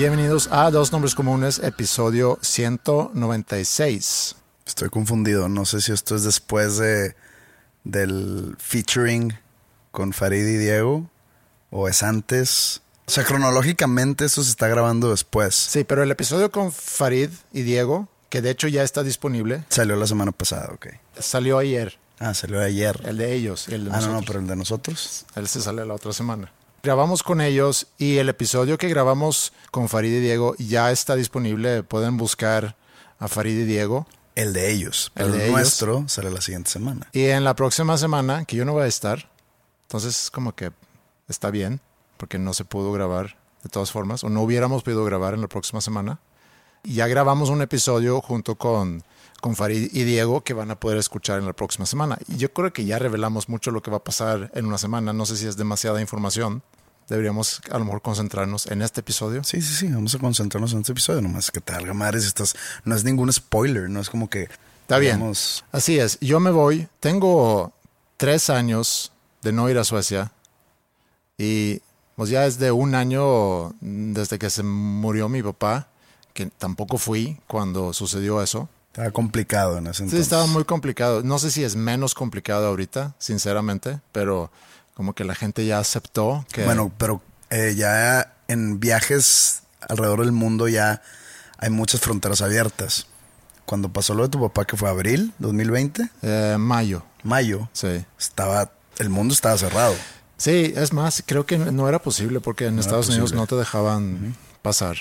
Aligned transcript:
Bienvenidos 0.00 0.48
a 0.50 0.70
Dos 0.70 0.92
Nombres 0.92 1.14
Comunes, 1.14 1.58
episodio 1.58 2.38
196. 2.40 4.34
Estoy 4.64 4.88
confundido. 4.88 5.50
No 5.50 5.66
sé 5.66 5.82
si 5.82 5.92
esto 5.92 6.16
es 6.16 6.24
después 6.24 6.78
de 6.78 7.14
del 7.84 8.56
featuring 8.58 9.34
con 9.90 10.14
Farid 10.14 10.46
y 10.46 10.56
Diego 10.56 11.10
o 11.68 11.86
es 11.86 12.02
antes. 12.02 12.80
O 13.08 13.10
sea, 13.10 13.24
cronológicamente 13.24 14.24
esto 14.24 14.42
se 14.42 14.48
está 14.48 14.68
grabando 14.68 15.10
después. 15.10 15.54
Sí, 15.54 15.84
pero 15.84 16.02
el 16.02 16.10
episodio 16.10 16.50
con 16.50 16.72
Farid 16.72 17.28
y 17.52 17.60
Diego, 17.60 18.08
que 18.30 18.40
de 18.40 18.52
hecho 18.52 18.68
ya 18.68 18.82
está 18.82 19.02
disponible, 19.02 19.66
Salió 19.68 19.96
la 19.96 20.06
semana 20.06 20.32
pasada, 20.32 20.70
ok. 20.72 20.86
salió 21.18 21.58
ayer. 21.58 21.98
Ah, 22.18 22.32
salió 22.32 22.62
ayer. 22.62 22.98
El 23.04 23.18
de 23.18 23.34
ellos 23.34 23.68
el 23.68 23.84
de 23.84 23.90
ah, 23.90 24.00
no, 24.00 24.06
nosotros. 24.06 24.20
no, 24.22 24.26
pero 24.26 24.38
el 24.38 24.46
de 24.46 24.56
nosotros. 24.56 25.26
Él 25.34 25.46
se 25.46 25.60
sale 25.60 25.84
la 25.84 25.92
otra 25.92 26.14
semana. 26.14 26.50
Grabamos 26.82 27.22
con 27.22 27.42
ellos 27.42 27.88
y 27.98 28.16
el 28.16 28.30
episodio 28.30 28.78
que 28.78 28.88
grabamos 28.88 29.52
con 29.70 29.90
Farid 29.90 30.14
y 30.14 30.20
Diego 30.20 30.54
ya 30.56 30.90
está 30.90 31.14
disponible. 31.14 31.82
Pueden 31.82 32.16
buscar 32.16 32.74
a 33.18 33.28
Farid 33.28 33.58
y 33.58 33.64
Diego. 33.64 34.06
El 34.34 34.54
de 34.54 34.70
ellos. 34.70 35.12
El 35.14 35.32
de 35.32 35.36
el, 35.36 35.42
ellos. 35.42 35.52
nuestro 35.52 36.08
sale 36.08 36.30
la 36.30 36.40
siguiente 36.40 36.70
semana. 36.70 37.06
Y 37.12 37.24
en 37.26 37.44
la 37.44 37.54
próxima 37.54 37.98
semana, 37.98 38.46
que 38.46 38.56
yo 38.56 38.64
no 38.64 38.72
voy 38.72 38.84
a 38.84 38.86
estar, 38.86 39.30
entonces 39.82 40.30
como 40.30 40.54
que 40.54 40.72
está 41.28 41.50
bien, 41.50 41.82
porque 42.16 42.38
no 42.38 42.54
se 42.54 42.64
pudo 42.64 42.92
grabar 42.92 43.36
de 43.62 43.68
todas 43.68 43.92
formas, 43.92 44.24
o 44.24 44.30
no 44.30 44.40
hubiéramos 44.40 44.82
podido 44.82 45.04
grabar 45.04 45.34
en 45.34 45.42
la 45.42 45.48
próxima 45.48 45.82
semana. 45.82 46.18
Y 46.82 46.94
ya 46.94 47.06
grabamos 47.08 47.50
un 47.50 47.60
episodio 47.60 48.22
junto 48.22 48.54
con, 48.54 49.04
con 49.40 49.56
Farid 49.56 49.90
y 49.92 50.04
Diego 50.04 50.42
que 50.42 50.54
van 50.54 50.70
a 50.70 50.78
poder 50.78 50.98
escuchar 50.98 51.38
en 51.38 51.46
la 51.46 51.52
próxima 51.52 51.86
semana. 51.86 52.18
Y 52.28 52.36
yo 52.36 52.52
creo 52.52 52.72
que 52.72 52.84
ya 52.84 52.98
revelamos 52.98 53.48
mucho 53.48 53.70
lo 53.70 53.82
que 53.82 53.90
va 53.90 53.98
a 53.98 54.04
pasar 54.04 54.50
en 54.54 54.66
una 54.66 54.78
semana. 54.78 55.12
No 55.12 55.26
sé 55.26 55.36
si 55.36 55.46
es 55.46 55.56
demasiada 55.56 56.00
información. 56.00 56.62
Deberíamos 57.08 57.60
a 57.70 57.78
lo 57.78 57.84
mejor 57.84 58.02
concentrarnos 58.02 58.66
en 58.66 58.82
este 58.82 59.00
episodio. 59.00 59.42
Sí, 59.42 59.60
sí, 59.62 59.74
sí. 59.74 59.88
Vamos 59.88 60.14
a 60.14 60.18
concentrarnos 60.18 60.72
en 60.72 60.80
este 60.80 60.92
episodio. 60.92 61.20
Nomás 61.20 61.50
que 61.50 61.60
madre 61.92 62.20
si 62.20 62.28
estás. 62.28 62.54
No 62.84 62.94
es 62.94 63.02
ningún 63.02 63.32
spoiler. 63.32 63.90
No 63.90 64.00
es 64.00 64.08
como 64.10 64.30
que. 64.30 64.48
Está 64.82 64.98
bien. 64.98 65.16
digamos, 65.16 65.64
Así 65.72 65.98
es. 65.98 66.18
Yo 66.20 66.38
me 66.38 66.50
voy. 66.50 66.88
Tengo 67.00 67.72
tres 68.16 68.50
años 68.50 69.12
de 69.42 69.52
no 69.52 69.68
ir 69.68 69.78
a 69.78 69.84
Suecia. 69.84 70.32
Y 71.36 71.80
pues 72.20 72.28
ya 72.28 72.44
es 72.44 72.58
de 72.58 72.70
un 72.70 72.94
año 72.94 73.74
desde 73.80 74.38
que 74.38 74.50
se 74.50 74.62
murió 74.62 75.30
mi 75.30 75.42
papá, 75.42 75.88
que 76.34 76.46
tampoco 76.46 76.98
fui 76.98 77.40
cuando 77.46 77.94
sucedió 77.94 78.42
eso. 78.42 78.68
Estaba 78.92 79.10
complicado 79.12 79.78
en 79.78 79.86
ese 79.86 79.98
Sí, 79.98 80.02
entonces. 80.04 80.22
estaba 80.22 80.46
muy 80.46 80.64
complicado. 80.64 81.22
No 81.22 81.38
sé 81.38 81.50
si 81.50 81.62
es 81.62 81.76
menos 81.76 82.14
complicado 82.14 82.66
ahorita, 82.66 83.14
sinceramente, 83.18 84.00
pero 84.10 84.50
como 84.94 85.14
que 85.14 85.24
la 85.24 85.34
gente 85.34 85.64
ya 85.64 85.78
aceptó 85.78 86.44
que... 86.52 86.64
Bueno, 86.64 86.92
pero 86.98 87.22
eh, 87.50 87.74
ya 87.76 88.34
en 88.48 88.80
viajes 88.80 89.62
alrededor 89.88 90.20
del 90.20 90.32
mundo 90.32 90.66
ya 90.66 91.02
hay 91.58 91.70
muchas 91.70 92.00
fronteras 92.00 92.42
abiertas. 92.42 93.06
Cuando 93.64 93.92
pasó 93.92 94.14
lo 94.14 94.24
de 94.24 94.28
tu 94.28 94.40
papá, 94.40 94.64
que 94.64 94.76
fue 94.76 94.88
abril 94.88 95.32
2020, 95.38 96.10
eh, 96.22 96.56
mayo, 96.58 97.04
mayo, 97.22 97.68
sí. 97.72 98.04
estaba 98.18 98.72
el 98.98 99.08
mundo 99.08 99.32
estaba 99.32 99.56
cerrado. 99.56 99.94
Sí, 100.36 100.72
es 100.74 100.92
más, 100.92 101.22
creo 101.24 101.46
que 101.46 101.58
no 101.58 101.88
era 101.88 102.00
posible 102.00 102.40
porque 102.40 102.66
en 102.66 102.78
Estados 102.78 103.08
Unidos 103.08 103.32
no 103.32 103.46
te 103.46 103.54
dejaban 103.54 104.34
pasar. 104.62 104.96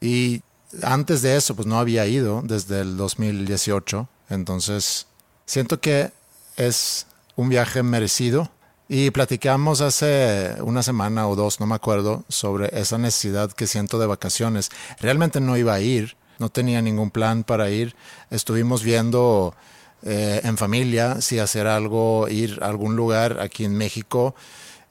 Y 0.00 0.42
antes 0.82 1.22
de 1.22 1.36
eso, 1.36 1.54
pues 1.54 1.66
no 1.66 1.78
había 1.78 2.06
ido 2.06 2.42
desde 2.42 2.80
el 2.80 2.96
2018. 2.96 4.08
Entonces, 4.30 5.06
siento 5.44 5.80
que 5.80 6.12
es 6.56 7.06
un 7.36 7.48
viaje 7.48 7.82
merecido. 7.82 8.50
Y 8.88 9.10
platicamos 9.10 9.80
hace 9.80 10.56
una 10.60 10.82
semana 10.82 11.26
o 11.26 11.34
dos, 11.36 11.60
no 11.60 11.66
me 11.66 11.74
acuerdo, 11.74 12.24
sobre 12.28 12.78
esa 12.78 12.98
necesidad 12.98 13.50
que 13.52 13.66
siento 13.66 13.98
de 13.98 14.06
vacaciones. 14.06 14.70
Realmente 15.00 15.40
no 15.40 15.56
iba 15.56 15.72
a 15.72 15.80
ir, 15.80 16.16
no 16.38 16.50
tenía 16.50 16.82
ningún 16.82 17.10
plan 17.10 17.42
para 17.42 17.70
ir. 17.70 17.94
Estuvimos 18.30 18.82
viendo 18.82 19.54
eh, 20.02 20.40
en 20.44 20.58
familia 20.58 21.20
si 21.20 21.38
hacer 21.38 21.66
algo, 21.68 22.28
ir 22.28 22.58
a 22.60 22.66
algún 22.66 22.96
lugar 22.96 23.40
aquí 23.40 23.64
en 23.64 23.76
México. 23.76 24.34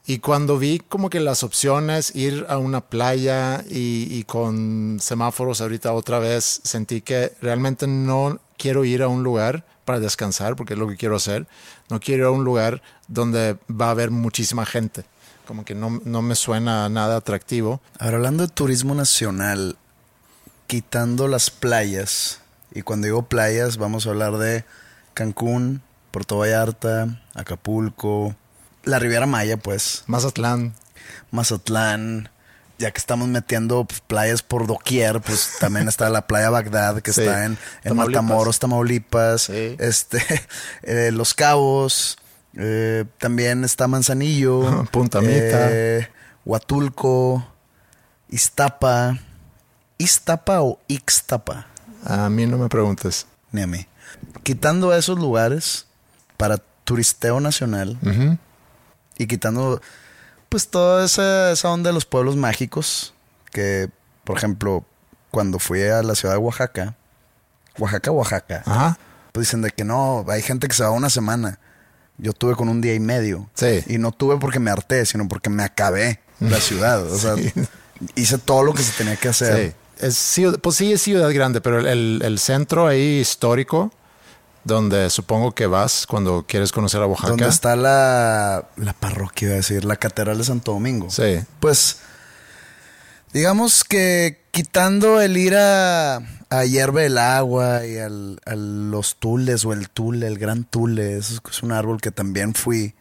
Y 0.06 0.20
cuando 0.20 0.58
vi 0.58 0.80
como 0.80 1.10
que 1.10 1.20
las 1.20 1.44
opciones, 1.44 2.16
ir 2.16 2.46
a 2.50 2.58
una 2.58 2.82
playa 2.82 3.64
y, 3.70 4.08
y 4.10 4.24
con 4.24 4.98
semáforos 5.00 5.62
ahorita 5.62 5.94
otra 5.94 6.20
vez, 6.20 6.62
sentí 6.64 7.02
que 7.02 7.34
realmente 7.42 7.86
no 7.88 8.40
quiero 8.58 8.84
ir 8.84 9.04
a 9.04 9.08
un 9.08 9.24
lugar 9.24 9.64
para 9.86 10.00
descansar, 10.00 10.56
porque 10.56 10.74
es 10.74 10.80
lo 10.80 10.88
que 10.88 10.98
quiero 10.98 11.16
hacer. 11.16 11.48
No 11.90 12.00
quiero 12.00 12.24
ir 12.24 12.28
a 12.28 12.32
un 12.32 12.44
lugar 12.44 12.82
donde 13.08 13.58
va 13.70 13.88
a 13.88 13.92
haber 13.92 14.12
muchísima 14.12 14.66
gente. 14.66 15.04
Como 15.48 15.66
que 15.66 15.76
no, 15.76 16.02
no 16.06 16.22
me 16.22 16.36
suena 16.36 16.88
nada 16.90 17.18
atractivo. 17.18 17.82
Ahora, 18.00 18.18
hablando 18.18 18.46
de 18.46 18.54
turismo 18.54 18.96
nacional, 18.96 19.78
quitando 20.68 21.28
las 21.28 21.50
playas, 21.50 22.40
y 22.74 22.84
cuando 22.84 23.06
digo 23.06 23.24
playas, 23.24 23.78
vamos 23.78 24.08
a 24.08 24.12
hablar 24.12 24.38
de 24.38 24.64
Cancún, 25.14 25.82
Puerto 26.12 26.38
Vallarta, 26.38 27.22
Acapulco, 27.34 28.36
la 28.84 29.00
Riviera 29.00 29.26
Maya, 29.26 29.58
pues, 29.58 30.04
Mazatlán, 30.08 30.74
Mazatlán. 31.32 32.30
Ya 32.78 32.90
que 32.90 32.98
estamos 32.98 33.28
metiendo 33.28 33.86
pues, 33.86 34.02
playas 34.02 34.42
por 34.42 34.66
doquier, 34.66 35.22
pues 35.22 35.58
también 35.60 35.88
está 35.88 36.10
la 36.10 36.26
playa 36.26 36.50
Bagdad, 36.50 37.02
que 37.02 37.14
Sí, 37.14 37.22
está 37.22 37.46
en, 37.46 37.52
en 37.52 37.58
Tamaulipas. 37.84 38.24
Matamoros, 38.24 38.60
Tamaulipas. 38.60 39.42
Sí. 39.44 39.76
Este, 39.78 40.20
eh, 40.82 41.12
Los 41.14 41.36
Cabos, 41.36 42.18
eh, 42.58 43.06
también 43.20 43.64
está 43.64 43.88
Manzanillo. 43.88 44.86
Punta 44.92 45.22
Mita. 45.22 45.70
eh, 45.72 46.08
Huatulco, 46.44 47.46
Iztapa. 48.30 49.20
¿Iztapa 50.00 50.62
o 50.64 50.80
Ixtapa? 50.88 51.68
a 52.04 52.30
mí 52.32 52.48
no 52.48 52.58
me 52.58 52.68
preguntes. 52.68 53.28
Ni 53.52 53.62
a 53.62 53.68
mí. 53.68 53.86
Quitando 54.42 54.92
esos 54.96 55.20
lugares 55.20 55.86
para 56.38 56.58
turisteo 56.84 57.40
nacional. 57.40 58.00
Y 59.18 59.28
quitando 59.28 59.82
pues 60.50 60.68
toda 60.68 61.06
esa, 61.06 61.52
esa 61.52 61.70
onda 61.70 61.90
de 61.90 61.94
los 61.94 62.06
pueblos 62.06 62.36
mágicos 62.36 63.14
que, 63.52 63.90
por 64.24 64.38
ejemplo, 64.38 64.86
cuando 65.30 65.60
fui 65.60 65.82
a 65.84 66.04
la 66.04 66.16
ciudad 66.16 66.36
de 66.36 66.40
Oaxaca, 66.40 66.96
Oaxaca, 67.78 68.12
Oaxaca, 68.12 68.64
Ajá. 68.66 68.98
pues 69.32 69.48
dicen 69.48 69.62
de 69.62 69.72
que 69.72 69.84
no, 69.84 70.26
hay 70.28 70.42
gente 70.42 70.68
que 70.68 70.74
se 70.74 70.84
va 70.84 70.92
una 70.92 71.10
semana. 71.10 71.60
Yo 72.18 72.34
tuve 72.34 72.56
con 72.56 72.70
un 72.70 72.82
día 72.82 72.94
y 72.94 73.00
medio. 73.00 73.50
Sí. 73.56 73.84
Y 73.88 73.98
no 73.98 74.12
tuve 74.12 74.38
porque 74.38 74.60
me 74.60 74.70
harté, 74.70 75.06
sino 75.06 75.28
porque 75.28 75.50
me 75.50 75.64
acabé 75.64 76.20
la 76.40 76.60
ciudad. 76.60 77.02
O 77.10 77.18
sea, 77.18 77.36
hice 78.16 78.38
todo 78.38 78.64
lo 78.64 78.74
que 78.74 78.84
se 78.84 78.92
tenía 78.98 79.16
que 79.16 79.30
hacer. 79.30 79.76
Sí. 79.98 80.06
Es 80.06 80.42
pues 80.62 80.76
sí, 80.76 80.92
es 80.92 81.02
ciudad 81.02 81.32
grande, 81.34 81.62
pero 81.62 81.80
el, 81.80 82.22
el 82.24 82.40
centro 82.40 82.88
ahí 82.88 83.20
histórico 83.20 83.92
donde 84.64 85.10
supongo 85.10 85.54
que 85.54 85.66
vas 85.68 86.06
cuando 86.08 86.46
quieres 86.48 86.72
conocer 86.72 87.02
a 87.02 87.08
Oaxaca. 87.08 87.30
Donde 87.30 87.48
está 87.48 87.76
la, 87.76 88.66
la 88.78 88.94
parroquia, 88.94 89.48
iba 89.48 89.54
a 89.54 89.58
decir, 89.58 89.84
la 89.86 89.96
Catedral 89.96 90.38
de 90.38 90.44
Santo 90.44 90.72
Domingo. 90.74 91.10
Sí. 91.10 91.40
Pues, 91.60 91.98
digamos 93.34 93.84
que 93.84 94.42
quitando 94.52 95.22
el 95.22 95.38
ir 95.38 95.56
a, 95.56 96.18
a 96.50 96.66
hierve 96.66 97.06
el 97.06 97.18
agua 97.18 97.86
y 97.86 97.98
al, 97.98 98.40
a 98.46 98.56
los 98.56 99.16
tules 99.16 99.64
o 99.66 99.74
el 99.74 99.90
tule, 99.90 100.28
el 100.28 100.38
gran 100.38 100.64
tule, 100.64 101.18
eso 101.18 101.34
es- 101.36 101.42
es 101.52 101.64
un 101.64 101.72
árbol 101.72 102.02
que 102.02 102.12
también 102.12 102.54
fui, 102.54 102.94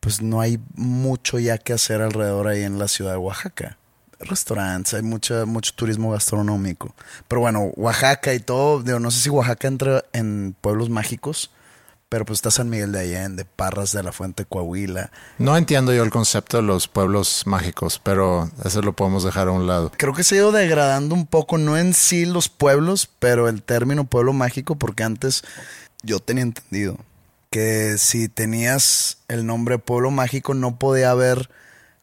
pues 0.00 0.20
no 0.22 0.40
hay 0.40 0.58
mucho 0.74 1.38
ya 1.38 1.58
que 1.58 1.72
hacer 1.72 2.02
alrededor 2.02 2.48
ahí 2.48 2.62
en 2.62 2.78
la 2.78 2.88
ciudad 2.88 3.12
de 3.12 3.18
Oaxaca. 3.18 3.78
Restaurantes, 4.20 4.94
hay 4.94 5.02
mucha, 5.02 5.46
mucho 5.46 5.72
turismo 5.74 6.12
gastronómico. 6.12 6.94
Pero 7.26 7.40
bueno, 7.40 7.72
Oaxaca 7.76 8.34
y 8.34 8.40
todo, 8.40 8.82
digo, 8.82 8.98
no 8.98 9.10
sé 9.10 9.20
si 9.20 9.30
Oaxaca 9.30 9.68
entra 9.68 10.04
en 10.12 10.54
pueblos 10.60 10.90
mágicos, 10.90 11.50
pero 12.10 12.24
pues 12.24 12.38
está 12.38 12.50
San 12.50 12.68
Miguel 12.68 12.92
de 12.92 13.00
Allende, 13.00 13.44
Parras 13.44 13.92
de 13.92 14.02
la 14.02 14.12
Fuente, 14.12 14.44
Coahuila. 14.44 15.10
No 15.38 15.56
entiendo 15.56 15.94
yo 15.94 16.02
el 16.02 16.10
concepto 16.10 16.56
de 16.58 16.64
los 16.64 16.88
pueblos 16.88 17.44
mágicos, 17.46 18.00
pero 18.02 18.50
eso 18.64 18.82
lo 18.82 18.94
podemos 18.94 19.24
dejar 19.24 19.48
a 19.48 19.52
un 19.52 19.66
lado. 19.66 19.92
Creo 19.96 20.12
que 20.12 20.24
se 20.24 20.34
ha 20.34 20.38
ido 20.38 20.52
degradando 20.52 21.14
un 21.14 21.26
poco, 21.26 21.56
no 21.56 21.78
en 21.78 21.94
sí 21.94 22.26
los 22.26 22.48
pueblos, 22.48 23.08
pero 23.20 23.48
el 23.48 23.62
término 23.62 24.04
pueblo 24.04 24.32
mágico, 24.32 24.76
porque 24.76 25.04
antes 25.04 25.44
yo 26.02 26.18
tenía 26.18 26.42
entendido 26.42 26.98
que 27.50 27.96
si 27.98 28.28
tenías 28.28 29.18
el 29.28 29.46
nombre 29.46 29.78
pueblo 29.78 30.10
mágico 30.10 30.54
no 30.54 30.78
podía 30.78 31.10
haber 31.10 31.50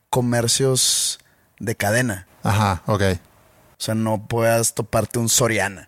comercios 0.09 1.19
de 1.59 1.75
cadena. 1.75 2.27
Ajá, 2.43 2.83
ok. 2.85 3.01
O 3.79 3.83
sea, 3.83 3.95
no 3.95 4.25
puedas 4.27 4.73
toparte 4.73 5.19
un 5.19 5.29
Soriana. 5.29 5.87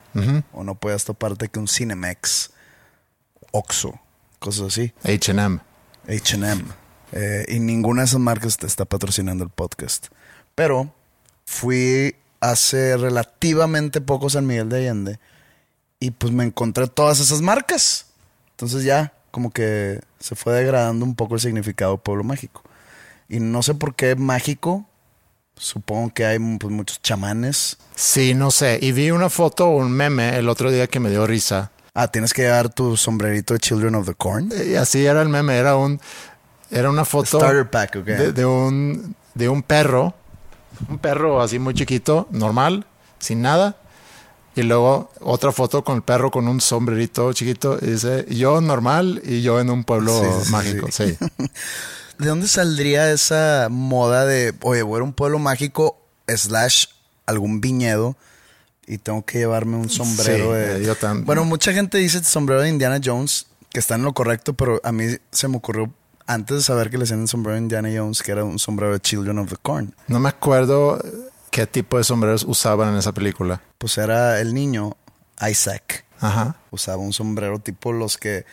O 0.52 0.64
no 0.64 0.76
puedas 0.76 1.06
toparte 1.06 1.48
que 1.48 1.60
un 1.60 1.68
Cinemex, 1.68 2.52
Oxxo, 3.52 4.00
cosas 4.40 4.68
así. 4.68 4.94
HM. 5.04 5.60
HM. 6.08 6.66
Eh, 7.12 7.46
y 7.48 7.60
ninguna 7.60 8.02
de 8.02 8.06
esas 8.06 8.20
marcas 8.20 8.58
te 8.58 8.68
está 8.68 8.86
patrocinando 8.86 9.44
el 9.44 9.50
podcast. 9.50 10.08
Pero 10.56 10.94
fui 11.46 12.16
hace 12.42 12.98
relativamente 12.98 14.02
poco 14.02 14.30
San 14.30 14.46
Miguel 14.46 14.70
de 14.70 14.78
Allende 14.78 15.20
y 16.00 16.12
pues 16.12 16.32
me 16.32 16.44
encontré 16.44 16.88
todas 16.88 17.20
esas 17.20 17.42
marcas. 17.42 18.08
Entonces 18.52 18.84
ya 18.84 19.14
como 19.32 19.52
que 19.52 20.02
se 20.20 20.36
fue 20.36 20.54
degradando 20.54 21.06
un 21.06 21.16
poco 21.16 21.36
el 21.36 21.42
significado 21.42 21.94
de 21.94 21.98
pueblo 22.00 22.24
mágico. 22.24 22.64
Y 23.28 23.40
no 23.40 23.62
sé 23.62 23.76
por 23.76 23.96
qué 23.96 24.16
mágico. 24.16 24.86
Supongo 25.60 26.14
que 26.14 26.26
hay 26.26 26.40
pues, 26.40 26.74
muchos 26.74 27.02
chamanes. 27.02 27.78
Sí, 27.94 28.34
no 28.34 28.50
sé. 28.50 28.80
Y 28.82 28.94
vi 28.94 29.12
una 29.12 29.30
foto 29.30 29.68
o 29.68 29.76
un 29.76 29.92
meme 29.92 30.38
el 30.38 30.48
otro 30.48 30.72
día 30.72 30.88
que 30.88 31.02
me 31.02 31.10
dio 31.10 31.28
risa. 31.28 31.72
Ah, 31.94 32.08
tienes 32.08 32.34
que 32.34 32.44
llevar 32.44 32.70
tu 32.70 32.96
sombrerito 32.96 33.54
de 33.54 33.60
Children 33.60 33.96
of 33.96 34.06
the 34.06 34.14
Corn. 34.14 34.50
Y 34.66 34.76
así 34.76 35.06
era 35.06 35.22
el 35.22 35.28
meme, 35.28 35.58
era 35.58 35.76
un 35.76 36.00
era 36.72 36.90
una 36.90 37.04
foto 37.04 37.40
Starter 37.40 37.70
pack, 37.70 37.98
ok. 37.98 38.06
de, 38.06 38.32
de 38.32 38.46
un 38.46 39.16
de 39.34 39.50
un 39.50 39.62
perro, 39.62 40.14
un 40.88 40.98
perro 40.98 41.42
así 41.42 41.60
muy 41.60 41.74
chiquito, 41.74 42.30
normal, 42.32 42.86
sin 43.20 43.42
nada. 43.42 43.76
Y 44.56 44.64
luego 44.64 45.12
otra 45.20 45.52
foto 45.52 45.84
con 45.84 45.98
el 45.98 46.04
perro 46.04 46.32
con 46.32 46.48
un 46.48 46.62
sombrerito 46.62 47.34
chiquito 47.34 47.78
y 47.82 47.92
dice 47.92 48.26
yo 48.30 48.62
normal 48.62 49.22
y 49.26 49.42
yo 49.42 49.60
en 49.60 49.70
un 49.70 49.84
pueblo 49.84 50.22
sí, 50.42 50.52
mágico, 50.52 50.88
sí. 50.90 51.18
sí. 51.20 51.28
¿De 52.20 52.28
dónde 52.28 52.48
saldría 52.48 53.12
esa 53.12 53.68
moda 53.72 54.26
de, 54.26 54.54
oye, 54.62 54.84
voy 54.84 55.00
a 55.00 55.04
un 55.04 55.14
pueblo 55.14 55.40
mágico, 55.40 55.98
slash, 56.28 56.86
algún 57.26 57.62
viñedo, 57.62 58.16
y 58.86 58.98
tengo 58.98 59.24
que 59.26 59.40
llevarme 59.40 59.78
un 59.78 59.90
sombrero 59.90 60.52
Sí, 60.52 60.58
de... 60.58 60.78
eh, 60.82 60.86
yo 60.86 60.96
tam- 60.96 61.24
Bueno, 61.26 61.46
mucha 61.46 61.74
gente 61.74 61.98
dice 61.98 62.24
sombrero 62.24 62.62
de 62.62 62.70
Indiana 62.70 63.00
Jones, 63.04 63.48
que 63.72 63.80
está 63.80 63.96
en 63.96 64.04
lo 64.04 64.14
correcto, 64.14 64.54
pero 64.54 64.82
a 64.84 64.92
mí 64.92 65.06
se 65.32 65.48
me 65.48 65.58
ocurrió, 65.58 65.92
antes 66.28 66.58
de 66.58 66.64
saber 66.64 66.90
que 66.90 66.98
le 66.98 67.06
hacían 67.06 67.22
el 67.22 67.28
sombrero 67.28 67.56
de 67.56 67.62
Indiana 67.62 67.90
Jones, 67.96 68.22
que 68.22 68.32
era 68.32 68.44
un 68.44 68.60
sombrero 68.60 68.94
de 68.94 69.00
Children 69.00 69.40
of 69.40 69.50
the 69.50 69.58
Corn. 69.62 69.96
No 70.08 70.20
me 70.20 70.30
acuerdo 70.30 71.02
qué 71.52 71.66
tipo 71.68 71.98
de 71.98 72.04
sombreros 72.04 72.44
usaban 72.44 72.90
en 72.90 72.96
esa 72.98 73.14
película. 73.14 73.62
Pues 73.78 73.98
era 73.98 74.40
el 74.42 74.54
niño, 74.54 74.98
Isaac, 75.50 76.06
Ajá. 76.20 76.58
usaba 76.72 76.98
un 77.02 77.14
sombrero 77.14 77.60
tipo 77.60 77.94
los 77.94 78.18
que 78.18 78.46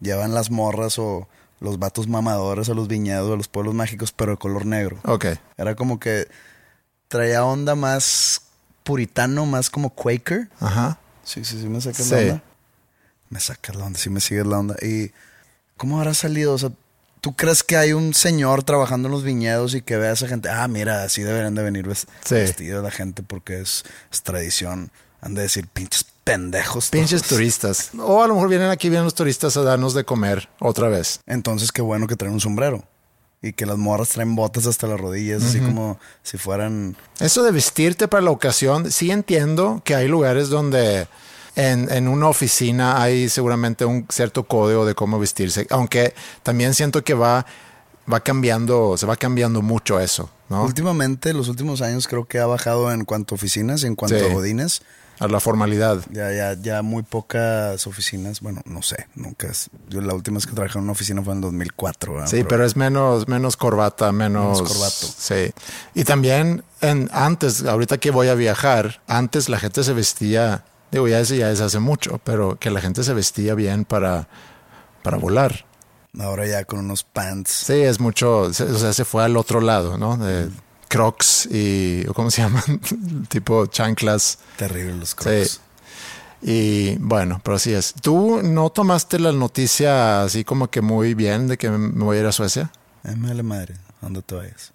llevan 0.00 0.34
las 0.34 0.50
morras 0.50 0.98
o 0.98 1.28
los 1.60 1.78
vatos 1.78 2.06
mamadores 2.08 2.68
a 2.68 2.74
los 2.74 2.88
viñedos 2.88 3.30
de 3.30 3.36
los 3.36 3.48
pueblos 3.48 3.74
mágicos, 3.74 4.12
pero 4.12 4.32
de 4.32 4.38
color 4.38 4.64
negro. 4.66 4.98
Ok. 5.04 5.26
Era 5.56 5.74
como 5.74 5.98
que 5.98 6.28
traía 7.08 7.44
onda 7.44 7.74
más 7.74 8.42
puritano, 8.84 9.44
más 9.46 9.70
como 9.70 9.90
Quaker. 9.90 10.48
Ajá. 10.60 10.98
Sí, 11.24 11.44
sí, 11.44 11.60
sí, 11.60 11.68
me 11.68 11.80
sacas 11.80 12.06
Sí. 12.06 12.10
la 12.14 12.18
onda. 12.20 12.42
Me 13.30 13.40
sacas 13.40 13.76
la 13.76 13.84
onda, 13.84 13.98
sí 13.98 14.08
me 14.10 14.20
sigues 14.20 14.46
la 14.46 14.58
onda. 14.58 14.76
¿Y 14.80 15.12
cómo 15.76 15.98
habrá 15.98 16.14
salido? 16.14 16.54
O 16.54 16.58
sea, 16.58 16.70
¿tú 17.20 17.34
crees 17.36 17.62
que 17.62 17.76
hay 17.76 17.92
un 17.92 18.14
señor 18.14 18.62
trabajando 18.62 19.08
en 19.08 19.12
los 19.12 19.24
viñedos 19.24 19.74
y 19.74 19.82
que 19.82 19.96
vea 19.98 20.10
a 20.10 20.14
esa 20.14 20.28
gente? 20.28 20.48
Ah, 20.48 20.66
mira, 20.68 21.02
así 21.02 21.22
deberían 21.22 21.54
de 21.54 21.62
venir 21.62 21.86
ves- 21.86 22.06
Sí. 22.24 22.34
vestidos 22.36 22.82
la 22.82 22.90
gente 22.90 23.22
porque 23.22 23.60
es, 23.60 23.84
es 24.10 24.22
tradición. 24.22 24.90
Han 25.20 25.34
de 25.34 25.42
decir 25.42 25.66
pinches 25.66 26.06
pendejos. 26.32 26.90
Pinches 26.90 27.22
todos". 27.22 27.34
turistas. 27.36 27.90
O 27.98 28.22
a 28.22 28.26
lo 28.28 28.34
mejor 28.34 28.48
vienen 28.48 28.70
aquí, 28.70 28.88
vienen 28.88 29.04
los 29.04 29.14
turistas 29.14 29.56
a 29.56 29.62
darnos 29.62 29.94
de 29.94 30.04
comer 30.04 30.48
otra 30.60 30.88
vez. 30.88 31.20
Entonces, 31.26 31.72
qué 31.72 31.82
bueno 31.82 32.06
que 32.06 32.16
traen 32.16 32.34
un 32.34 32.40
sombrero. 32.40 32.84
Y 33.40 33.52
que 33.52 33.66
las 33.66 33.78
morras 33.78 34.08
traen 34.08 34.34
botas 34.34 34.66
hasta 34.66 34.86
las 34.88 34.98
rodillas, 35.00 35.44
así 35.44 35.60
como 35.60 36.00
si 36.24 36.38
fueran 36.38 36.96
Eso 37.20 37.44
de 37.44 37.52
vestirte 37.52 38.08
para 38.08 38.20
la 38.22 38.32
ocasión, 38.32 38.90
sí 38.90 39.12
entiendo 39.12 39.80
que 39.84 39.94
hay 39.94 40.08
lugares 40.08 40.48
donde 40.48 41.06
en, 41.54 41.88
en 41.92 42.08
una 42.08 42.26
oficina 42.28 43.00
hay 43.00 43.28
seguramente 43.28 43.84
un 43.84 44.06
cierto 44.08 44.42
código 44.42 44.84
de 44.84 44.96
cómo 44.96 45.20
vestirse, 45.20 45.68
aunque 45.70 46.14
también 46.42 46.74
siento 46.74 47.04
que 47.04 47.14
va, 47.14 47.46
va 48.12 48.18
cambiando, 48.20 48.96
se 48.96 49.06
va 49.06 49.14
cambiando 49.14 49.62
mucho 49.62 50.00
eso, 50.00 50.28
¿no? 50.48 50.64
Últimamente, 50.64 51.32
los 51.32 51.46
últimos 51.48 51.80
años 51.80 52.08
creo 52.08 52.26
que 52.26 52.40
ha 52.40 52.46
bajado 52.46 52.90
en 52.92 53.04
cuanto 53.04 53.34
a 53.34 53.36
oficinas 53.36 53.84
y 53.84 53.86
en 53.86 53.94
cuanto 53.94 54.18
Sí. 54.18 54.24
a 54.24 54.32
godines. 54.34 54.82
A 55.20 55.28
la 55.28 55.40
formalidad. 55.40 56.00
Ya, 56.10 56.32
ya, 56.32 56.54
ya 56.54 56.82
muy 56.82 57.02
pocas 57.02 57.86
oficinas. 57.86 58.40
Bueno, 58.40 58.62
no 58.64 58.82
sé, 58.82 59.06
nunca. 59.14 59.48
es- 59.48 59.68
Yo 59.88 60.00
la 60.00 60.14
última 60.14 60.36
vez 60.36 60.46
que 60.46 60.52
trabajé 60.52 60.78
en 60.78 60.84
una 60.84 60.92
oficina 60.92 61.22
fue 61.22 61.32
en 61.34 61.40
2004. 61.40 62.12
¿verdad? 62.14 62.26
Sí, 62.28 62.44
pero 62.48 62.64
es 62.64 62.76
menos, 62.76 63.26
menos 63.28 63.56
corbata, 63.56 64.12
menos, 64.12 64.60
Menos 64.60 64.72
corbato. 64.72 65.06
Sí. 65.18 65.52
Y 65.94 66.04
también 66.04 66.62
en, 66.80 67.08
antes, 67.12 67.64
ahorita 67.64 67.98
que 67.98 68.10
voy 68.10 68.28
a 68.28 68.34
viajar, 68.34 69.00
antes 69.06 69.48
la 69.48 69.58
gente 69.58 69.82
se 69.84 69.92
vestía, 69.92 70.64
digo, 70.92 71.08
ya 71.08 71.20
ese 71.20 71.36
ya 71.36 71.50
es 71.50 71.60
hace 71.60 71.78
mucho, 71.80 72.20
pero 72.24 72.56
que 72.58 72.70
la 72.70 72.80
gente 72.80 73.02
se 73.02 73.12
vestía 73.14 73.54
bien 73.54 73.84
para, 73.84 74.28
para 75.02 75.16
volar. 75.16 75.64
Ahora 76.18 76.46
ya 76.46 76.64
con 76.64 76.78
unos 76.80 77.04
pants. 77.04 77.50
Sí, 77.50 77.74
es 77.74 78.00
mucho, 78.00 78.38
o 78.40 78.52
sea, 78.52 78.92
se 78.92 79.04
fue 79.04 79.22
al 79.24 79.36
otro 79.36 79.60
lado, 79.60 79.98
¿no? 79.98 80.16
De 80.16 80.48
crocs 80.88 81.46
y, 81.50 82.04
¿cómo 82.14 82.30
se 82.30 82.42
llaman? 82.42 82.80
tipo 83.28 83.66
chanclas. 83.66 84.38
Terribles 84.56 84.96
los 84.96 85.14
crocs. 85.14 85.50
Sí. 85.50 85.60
Y 86.40 86.96
bueno, 86.98 87.40
pero 87.42 87.56
así 87.56 87.72
es. 87.72 87.94
¿Tú 88.00 88.40
no 88.42 88.70
tomaste 88.70 89.18
la 89.18 89.32
noticia 89.32 90.22
así 90.22 90.44
como 90.44 90.70
que 90.70 90.80
muy 90.80 91.14
bien 91.14 91.48
de 91.48 91.58
que 91.58 91.68
me 91.70 92.04
voy 92.04 92.16
a 92.18 92.20
ir 92.20 92.26
a 92.26 92.32
Suecia? 92.32 92.70
Eh, 93.04 93.14
me 93.16 93.28
vale 93.28 93.42
madre, 93.42 93.74
¿a 93.74 94.06
¿dónde 94.06 94.22
te 94.22 94.34
vayas? 94.34 94.72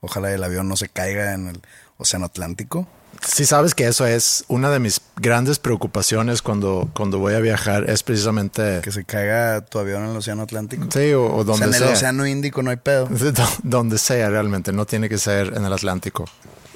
Ojalá 0.00 0.32
el 0.32 0.42
avión 0.42 0.68
no 0.68 0.76
se 0.76 0.88
caiga 0.88 1.34
en 1.34 1.48
el 1.48 1.60
Océano 1.98 2.26
Atlántico. 2.26 2.86
Sí 3.26 3.44
sabes 3.44 3.74
que 3.74 3.86
eso 3.86 4.06
es 4.06 4.44
una 4.48 4.70
de 4.70 4.78
mis 4.78 5.00
grandes 5.16 5.58
preocupaciones 5.58 6.40
cuando, 6.42 6.88
cuando 6.94 7.18
voy 7.18 7.34
a 7.34 7.40
viajar, 7.40 7.88
es 7.90 8.02
precisamente... 8.02 8.80
Que 8.82 8.90
se 8.92 9.04
caiga 9.04 9.60
tu 9.64 9.78
avión 9.78 10.04
en 10.04 10.10
el 10.10 10.16
Océano 10.16 10.42
Atlántico. 10.42 10.86
Sí, 10.90 11.12
o, 11.12 11.24
o 11.26 11.36
o 11.40 11.44
sea, 11.44 11.44
donde 11.44 11.66
en 11.66 11.74
el 11.74 11.78
sea. 11.80 11.92
Océano 11.92 12.26
Índico 12.26 12.62
no 12.62 12.70
hay 12.70 12.76
pedo. 12.76 13.06
Do- 13.10 13.32
donde 13.62 13.98
sea 13.98 14.30
realmente, 14.30 14.72
no 14.72 14.86
tiene 14.86 15.08
que 15.08 15.18
ser 15.18 15.52
en 15.54 15.64
el 15.64 15.72
Atlántico. 15.72 16.24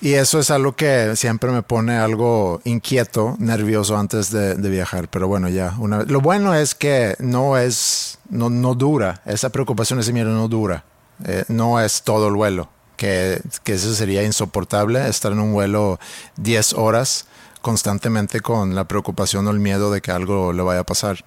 Y 0.03 0.14
eso 0.14 0.38
es 0.38 0.50
algo 0.50 0.76
que 0.76 1.17
siempre 1.17 1.50
me 1.50 1.62
pone 1.62 1.97
algo 1.97 2.61
inquieto, 2.64 3.37
nervioso 3.38 3.97
antes 3.97 4.31
de, 4.31 4.55
de 4.55 4.69
viajar. 4.69 5.09
Pero 5.09 5.29
bueno, 5.29 5.49
ya. 5.49 5.75
Una, 5.79 6.03
lo 6.03 6.21
bueno 6.21 6.55
es 6.55 6.75
que 6.75 7.17
no 7.21 7.57
es, 7.57 8.19
no, 8.29 8.50
no 8.50 8.75
dura. 8.75 9.23
Esa 9.25 9.49
preocupación, 9.49 9.99
ese 10.00 10.12
miedo 10.12 10.29
no 10.31 10.47
dura. 10.49 10.85
Eh, 11.25 11.45
no 11.49 11.81
es 11.81 12.03
todo 12.03 12.29
el 12.29 12.35
vuelo. 12.35 12.69
Que, 13.04 13.38
que 13.64 13.75
eso 13.75 13.92
sería 13.94 14.23
insoportable, 14.23 15.06
estar 15.08 15.30
en 15.30 15.38
un 15.38 15.52
vuelo 15.52 16.00
10 16.38 16.73
horas 16.73 17.26
constantemente 17.61 18.40
con 18.40 18.75
la 18.75 18.88
preocupación 18.88 19.46
o 19.46 19.50
el 19.50 19.58
miedo 19.58 19.92
de 19.92 20.00
que 20.00 20.11
algo 20.11 20.54
le 20.54 20.62
vaya 20.62 20.80
a 20.80 20.84
pasar. 20.84 21.23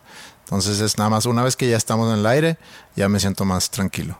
Entonces 0.46 0.80
es 0.80 0.98
nada 0.98 1.12
más 1.12 1.28
una 1.28 1.44
vez 1.44 1.56
que 1.56 1.70
ya 1.70 1.78
estamos 1.78 2.12
en 2.12 2.18
el 2.18 2.26
aire, 2.26 2.58
ya 2.96 3.10
me 3.10 3.20
siento 3.20 3.46
más 3.46 3.70
tranquilo. 3.70 4.18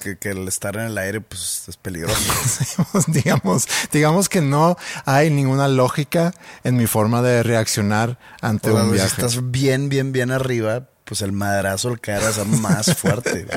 Que, 0.00 0.16
que 0.16 0.30
el 0.30 0.48
estar 0.48 0.76
en 0.76 0.84
el 0.86 0.96
aire, 0.96 1.20
pues 1.20 1.64
es 1.68 1.76
peligroso. 1.76 2.16
digamos, 3.08 3.68
digamos 3.92 4.30
que 4.30 4.40
no 4.40 4.78
hay 5.04 5.28
ninguna 5.28 5.68
lógica 5.68 6.32
en 6.62 6.78
mi 6.78 6.86
forma 6.86 7.20
de 7.20 7.42
reaccionar 7.42 8.18
ante 8.40 8.70
O 8.70 8.76
un 8.76 8.86
si 8.86 8.92
viaje. 8.94 9.08
estás 9.08 9.50
bien, 9.50 9.90
bien, 9.90 10.10
bien 10.10 10.30
arriba, 10.30 10.88
pues 11.04 11.20
el 11.20 11.32
madrazo 11.32 11.88
al 11.88 12.00
caer 12.00 12.22
es 12.22 12.46
más 12.46 12.94
fuerte. 12.96 13.46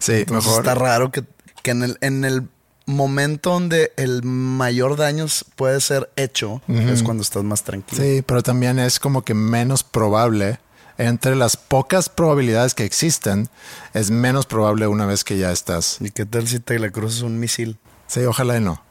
Sí, 0.00 0.12
Entonces 0.12 0.30
mejor. 0.46 0.60
está 0.66 0.74
raro 0.74 1.10
que, 1.10 1.24
que 1.62 1.70
en, 1.72 1.82
el, 1.82 1.98
en 2.00 2.24
el 2.24 2.48
momento 2.86 3.50
donde 3.50 3.92
el 3.96 4.22
mayor 4.22 4.96
daño 4.96 5.26
puede 5.56 5.80
ser 5.80 6.10
hecho 6.16 6.62
es 6.68 7.02
cuando 7.02 7.22
estás 7.22 7.44
más 7.44 7.62
tranquilo. 7.64 8.02
Sí, 8.02 8.22
pero 8.22 8.42
también 8.42 8.78
es 8.78 8.98
como 8.98 9.22
que 9.22 9.34
menos 9.34 9.82
probable. 9.84 10.58
Entre 10.98 11.34
las 11.34 11.56
pocas 11.56 12.10
probabilidades 12.10 12.74
que 12.74 12.84
existen, 12.84 13.48
es 13.94 14.10
menos 14.10 14.44
probable 14.44 14.86
una 14.86 15.06
vez 15.06 15.24
que 15.24 15.38
ya 15.38 15.50
estás. 15.50 15.96
¿Y 16.00 16.10
qué 16.10 16.26
tal 16.26 16.46
si 16.46 16.60
te 16.60 16.78
le 16.78 16.92
cruzas 16.92 17.22
un 17.22 17.38
misil? 17.40 17.78
Sí, 18.06 18.20
ojalá 18.24 18.58
y 18.58 18.60
no. 18.60 18.82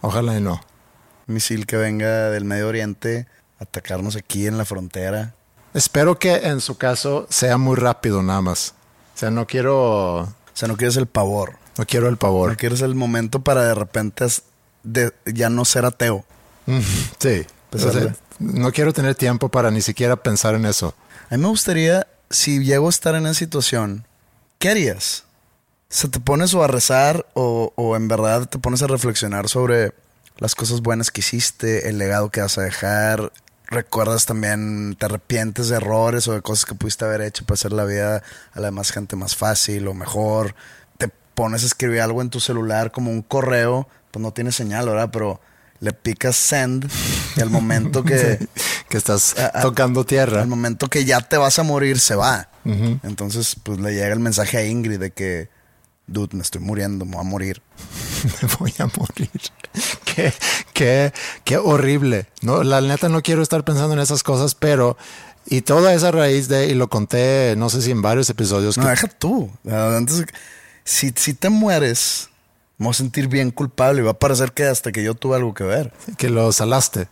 Ojalá 0.00 0.36
y 0.36 0.40
no. 0.40 0.60
Misil 1.26 1.66
que 1.66 1.76
venga 1.76 2.30
del 2.30 2.44
Medio 2.44 2.68
Oriente 2.68 3.26
a 3.58 3.64
atacarnos 3.64 4.14
aquí 4.14 4.46
en 4.46 4.58
la 4.58 4.64
frontera. 4.64 5.34
Espero 5.72 6.20
que 6.20 6.34
en 6.34 6.60
su 6.60 6.76
caso 6.76 7.26
sea 7.30 7.56
muy 7.56 7.74
rápido 7.74 8.22
nada 8.22 8.40
más. 8.40 8.74
O 9.14 9.18
sea, 9.18 9.30
no 9.30 9.46
quiero... 9.46 10.20
O 10.22 10.56
sea, 10.56 10.68
no 10.68 10.76
quieres 10.76 10.96
el 10.96 11.06
pavor. 11.06 11.56
No 11.78 11.86
quiero 11.86 12.08
el 12.08 12.16
pavor. 12.16 12.50
No 12.50 12.56
quieres 12.56 12.80
el 12.80 12.94
momento 12.94 13.40
para 13.40 13.64
de 13.64 13.74
repente 13.74 14.26
de 14.84 15.12
ya 15.26 15.50
no 15.50 15.64
ser 15.64 15.84
ateo. 15.84 16.24
Sí. 17.18 17.44
Pues 17.70 17.84
O 17.84 17.90
sea, 17.92 18.00
dale. 18.00 18.14
no 18.38 18.70
quiero 18.72 18.92
tener 18.92 19.14
tiempo 19.16 19.48
para 19.48 19.70
ni 19.70 19.80
siquiera 19.82 20.16
pensar 20.16 20.54
en 20.54 20.66
eso. 20.66 20.94
A 21.30 21.36
mí 21.36 21.42
me 21.42 21.48
gustaría, 21.48 22.06
si 22.30 22.62
llego 22.64 22.86
a 22.86 22.90
estar 22.90 23.14
en 23.16 23.26
esa 23.26 23.34
situación, 23.34 24.06
¿qué 24.58 24.70
harías? 24.70 25.24
¿Se 25.88 26.08
te 26.08 26.20
pones 26.20 26.54
o 26.54 26.62
a 26.62 26.68
rezar 26.68 27.26
o, 27.34 27.72
o 27.76 27.96
en 27.96 28.06
verdad 28.08 28.48
te 28.48 28.58
pones 28.58 28.82
a 28.82 28.86
reflexionar 28.86 29.48
sobre 29.48 29.92
las 30.38 30.54
cosas 30.54 30.80
buenas 30.80 31.10
que 31.10 31.20
hiciste, 31.20 31.88
el 31.88 31.98
legado 31.98 32.30
que 32.30 32.40
vas 32.40 32.58
a 32.58 32.62
dejar? 32.62 33.32
¿Recuerdas 33.74 34.24
también, 34.26 34.96
te 34.98 35.06
arrepientes 35.06 35.68
de 35.68 35.76
errores 35.76 36.28
o 36.28 36.32
de 36.32 36.42
cosas 36.42 36.64
que 36.64 36.74
pudiste 36.74 37.04
haber 37.04 37.20
hecho 37.22 37.44
para 37.44 37.54
hacer 37.54 37.72
la 37.72 37.84
vida 37.84 38.22
a 38.52 38.60
la 38.60 38.66
demás 38.66 38.92
gente 38.92 39.16
más 39.16 39.34
fácil 39.36 39.88
o 39.88 39.94
mejor? 39.94 40.54
¿Te 40.96 41.08
pones 41.34 41.64
a 41.64 41.66
escribir 41.66 42.00
algo 42.00 42.22
en 42.22 42.30
tu 42.30 42.38
celular 42.40 42.92
como 42.92 43.10
un 43.10 43.22
correo? 43.22 43.88
Pues 44.12 44.22
no 44.22 44.32
tiene 44.32 44.52
señal, 44.52 44.86
¿verdad? 44.86 45.10
Pero 45.12 45.40
le 45.80 45.92
picas 45.92 46.36
send 46.36 46.88
y 47.36 47.40
al 47.40 47.50
momento 47.50 48.04
que... 48.04 48.46
Que 48.88 48.98
estás 48.98 49.36
a- 49.38 49.58
a- 49.58 49.62
tocando 49.62 50.04
tierra. 50.04 50.42
Al 50.42 50.46
momento 50.48 50.86
que 50.88 51.04
ya 51.04 51.20
te 51.20 51.36
vas 51.36 51.58
a 51.58 51.64
morir, 51.64 51.98
se 51.98 52.14
va. 52.14 52.48
Entonces, 53.02 53.56
pues 53.62 53.80
le 53.80 53.92
llega 53.92 54.12
el 54.12 54.20
mensaje 54.20 54.56
a 54.58 54.64
Ingrid 54.64 55.00
de 55.00 55.10
que, 55.10 55.48
dude, 56.06 56.36
me 56.36 56.42
estoy 56.42 56.60
muriendo, 56.60 57.04
me 57.04 57.16
voy 57.16 57.20
a 57.20 57.28
morir. 57.28 57.62
me 58.42 58.48
voy 58.58 58.72
a 58.78 58.86
morir. 58.86 59.30
Qué, 60.14 60.32
qué, 60.72 61.12
qué 61.44 61.56
horrible. 61.58 62.26
No, 62.42 62.62
la 62.62 62.80
neta 62.80 63.08
no 63.08 63.22
quiero 63.22 63.42
estar 63.42 63.64
pensando 63.64 63.94
en 63.94 64.00
esas 64.00 64.22
cosas, 64.22 64.54
pero 64.54 64.96
y 65.46 65.60
toda 65.60 65.92
esa 65.94 66.10
raíz 66.10 66.48
de, 66.48 66.66
y 66.68 66.74
lo 66.74 66.88
conté, 66.88 67.54
no 67.56 67.68
sé 67.70 67.82
si 67.82 67.90
en 67.90 68.02
varios 68.02 68.30
episodios, 68.30 68.76
No, 68.78 68.84
que- 68.84 68.90
deja 68.90 69.08
tú. 69.08 69.50
Antes, 69.70 70.24
si, 70.84 71.12
si 71.16 71.34
te 71.34 71.48
mueres, 71.50 72.28
me 72.78 72.86
voy 72.86 72.90
a 72.92 72.94
sentir 72.94 73.28
bien 73.28 73.50
culpable 73.50 74.00
y 74.00 74.04
va 74.04 74.12
a 74.12 74.18
parecer 74.18 74.52
que 74.52 74.64
hasta 74.64 74.90
que 74.92 75.02
yo 75.02 75.14
tuve 75.14 75.36
algo 75.36 75.54
que 75.54 75.64
ver. 75.64 75.92
que 76.16 76.28
lo 76.30 76.50
salaste. 76.52 77.08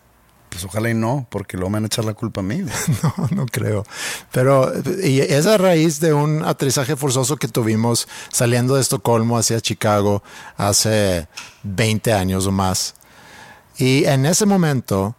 Pues 0.52 0.64
ojalá 0.66 0.90
y 0.90 0.94
no, 0.94 1.26
porque 1.30 1.56
luego 1.56 1.71
me 1.71 1.76
van 1.76 1.85
a 1.85 1.87
echar 1.87 2.04
la 2.04 2.12
culpa 2.12 2.40
a 2.40 2.44
mí. 2.44 2.62
No, 3.02 3.28
no 3.35 3.47
creo. 3.47 3.85
Pero 4.30 4.71
y 5.02 5.21
esa 5.21 5.56
raíz 5.56 5.99
de 5.99 6.12
un 6.12 6.44
aterrizaje 6.44 6.94
forzoso 6.94 7.37
que 7.37 7.49
tuvimos 7.49 8.06
saliendo 8.30 8.75
de 8.75 8.82
Estocolmo 8.82 9.38
hacia 9.38 9.61
Chicago 9.61 10.23
hace 10.59 11.26
20 11.62 12.12
años 12.12 12.47
o 12.47 12.52
más. 12.52 12.94
Y 13.78 14.04
en 14.04 14.26
ese 14.26 14.44
momento 14.44 15.16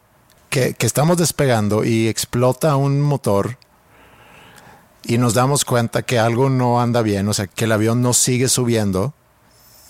que, 0.49 0.75
que 0.75 0.85
estamos 0.85 1.17
despegando 1.17 1.83
y 1.83 2.07
explota 2.07 2.75
un 2.75 3.01
motor 3.01 3.57
y 5.03 5.17
nos 5.17 5.33
damos 5.33 5.65
cuenta 5.65 6.03
que 6.03 6.19
algo 6.19 6.49
no 6.49 6.79
anda 6.79 7.01
bien, 7.01 7.27
o 7.27 7.33
sea, 7.33 7.47
que 7.47 7.65
el 7.65 7.71
avión 7.71 8.01
no 8.01 8.13
sigue 8.13 8.47
subiendo 8.47 9.13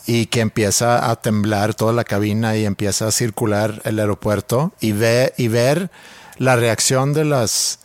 y 0.05 0.25
que 0.25 0.41
empieza 0.41 1.09
a 1.09 1.15
temblar 1.15 1.73
toda 1.75 1.93
la 1.93 2.03
cabina 2.03 2.57
y 2.57 2.65
empieza 2.65 3.07
a 3.07 3.11
circular 3.11 3.81
el 3.85 3.99
aeropuerto 3.99 4.73
y 4.81 4.91
ve 4.91 5.33
y 5.37 5.47
ver 5.47 5.91
la 6.37 6.55
reacción 6.55 7.13
de 7.13 7.25
las 7.25 7.79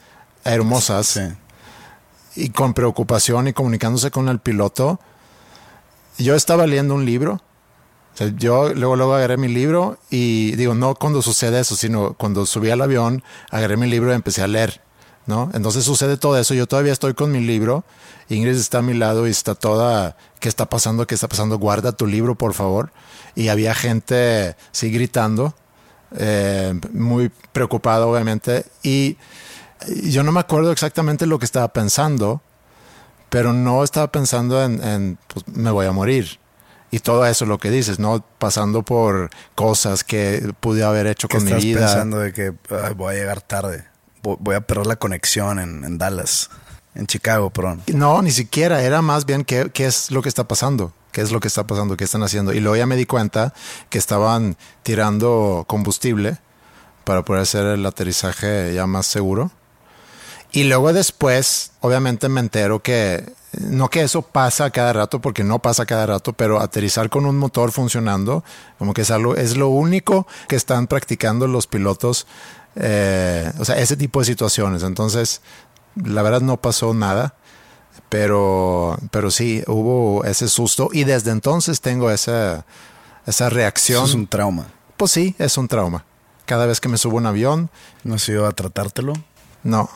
hermosas 0.45 1.07
Sí. 1.07 1.21
y 2.45 2.51
con 2.51 2.75
preocupación 2.75 3.49
y 3.49 3.53
comunicándose 3.53 4.11
con 4.11 4.29
el 4.29 4.39
piloto. 4.41 4.99
Yo 6.19 6.35
estaba 6.35 6.67
leyendo 6.67 6.95
un 6.95 7.05
libro. 7.05 7.35
O 8.15 8.17
sea, 8.19 8.33
yo 8.37 8.75
luego, 8.75 8.97
luego 8.97 9.15
agarré 9.15 9.37
mi 9.37 9.47
libro 9.47 9.99
y 10.11 10.57
digo, 10.57 10.75
no 10.75 10.97
cuando 10.97 11.23
sucede 11.23 11.61
eso, 11.61 11.77
sino 11.77 12.15
cuando 12.15 12.47
subí 12.47 12.71
al 12.71 12.81
avión, 12.81 13.23
agarré 13.51 13.77
mi 13.77 13.87
libro 13.89 14.11
y 14.11 14.17
empecé 14.17 14.43
a 14.43 14.49
leer, 14.49 14.81
¿no? 15.27 15.51
Entonces 15.55 15.85
sucede 15.85 16.17
todo 16.17 16.37
eso. 16.37 16.53
Yo 16.55 16.67
todavía 16.67 16.93
estoy 16.93 17.15
con 17.15 17.31
mi 17.31 17.39
libro. 17.41 17.85
Ingrid 18.29 18.57
está 18.57 18.79
a 18.79 18.83
mi 18.83 18.95
lado 18.95 19.29
y 19.29 19.31
está 19.31 19.55
toda, 19.55 20.17
¿qué 20.40 20.49
está 20.49 20.66
pasando? 20.68 21.07
¿Qué 21.07 21.14
está 21.14 21.28
pasando? 21.28 21.59
Guarda 21.59 21.92
tu 21.92 22.07
libro, 22.07 22.35
por 22.37 22.54
favor. 22.54 22.90
Y 23.35 23.49
había 23.49 23.75
gente, 23.75 24.57
sí, 24.73 24.90
gritando, 24.90 25.54
eh, 26.16 26.78
muy 26.92 27.30
preocupada, 27.52 28.07
obviamente. 28.07 28.64
Y 28.83 29.16
yo 30.04 30.23
no 30.23 30.33
me 30.33 30.40
acuerdo 30.40 30.73
exactamente 30.73 31.26
lo 31.26 31.38
que 31.38 31.45
estaba 31.45 31.68
pensando, 31.73 32.42
pero 33.30 33.52
no 33.52 33.85
estaba 33.85 34.11
pensando 34.11 34.62
en, 34.64 34.83
en, 34.83 35.18
pues, 35.33 35.47
me 35.49 35.71
voy 35.71 35.87
a 35.87 35.92
morir. 35.92 36.38
Y 36.90 37.00
todo 37.00 37.26
eso 37.26 37.45
lo 37.45 37.59
que 37.59 37.71
dices, 37.71 37.99
¿no? 37.99 38.25
Pasando 38.38 38.83
por 38.83 39.28
cosas 39.54 40.04
que 40.04 40.52
pude 40.61 40.85
haber 40.85 41.07
hecho 41.07 41.28
¿Qué 41.28 41.37
con 41.37 41.45
mi 41.45 41.50
estás 41.50 41.64
vida. 41.64 41.80
pensando 41.80 42.18
de 42.18 42.33
que 42.33 42.54
"Ay, 42.71 42.95
voy 42.95 43.14
a 43.14 43.18
llegar 43.18 43.42
tarde? 43.42 43.85
Vo- 44.23 44.38
Voy 44.40 44.54
a 44.54 44.62
perder 44.62 44.87
la 44.87 44.97
conexión 44.97 45.59
en, 45.59 45.85
en 45.85 45.99
Dallas, 45.99 46.49
en 46.99 47.07
Chicago, 47.07 47.50
perdón. 47.50 47.83
No, 47.87 48.21
ni 48.21 48.31
siquiera. 48.31 48.83
Era 48.83 49.00
más 49.00 49.25
bien 49.25 49.45
qué, 49.45 49.71
qué 49.73 49.87
es 49.87 50.11
lo 50.11 50.21
que 50.21 50.28
está 50.28 50.47
pasando. 50.47 50.93
¿Qué 51.12 51.23
es 51.23 51.33
lo 51.33 51.40
que 51.40 51.49
está 51.49 51.67
pasando? 51.67 51.97
¿Qué 51.97 52.05
están 52.05 52.23
haciendo? 52.23 52.52
Y 52.52 52.61
luego 52.61 52.76
ya 52.76 52.87
me 52.87 52.97
di 52.97 53.07
cuenta 53.07 53.55
que 53.88 53.99
estaban 53.99 54.57
tirando 54.83 55.64
combustible 55.67 56.38
para 57.05 57.25
poder 57.25 57.43
hacer 57.43 57.64
el 57.67 57.87
aterrizaje 57.87 58.75
ya 58.75 58.87
más 58.87 59.07
seguro. 59.07 59.50
Y 60.52 60.64
luego 60.64 60.93
después, 60.93 61.73
obviamente 61.81 62.28
me 62.28 62.40
entero 62.40 62.81
que 62.81 63.33
no 63.52 63.88
que 63.88 64.02
eso 64.02 64.23
pasa 64.23 64.71
cada 64.71 64.93
rato, 64.93 65.21
porque 65.21 65.45
no 65.45 65.59
pasa 65.59 65.87
cada 65.87 66.07
rato, 66.07 66.33
pero 66.33 66.61
aterrizar 66.61 67.11
con 67.11 67.26
un 67.26 67.38
motor 67.38 67.73
funcionando, 67.73 68.45
como 68.78 68.95
que 68.95 69.02
es 69.02 69.11
algo, 69.11 69.37
es 69.37 69.57
lo 69.57 69.69
único 69.69 70.26
que 70.49 70.57
están 70.57 70.87
practicando 70.87 71.47
los 71.47 71.67
pilotos, 71.67 72.26
eh, 72.76 73.50
o 73.59 73.64
sea, 73.64 73.78
ese 73.78 73.97
tipo 73.97 74.21
de 74.21 74.26
situaciones. 74.26 74.83
Entonces, 74.83 75.40
la 76.05 76.23
verdad 76.23 76.40
no 76.40 76.57
pasó 76.59 76.95
nada, 76.95 77.35
pero, 78.09 78.97
pero 79.11 79.31
sí 79.31 79.62
hubo 79.67 80.25
ese 80.25 80.49
susto 80.49 80.90
y 80.93 81.05
desde 81.05 81.31
entonces 81.31 81.81
tengo 81.81 82.11
esa, 82.11 82.64
esa 83.26 83.50
reacción. 83.50 84.05
Eso 84.05 84.11
es 84.11 84.14
un 84.14 84.26
trauma. 84.26 84.67
Pues 84.97 85.12
sí, 85.12 85.35
es 85.38 85.57
un 85.59 85.69
trauma. 85.69 86.05
Cada 86.47 86.67
vez 86.67 86.81
que 86.81 86.88
me 86.88 86.97
subo 86.99 87.19
a 87.19 87.21
un 87.21 87.26
avión, 87.26 87.71
¿No 88.05 88.14
has 88.14 88.28
ido 88.28 88.47
a 88.47 88.52
tratártelo? 88.52 89.12
no. 89.62 89.88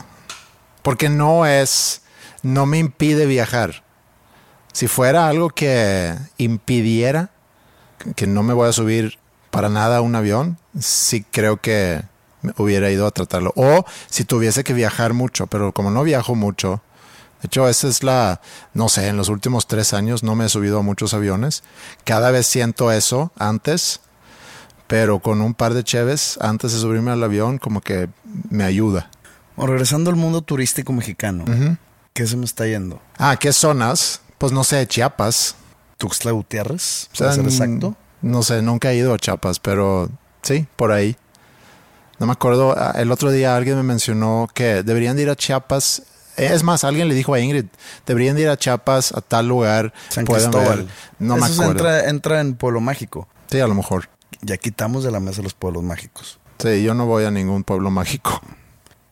Porque 0.83 1.07
no 1.07 1.45
es, 1.45 2.01
no 2.41 2.65
me 2.65 2.77
impide 2.77 3.25
viajar. 3.25 3.83
Si 4.73 4.87
fuera 4.87 5.29
algo 5.29 5.49
que 5.49 6.13
impidiera 6.37 7.29
que 8.17 8.27
no 8.27 8.43
me 8.43 8.53
voy 8.53 8.67
a 8.67 8.73
subir 8.73 9.17
para 9.49 9.69
nada 9.69 9.97
a 9.97 10.01
un 10.01 10.13
avión, 10.15 10.57
sí 10.77 11.23
creo 11.31 11.61
que 11.61 12.03
hubiera 12.57 12.89
ido 12.91 13.05
a 13.07 13.11
tratarlo. 13.11 13.53
O 13.55 13.85
si 14.09 14.23
tuviese 14.25 14.63
que 14.63 14.73
viajar 14.73 15.13
mucho, 15.13 15.47
pero 15.47 15.71
como 15.73 15.91
no 15.91 16.03
viajo 16.03 16.35
mucho, 16.35 16.81
de 17.41 17.47
hecho, 17.47 17.67
esa 17.67 17.87
es 17.89 18.03
la, 18.03 18.39
no 18.73 18.87
sé, 18.87 19.07
en 19.07 19.17
los 19.17 19.27
últimos 19.29 19.67
tres 19.67 19.93
años 19.93 20.23
no 20.23 20.33
me 20.35 20.45
he 20.45 20.49
subido 20.49 20.79
a 20.79 20.81
muchos 20.81 21.13
aviones. 21.13 21.63
Cada 22.05 22.31
vez 22.31 22.47
siento 22.47 22.89
eso 22.91 23.31
antes, 23.37 23.99
pero 24.87 25.19
con 25.19 25.41
un 25.41 25.53
par 25.53 25.73
de 25.73 25.83
cheves 25.83 26.37
antes 26.41 26.71
de 26.73 26.79
subirme 26.79 27.11
al 27.11 27.23
avión, 27.23 27.57
como 27.57 27.81
que 27.81 28.09
me 28.49 28.63
ayuda. 28.63 29.09
Bueno, 29.55 29.73
regresando 29.73 30.09
al 30.09 30.15
mundo 30.15 30.41
turístico 30.41 30.93
mexicano, 30.93 31.45
¿qué 32.13 32.27
se 32.27 32.37
me 32.37 32.45
está 32.45 32.65
yendo? 32.65 33.01
Ah, 33.17 33.35
¿qué 33.39 33.51
zonas? 33.53 34.21
Pues 34.37 34.51
no 34.51 34.63
sé, 34.63 34.85
Chiapas. 34.87 35.55
¿Tuxtla 35.97 36.31
Gutiérrez? 36.31 37.09
O 37.13 37.15
sea, 37.15 37.27
¿Para 37.27 37.35
ser 37.35 37.43
n- 37.45 37.51
exacto? 37.53 37.95
No 38.21 38.41
sé, 38.43 38.61
nunca 38.61 38.91
he 38.91 38.95
ido 38.97 39.13
a 39.13 39.17
Chiapas, 39.17 39.59
pero 39.59 40.09
sí, 40.43 40.65
por 40.75 40.91
ahí. 40.91 41.15
No 42.19 42.25
me 42.27 42.31
acuerdo, 42.33 42.75
ah, 42.77 42.93
el 42.97 43.11
otro 43.11 43.31
día 43.31 43.55
alguien 43.55 43.75
me 43.77 43.83
mencionó 43.83 44.47
que 44.53 44.83
deberían 44.83 45.15
de 45.15 45.23
ir 45.23 45.29
a 45.29 45.35
Chiapas. 45.35 46.03
Es 46.37 46.63
más, 46.63 46.83
alguien 46.83 47.07
le 47.09 47.15
dijo 47.15 47.33
a 47.33 47.39
Ingrid, 47.39 47.65
deberían 48.05 48.35
de 48.35 48.43
ir 48.43 48.49
a 48.49 48.57
Chiapas 48.57 49.11
a 49.11 49.21
tal 49.21 49.47
lugar. 49.47 49.93
San 50.09 50.25
Cristóbal. 50.25 50.87
No 51.19 51.35
Eso 51.35 51.43
me 51.43 51.47
se 51.49 51.53
acuerdo. 51.61 51.71
Entra, 51.71 52.09
entra 52.09 52.41
en 52.41 52.55
Pueblo 52.55 52.81
Mágico. 52.81 53.27
Sí, 53.51 53.59
a 53.59 53.67
lo 53.67 53.75
mejor. 53.75 54.09
Ya 54.41 54.57
quitamos 54.57 55.03
de 55.03 55.11
la 55.11 55.19
mesa 55.19 55.41
los 55.41 55.53
pueblos 55.53 55.83
mágicos. 55.83 56.39
Sí, 56.59 56.81
yo 56.83 56.93
no 56.93 57.05
voy 57.05 57.23
a 57.25 57.31
ningún 57.31 57.63
pueblo 57.63 57.91
mágico. 57.91 58.41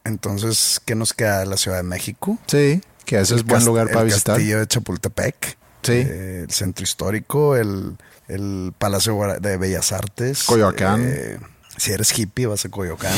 Entonces, 0.04 0.82
¿qué 0.84 0.96
nos 0.96 1.14
queda? 1.14 1.46
¿La 1.46 1.58
Ciudad 1.58 1.78
de 1.78 1.84
México? 1.84 2.38
Sí, 2.48 2.82
que 3.06 3.20
ese 3.20 3.36
es 3.36 3.42
El 3.42 3.48
buen 3.48 3.64
lugar 3.66 3.88
para 3.88 4.02
el 4.02 4.06
visitar. 4.08 4.36
castillo 4.36 4.60
de 4.60 4.68
Chapultepec. 4.68 5.58
Sí. 5.84 5.94
eh, 5.94 6.42
el 6.44 6.52
centro 6.52 6.84
histórico, 6.84 7.56
el, 7.56 7.98
el 8.28 8.74
Palacio 8.78 9.18
de 9.40 9.58
Bellas 9.58 9.92
Artes. 9.92 10.44
Coyoacán. 10.44 11.02
eh, 11.06 11.40
si 11.82 11.92
eres 11.92 12.18
hippie, 12.18 12.46
vas 12.46 12.64
a 12.64 12.70
Coyoacán. 12.70 13.12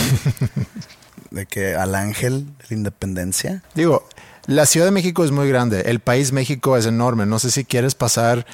de 1.31 1.45
que 1.45 1.75
al 1.75 1.95
Ángel 1.95 2.45
de 2.45 2.65
la 2.69 2.75
Independencia. 2.77 3.61
Digo, 3.75 4.07
la 4.45 4.65
Ciudad 4.65 4.85
de 4.85 4.91
México 4.91 5.25
es 5.25 5.31
muy 5.31 5.49
grande, 5.49 5.81
el 5.87 5.99
país 5.99 6.31
México 6.31 6.77
es 6.77 6.85
enorme. 6.85 7.25
No 7.25 7.39
sé 7.39 7.51
si 7.51 7.65
quieres 7.65 7.93
pasar 7.93 8.45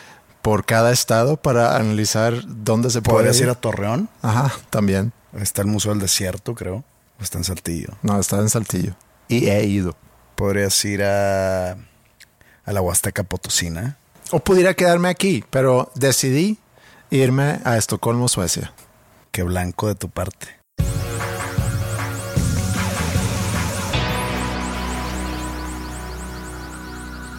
por 0.42 0.66
cada 0.66 0.92
estado 0.92 1.38
para 1.38 1.76
analizar 1.76 2.42
dónde 2.48 2.90
se 2.90 3.04
puede 3.04 3.18
¿Podrías 3.18 3.40
ir 3.40 3.50
a 3.50 3.56
Torreón? 3.56 4.10
Ajá, 4.24 4.52
también. 4.72 5.12
Está 5.38 5.62
el 5.62 5.68
Museo 5.68 5.92
del 5.92 6.02
Desierto, 6.02 6.56
creo. 6.56 6.84
O 7.20 7.24
está 7.24 7.38
en 7.38 7.44
Saltillo. 7.44 7.90
No, 8.02 8.20
está 8.20 8.38
en 8.38 8.50
Saltillo. 8.50 8.96
Y 9.28 9.50
he 9.50 9.64
ido. 9.66 9.96
Podrías 10.36 10.84
ir 10.86 11.04
a, 11.04 11.74
a 11.74 12.72
la 12.74 12.82
Huasteca 12.82 13.24
Potosina. 13.24 13.98
O 14.32 14.40
pudiera 14.40 14.74
quedarme 14.74 15.10
aquí, 15.10 15.44
pero 15.52 15.92
decidí 15.94 16.58
irme 17.12 17.60
a 17.64 17.78
Estocolmo, 17.78 18.28
Suecia. 18.28 18.74
Qué 19.32 19.44
blanco 19.44 19.88
de 19.88 19.96
tu 19.96 20.10
parte. 20.10 20.60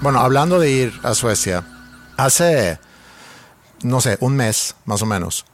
Bueno, 0.02 0.20
hablando 0.20 0.58
de 0.58 0.70
ir 0.70 0.92
a 1.02 1.14
Suecia, 1.14 1.62
hace, 2.16 2.78
no 3.82 4.00
sé, 4.00 4.16
un 4.20 4.34
mes 4.34 4.76
más 4.86 5.02
o 5.02 5.06
menos. 5.06 5.44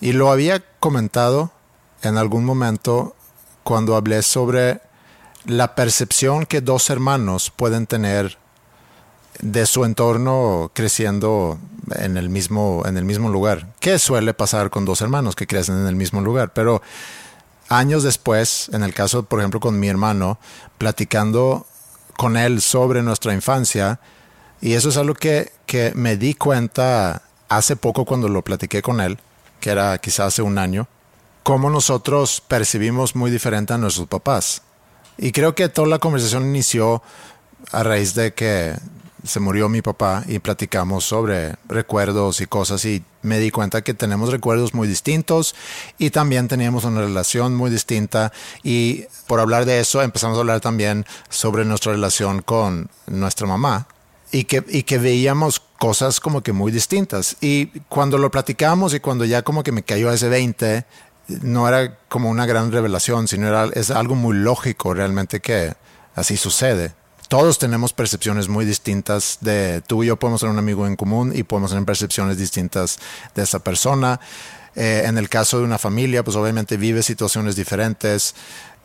Y 0.00 0.12
lo 0.12 0.30
había 0.30 0.64
comentado 0.80 1.52
en 2.02 2.16
algún 2.16 2.44
momento 2.44 3.14
cuando 3.62 3.94
hablé 3.94 4.22
sobre 4.22 4.80
la 5.44 5.74
percepción 5.74 6.46
que 6.46 6.60
dos 6.60 6.88
hermanos 6.90 7.50
pueden 7.50 7.86
tener 7.86 8.38
de 9.42 9.66
su 9.66 9.84
entorno 9.84 10.70
creciendo 10.72 11.58
en 11.96 12.16
el 12.16 12.30
mismo, 12.30 12.84
en 12.86 12.96
el 12.96 13.04
mismo 13.04 13.28
lugar. 13.28 13.74
¿Qué 13.80 13.98
suele 13.98 14.32
pasar 14.32 14.70
con 14.70 14.84
dos 14.84 15.02
hermanos 15.02 15.36
que 15.36 15.46
crecen 15.46 15.76
en 15.78 15.86
el 15.86 15.96
mismo 15.96 16.20
lugar? 16.20 16.52
Pero 16.54 16.80
años 17.68 18.04
después, 18.04 18.70
en 18.72 18.82
el 18.82 18.94
caso, 18.94 19.24
por 19.24 19.40
ejemplo, 19.40 19.60
con 19.60 19.78
mi 19.78 19.88
hermano, 19.88 20.38
platicando 20.78 21.66
con 22.16 22.36
él 22.36 22.62
sobre 22.62 23.02
nuestra 23.02 23.34
infancia, 23.34 23.98
y 24.60 24.74
eso 24.74 24.90
es 24.90 24.96
algo 24.96 25.14
que, 25.14 25.52
que 25.66 25.92
me 25.94 26.16
di 26.16 26.34
cuenta 26.34 27.22
hace 27.48 27.74
poco 27.74 28.04
cuando 28.04 28.28
lo 28.28 28.42
platiqué 28.42 28.80
con 28.80 29.00
él, 29.00 29.18
que 29.60 29.70
era 29.70 29.98
quizás 29.98 30.28
hace 30.28 30.42
un 30.42 30.56
año, 30.56 30.86
cómo 31.42 31.68
nosotros 31.68 32.40
percibimos 32.46 33.16
muy 33.16 33.30
diferente 33.30 33.72
a 33.72 33.78
nuestros 33.78 34.06
papás. 34.06 34.62
Y 35.18 35.32
creo 35.32 35.54
que 35.56 35.68
toda 35.68 35.88
la 35.88 35.98
conversación 35.98 36.46
inició 36.46 37.02
a 37.72 37.82
raíz 37.82 38.14
de 38.14 38.34
que 38.34 38.76
se 39.24 39.40
murió 39.40 39.68
mi 39.68 39.82
papá 39.82 40.24
y 40.26 40.38
platicamos 40.38 41.04
sobre 41.04 41.54
recuerdos 41.68 42.40
y 42.40 42.46
cosas 42.46 42.84
y 42.84 43.04
me 43.22 43.38
di 43.38 43.50
cuenta 43.50 43.82
que 43.82 43.94
tenemos 43.94 44.30
recuerdos 44.30 44.74
muy 44.74 44.88
distintos 44.88 45.54
y 45.98 46.10
también 46.10 46.48
teníamos 46.48 46.84
una 46.84 47.00
relación 47.00 47.54
muy 47.54 47.70
distinta 47.70 48.32
y 48.62 49.04
por 49.26 49.40
hablar 49.40 49.64
de 49.64 49.80
eso 49.80 50.02
empezamos 50.02 50.36
a 50.36 50.40
hablar 50.40 50.60
también 50.60 51.06
sobre 51.28 51.64
nuestra 51.64 51.92
relación 51.92 52.42
con 52.42 52.90
nuestra 53.06 53.46
mamá 53.46 53.86
y 54.32 54.44
que, 54.44 54.64
y 54.68 54.82
que 54.82 54.98
veíamos 54.98 55.60
cosas 55.78 56.18
como 56.18 56.42
que 56.42 56.52
muy 56.52 56.72
distintas. 56.72 57.36
Y 57.40 57.66
cuando 57.88 58.16
lo 58.16 58.30
platicamos 58.30 58.94
y 58.94 59.00
cuando 59.00 59.24
ya 59.24 59.42
como 59.42 59.62
que 59.62 59.72
me 59.72 59.82
cayó 59.82 60.10
ese 60.10 60.28
20 60.28 60.84
no 61.42 61.68
era 61.68 61.98
como 62.08 62.30
una 62.30 62.46
gran 62.46 62.72
revelación 62.72 63.28
sino 63.28 63.46
era 63.46 63.70
es 63.74 63.92
algo 63.92 64.16
muy 64.16 64.36
lógico 64.36 64.92
realmente 64.92 65.40
que 65.40 65.72
así 66.16 66.36
sucede 66.36 66.94
todos 67.32 67.58
tenemos 67.58 67.94
percepciones 67.94 68.50
muy 68.50 68.66
distintas 68.66 69.38
de 69.40 69.80
tú 69.86 70.04
y 70.04 70.08
yo 70.08 70.18
podemos 70.18 70.42
ser 70.42 70.50
un 70.50 70.58
amigo 70.58 70.86
en 70.86 70.96
común 70.96 71.32
y 71.34 71.44
podemos 71.44 71.70
tener 71.70 71.86
percepciones 71.86 72.36
distintas 72.36 72.98
de 73.34 73.42
esa 73.42 73.60
persona. 73.60 74.20
Eh, 74.76 75.04
en 75.06 75.16
el 75.16 75.30
caso 75.30 75.56
de 75.56 75.64
una 75.64 75.78
familia, 75.78 76.22
pues 76.22 76.36
obviamente 76.36 76.76
vive 76.76 77.02
situaciones 77.02 77.56
diferentes. 77.56 78.34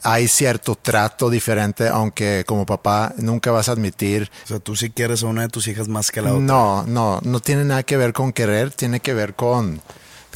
Hay 0.02 0.30
cierto 0.30 0.76
trato 0.76 1.30
diferente, 1.30 1.90
aunque 1.90 2.46
como 2.48 2.66
papá 2.66 3.14
nunca 3.18 3.52
vas 3.52 3.68
a 3.68 3.74
admitir. 3.74 4.32
O 4.46 4.48
sea, 4.48 4.60
tú 4.60 4.78
sí 4.78 4.92
quieres 4.92 5.24
a 5.24 5.26
una 5.26 5.42
de 5.42 5.50
tus 5.50 5.68
hijas 5.68 5.90
más 5.90 6.10
que 6.10 6.22
a 6.22 6.24
la 6.24 6.32
otra. 6.32 6.46
No, 6.46 6.84
no, 6.88 7.20
no 7.24 7.42
tiene 7.42 7.66
nada 7.66 7.84
que 7.84 7.98
ver 7.98 8.14
con 8.14 8.32
querer, 8.32 8.72
tiene 8.72 9.02
que 9.02 9.14
ver 9.14 9.34
con, 9.34 9.82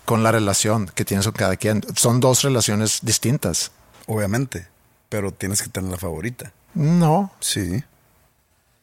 con 0.03 0.22
la 0.22 0.34
relación 0.34 0.91
que 0.94 1.06
tienes 1.06 1.25
con 1.27 1.36
cada 1.36 1.56
quien. 1.56 1.82
Son 1.96 2.20
dos 2.20 2.41
relaciones 2.41 3.00
distintas. 3.03 3.72
Obviamente, 4.06 4.68
pero 5.08 5.32
tienes 5.32 5.62
que 5.62 5.70
tener 5.70 5.91
la 5.91 5.98
favorita. 5.98 6.51
No. 6.74 7.32
Sí. 7.39 7.82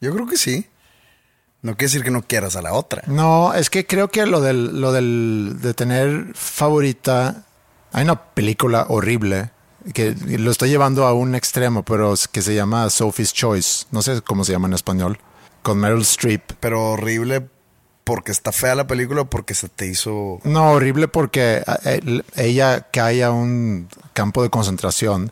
Yo 0.01 0.13
creo 0.13 0.27
que 0.27 0.37
sí. 0.37 0.67
No 1.61 1.73
quiere 1.75 1.91
decir 1.91 2.03
que 2.03 2.11
no 2.11 2.21
quieras 2.21 2.55
a 2.55 2.61
la 2.61 2.73
otra. 2.73 3.03
No, 3.07 3.53
es 3.53 3.69
que 3.69 3.85
creo 3.85 4.07
que 4.07 4.25
lo 4.25 4.39
del, 4.39 4.79
lo 4.79 4.93
del 4.93 5.57
de 5.61 5.73
tener 5.73 6.27
favorita. 6.33 7.43
Hay 7.91 8.03
una 8.03 8.21
película 8.33 8.85
horrible 8.87 9.51
que 9.93 10.15
lo 10.37 10.51
estoy 10.51 10.69
llevando 10.69 11.05
a 11.05 11.13
un 11.13 11.35
extremo, 11.35 11.83
pero 11.83 12.13
que 12.31 12.41
se 12.41 12.55
llama 12.55 12.89
Sophie's 12.89 13.33
Choice. 13.33 13.85
No 13.91 14.01
sé 14.01 14.21
cómo 14.21 14.45
se 14.45 14.53
llama 14.53 14.67
en 14.67 14.73
español. 14.73 15.19
Con 15.61 15.79
Meryl 15.79 16.01
Streep. 16.01 16.43
Pero 16.61 16.91
horrible 16.91 17.47
porque 18.05 18.31
está 18.31 18.51
fea 18.51 18.73
la 18.75 18.87
película 18.87 19.21
o 19.21 19.29
porque 19.29 19.53
se 19.53 19.67
te 19.67 19.85
hizo. 19.87 20.39
No, 20.43 20.71
horrible 20.71 21.07
porque 21.09 21.63
ella 22.37 22.87
cae 22.91 23.23
a 23.23 23.31
un 23.31 23.89
campo 24.13 24.43
de 24.43 24.49
concentración 24.49 25.31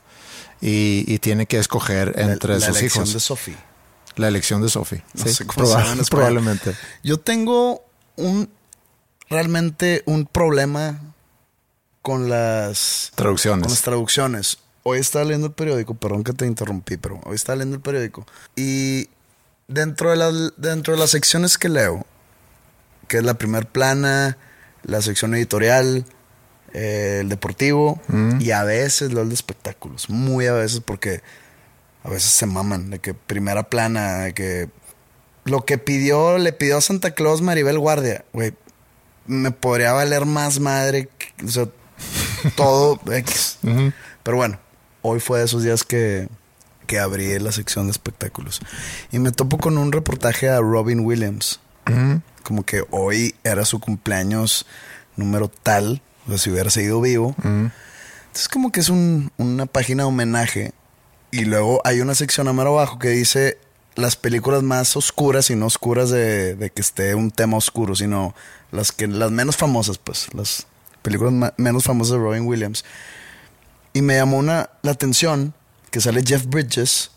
y, 0.59 1.05
y 1.07 1.19
tiene 1.19 1.45
que 1.45 1.57
escoger 1.57 2.13
entre 2.17 2.59
la, 2.59 2.67
la 2.67 2.73
sus 2.73 2.83
hijos. 2.83 3.13
de 3.13 3.19
Sophie. 3.19 3.55
La 4.17 4.27
elección 4.27 4.61
de 4.61 4.69
Sophie. 4.69 5.03
No 5.13 5.23
sí, 5.23 5.33
sé 5.33 5.45
cómo 5.45 5.65
se 5.67 6.03
probablemente. 6.09 6.75
Yo 7.03 7.19
tengo 7.19 7.83
un 8.15 8.49
realmente 9.29 10.03
un 10.05 10.25
problema 10.25 10.99
con 12.01 12.29
las 12.29 13.11
Traducciones. 13.15 13.63
con 13.63 13.71
las 13.71 13.81
traducciones. 13.81 14.57
Hoy 14.83 14.99
estaba 14.99 15.25
leyendo 15.25 15.47
el 15.47 15.53
periódico, 15.53 15.93
perdón 15.95 16.23
que 16.23 16.33
te 16.33 16.45
interrumpí, 16.45 16.97
pero 16.97 17.19
hoy 17.25 17.35
estaba 17.35 17.57
leyendo 17.57 17.75
el 17.75 17.81
periódico 17.81 18.25
y 18.55 19.09
dentro 19.67 20.11
de 20.11 20.15
las 20.15 20.53
dentro 20.55 20.93
de 20.93 20.99
las 20.99 21.09
secciones 21.09 21.57
que 21.57 21.67
leo, 21.67 22.05
que 23.09 23.17
es 23.17 23.23
la 23.23 23.33
primer 23.33 23.67
plana, 23.67 24.37
la 24.83 25.01
sección 25.01 25.35
editorial, 25.35 26.05
eh, 26.73 27.19
el 27.21 27.29
deportivo 27.29 28.01
y 28.39 28.51
a 28.51 28.63
veces 28.63 29.09
el 29.11 29.27
de 29.27 29.33
espectáculos, 29.33 30.09
muy 30.09 30.47
a 30.47 30.53
veces 30.53 30.79
porque 30.79 31.21
a 32.07 32.09
veces 32.09 32.31
se 32.31 32.45
maman 32.47 32.89
de 32.89 32.99
que 32.99 33.13
primera 33.13 33.63
plana, 33.69 34.19
de 34.19 34.33
que 34.33 34.69
lo 35.45 35.63
que 35.65 35.77
pidió, 35.77 36.37
le 36.39 36.53
pidió 36.53 36.77
a 36.77 36.81
Santa 36.81 37.11
Claus 37.11 37.41
Maribel 37.41 37.77
Guardia, 37.79 38.25
güey, 38.33 38.53
me 39.27 39.51
podría 39.51 39.91
valer 39.93 40.25
más 40.25 40.59
madre, 40.59 41.09
que- 41.17 41.45
o 41.45 41.49
sea, 41.49 41.67
todo 42.55 42.99
X. 43.11 43.59
Pero 44.23 44.37
bueno, 44.37 44.57
hoy 45.01 45.19
fue 45.19 45.39
de 45.39 45.45
esos 45.45 45.63
días 45.63 45.83
que, 45.83 46.27
que 46.85 46.99
abrí 46.99 47.37
la 47.39 47.51
sección 47.51 47.85
de 47.87 47.91
espectáculos. 47.91 48.61
Y 49.11 49.19
me 49.19 49.31
topo 49.31 49.57
con 49.57 49.77
un 49.77 49.91
reportaje 49.91 50.49
a 50.49 50.59
Robin 50.59 51.01
Williams. 51.01 51.59
Como 52.43 52.63
que 52.65 52.83
hoy 52.91 53.35
era 53.43 53.63
su 53.65 53.79
cumpleaños 53.79 54.65
número 55.17 55.49
tal, 55.49 56.01
o 56.25 56.29
sea, 56.29 56.37
si 56.37 56.49
hubiera 56.49 56.69
seguido 56.69 56.99
vivo. 57.01 57.35
Entonces 57.43 58.49
como 58.51 58.71
que 58.71 58.79
es 58.81 58.89
un- 58.89 59.31
una 59.37 59.65
página 59.65 60.03
de 60.03 60.07
homenaje. 60.09 60.71
Y 61.31 61.45
luego 61.45 61.81
hay 61.83 62.01
una 62.01 62.15
sección 62.15 62.47
a 62.47 62.51
abajo 62.51 62.99
que 62.99 63.09
dice 63.09 63.59
las 63.95 64.15
películas 64.15 64.63
más 64.63 64.95
oscuras 64.95 65.49
y 65.49 65.55
no 65.55 65.65
oscuras 65.65 66.09
de, 66.09 66.55
de 66.55 66.69
que 66.69 66.81
esté 66.81 67.15
un 67.15 67.31
tema 67.31 67.57
oscuro, 67.57 67.95
sino 67.95 68.35
las 68.71 68.91
que 68.91 69.07
las 69.07 69.31
menos 69.31 69.57
famosas, 69.57 69.97
pues, 69.97 70.27
las 70.33 70.67
películas 71.01 71.53
menos 71.57 71.83
famosas 71.83 72.13
de 72.13 72.19
Robin 72.19 72.45
Williams. 72.45 72.85
Y 73.93 74.01
me 74.01 74.15
llamó 74.15 74.37
una, 74.37 74.69
la 74.83 74.91
atención 74.91 75.53
que 75.89 75.99
sale 75.99 76.21
Jeff 76.25 76.45
Bridges 76.45 77.11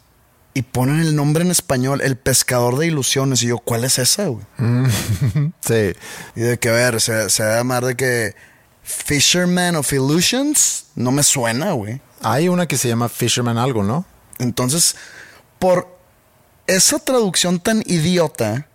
y 0.54 0.62
ponen 0.62 1.00
el 1.00 1.14
nombre 1.14 1.44
en 1.44 1.50
español, 1.50 2.00
El 2.00 2.16
Pescador 2.16 2.78
de 2.78 2.86
Ilusiones. 2.86 3.42
Y 3.42 3.48
yo, 3.48 3.58
¿cuál 3.58 3.84
es 3.84 3.98
esa, 3.98 4.26
güey? 4.26 4.44
Sí. 5.60 5.92
Y 6.34 6.40
de 6.40 6.58
que, 6.58 6.68
a 6.70 6.72
ver, 6.72 7.00
se, 7.00 7.30
se 7.30 7.44
va 7.44 7.54
a 7.54 7.56
llamar 7.58 7.84
de 7.84 7.96
que 7.96 8.34
Fisherman 8.82 9.76
of 9.76 9.92
Illusions. 9.92 10.86
No 10.94 11.12
me 11.12 11.22
suena, 11.22 11.72
güey. 11.72 12.00
Hay 12.22 12.48
una 12.48 12.66
que 12.66 12.76
se 12.76 12.88
llama 12.88 13.08
Fisherman 13.08 13.58
algo, 13.58 13.82
¿no? 13.82 14.04
Entonces, 14.38 14.96
por 15.58 15.88
esa 16.66 16.98
traducción 16.98 17.60
tan 17.60 17.82
idiota, 17.86 18.66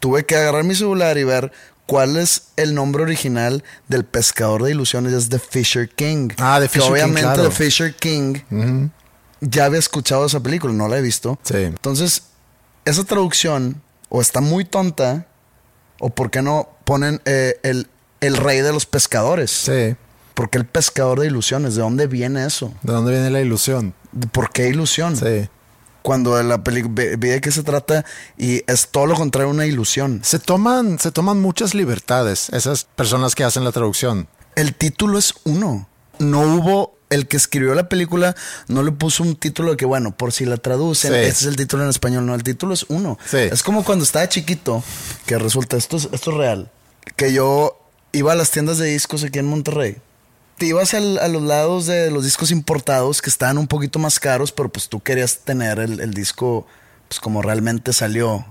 tuve 0.00 0.24
que 0.24 0.36
agarrar 0.36 0.64
mi 0.64 0.74
celular 0.74 1.18
y 1.18 1.24
ver 1.24 1.52
cuál 1.86 2.16
es 2.16 2.48
el 2.56 2.74
nombre 2.74 3.02
original 3.02 3.64
del 3.88 4.04
pescador 4.04 4.62
de 4.62 4.72
ilusiones. 4.72 5.12
Es 5.12 5.28
The 5.28 5.38
Fisher 5.38 5.88
King. 5.88 6.30
Ah, 6.38 6.58
The 6.60 6.68
Que 6.68 6.74
Fisher 6.74 6.84
King, 6.86 6.92
obviamente 6.92 7.22
claro. 7.22 7.42
The 7.44 7.50
Fisher 7.50 7.94
King 7.94 8.90
ya 9.40 9.64
había 9.64 9.78
escuchado 9.78 10.26
esa 10.26 10.40
película, 10.40 10.72
no 10.72 10.88
la 10.88 10.98
he 10.98 11.02
visto. 11.02 11.38
Sí. 11.44 11.56
Entonces, 11.56 12.24
esa 12.84 13.04
traducción 13.04 13.80
o 14.08 14.20
está 14.20 14.40
muy 14.40 14.64
tonta, 14.64 15.26
o 16.00 16.10
por 16.10 16.30
qué 16.30 16.42
no 16.42 16.68
ponen 16.84 17.20
eh, 17.24 17.58
el, 17.62 17.88
el 18.20 18.36
rey 18.36 18.60
de 18.60 18.72
los 18.72 18.86
pescadores. 18.86 19.50
Sí. 19.50 19.96
¿Por 20.38 20.50
qué 20.50 20.58
el 20.58 20.66
pescador 20.66 21.18
de 21.18 21.26
ilusiones? 21.26 21.74
¿De 21.74 21.80
dónde 21.82 22.06
viene 22.06 22.46
eso? 22.46 22.72
¿De 22.82 22.92
dónde 22.92 23.10
viene 23.10 23.28
la 23.28 23.40
ilusión? 23.40 23.92
¿Por 24.30 24.52
qué 24.52 24.68
ilusión? 24.68 25.16
Sí. 25.16 25.48
Cuando 26.02 26.40
la 26.44 26.62
película 26.62 26.94
vi 27.18 27.28
de 27.30 27.40
qué 27.40 27.50
se 27.50 27.64
trata 27.64 28.04
y 28.36 28.62
es 28.68 28.86
todo 28.92 29.06
lo 29.06 29.16
contrario 29.16 29.48
a 29.50 29.52
una 29.52 29.66
ilusión. 29.66 30.20
Se 30.22 30.38
toman, 30.38 31.00
se 31.00 31.10
toman 31.10 31.40
muchas 31.42 31.74
libertades 31.74 32.50
esas 32.50 32.84
personas 32.84 33.34
que 33.34 33.42
hacen 33.42 33.64
la 33.64 33.72
traducción. 33.72 34.28
El 34.54 34.76
título 34.76 35.18
es 35.18 35.34
uno. 35.42 35.88
No 36.20 36.42
hubo 36.42 36.96
el 37.10 37.26
que 37.26 37.36
escribió 37.36 37.74
la 37.74 37.88
película 37.88 38.36
no 38.68 38.84
le 38.84 38.92
puso 38.92 39.24
un 39.24 39.34
título 39.34 39.72
de 39.72 39.76
que 39.76 39.86
bueno, 39.86 40.16
por 40.16 40.32
si 40.32 40.44
la 40.44 40.58
traducen, 40.58 41.10
Sí. 41.14 41.18
este 41.18 41.30
es 41.30 41.46
el 41.46 41.56
título 41.56 41.82
en 41.82 41.90
español, 41.90 42.26
no, 42.26 42.36
el 42.36 42.44
título 42.44 42.74
es 42.74 42.86
uno. 42.88 43.18
Sí. 43.28 43.38
Es 43.38 43.64
como 43.64 43.82
cuando 43.82 44.04
estaba 44.04 44.28
chiquito, 44.28 44.84
que 45.26 45.36
resulta, 45.36 45.76
esto 45.76 45.96
es, 45.96 46.08
esto 46.12 46.30
es 46.30 46.36
real. 46.36 46.70
que 47.16 47.32
yo 47.32 47.76
iba 48.12 48.30
a 48.30 48.36
las 48.36 48.52
tiendas 48.52 48.78
de 48.78 48.86
discos 48.86 49.24
aquí 49.24 49.40
en 49.40 49.46
Monterrey. 49.46 49.96
Te 50.58 50.66
ibas 50.66 50.92
al- 50.94 51.18
a 51.18 51.28
los 51.28 51.42
lados 51.42 51.86
de 51.86 52.10
los 52.10 52.24
discos 52.24 52.50
importados 52.50 53.22
que 53.22 53.30
estaban 53.30 53.58
un 53.58 53.68
poquito 53.68 53.98
más 53.98 54.18
caros, 54.18 54.50
pero 54.52 54.68
pues 54.68 54.88
tú 54.88 55.00
querías 55.00 55.38
tener 55.38 55.78
el, 55.78 56.00
el 56.00 56.12
disco 56.14 56.66
pues 57.08 57.20
como 57.20 57.42
realmente 57.42 57.92
salió. 57.92 58.44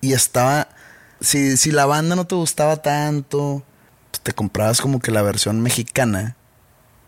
Y 0.00 0.12
estaba, 0.14 0.68
si, 1.20 1.56
si 1.56 1.70
la 1.70 1.86
banda 1.86 2.16
no 2.16 2.26
te 2.26 2.34
gustaba 2.34 2.78
tanto, 2.82 3.62
pues, 4.10 4.20
te 4.22 4.32
comprabas 4.32 4.80
como 4.80 5.00
que 5.00 5.10
la 5.12 5.22
versión 5.22 5.60
mexicana. 5.60 6.36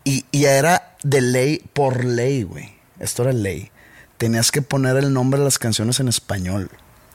Y, 0.04 0.24
y 0.30 0.44
era 0.44 0.96
de 1.02 1.20
ley 1.20 1.62
por 1.72 2.04
ley, 2.04 2.42
güey. 2.44 2.76
Esto 3.00 3.22
era 3.22 3.32
ley. 3.32 3.70
Tenías 4.18 4.50
que 4.52 4.62
poner 4.62 4.96
el 4.96 5.12
nombre 5.12 5.38
de 5.38 5.44
las 5.44 5.58
canciones 5.58 5.98
en 5.98 6.08
español. 6.08 6.70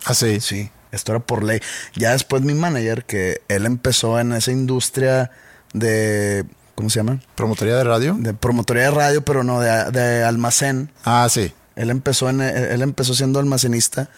Así. 0.05 0.39
Sí, 0.41 0.69
esto 0.91 1.13
era 1.13 1.19
por 1.19 1.43
ley. 1.43 1.62
Ya 1.95 2.12
después 2.12 2.41
mi 2.41 2.53
manager, 2.53 3.05
que 3.05 3.41
él 3.47 3.65
empezó 3.65 4.19
en 4.19 4.34
esa 4.34 4.51
industria 4.51 5.31
de, 5.73 6.45
¿cómo 6.75 6.89
se 6.89 6.99
llama? 6.99 7.21
Promotoría 7.36 7.75
de 7.75 7.84
radio. 7.84 8.15
De 8.19 8.34
promotoría 8.34 8.84
de 8.84 8.91
radio, 8.91 9.23
pero 9.23 9.43
no, 9.43 9.60
de, 9.60 9.91
de 9.91 10.23
almacén. 10.23 10.91
Ah, 11.05 11.27
sí. 11.29 11.53
Él 11.75 11.89
empezó, 11.89 12.29
en, 12.29 12.41
él 12.41 12.81
empezó 12.81 13.13
siendo 13.13 13.39
almacenista. 13.39 14.10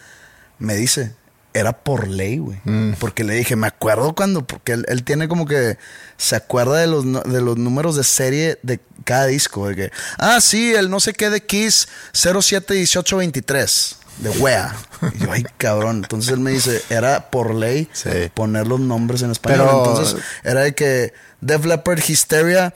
Me 0.58 0.74
dice, 0.74 1.14
era 1.54 1.72
por 1.72 2.08
ley, 2.08 2.38
güey. 2.38 2.58
Porque 2.98 3.22
le 3.22 3.34
dije, 3.34 3.54
me 3.54 3.68
acuerdo 3.68 4.14
cuando, 4.14 4.44
porque 4.44 4.72
él, 4.72 4.84
él 4.88 5.04
tiene 5.04 5.28
como 5.28 5.46
que 5.46 5.78
se 6.16 6.34
acuerda 6.34 6.78
de 6.78 6.88
los, 6.88 7.04
de 7.04 7.40
los 7.40 7.56
números 7.56 7.96
de 7.96 8.02
serie 8.02 8.58
de 8.62 8.80
cada 9.04 9.26
disco. 9.26 9.68
De 9.68 9.76
que, 9.76 9.90
ah, 10.18 10.40
sí, 10.40 10.74
el 10.74 10.90
no 10.90 10.98
sé 10.98 11.12
qué 11.12 11.30
de 11.30 11.44
Kiss 11.44 11.88
071823. 12.12 13.98
De 14.18 14.30
wea. 14.30 14.74
Y 15.14 15.18
yo, 15.24 15.32
ay, 15.32 15.44
cabrón. 15.58 15.96
Entonces 15.96 16.32
él 16.32 16.40
me 16.40 16.50
dice, 16.52 16.82
era 16.90 17.30
por 17.30 17.54
ley 17.54 17.88
Sí. 17.92 18.10
poner 18.34 18.66
los 18.66 18.80
nombres 18.80 19.22
en 19.22 19.30
español. 19.32 19.66
Pero- 19.66 19.78
Entonces 19.86 20.16
era 20.44 20.60
de 20.62 20.74
que 20.74 21.12
Def 21.40 21.64
Leppard 21.64 21.98
Hysteria, 22.06 22.74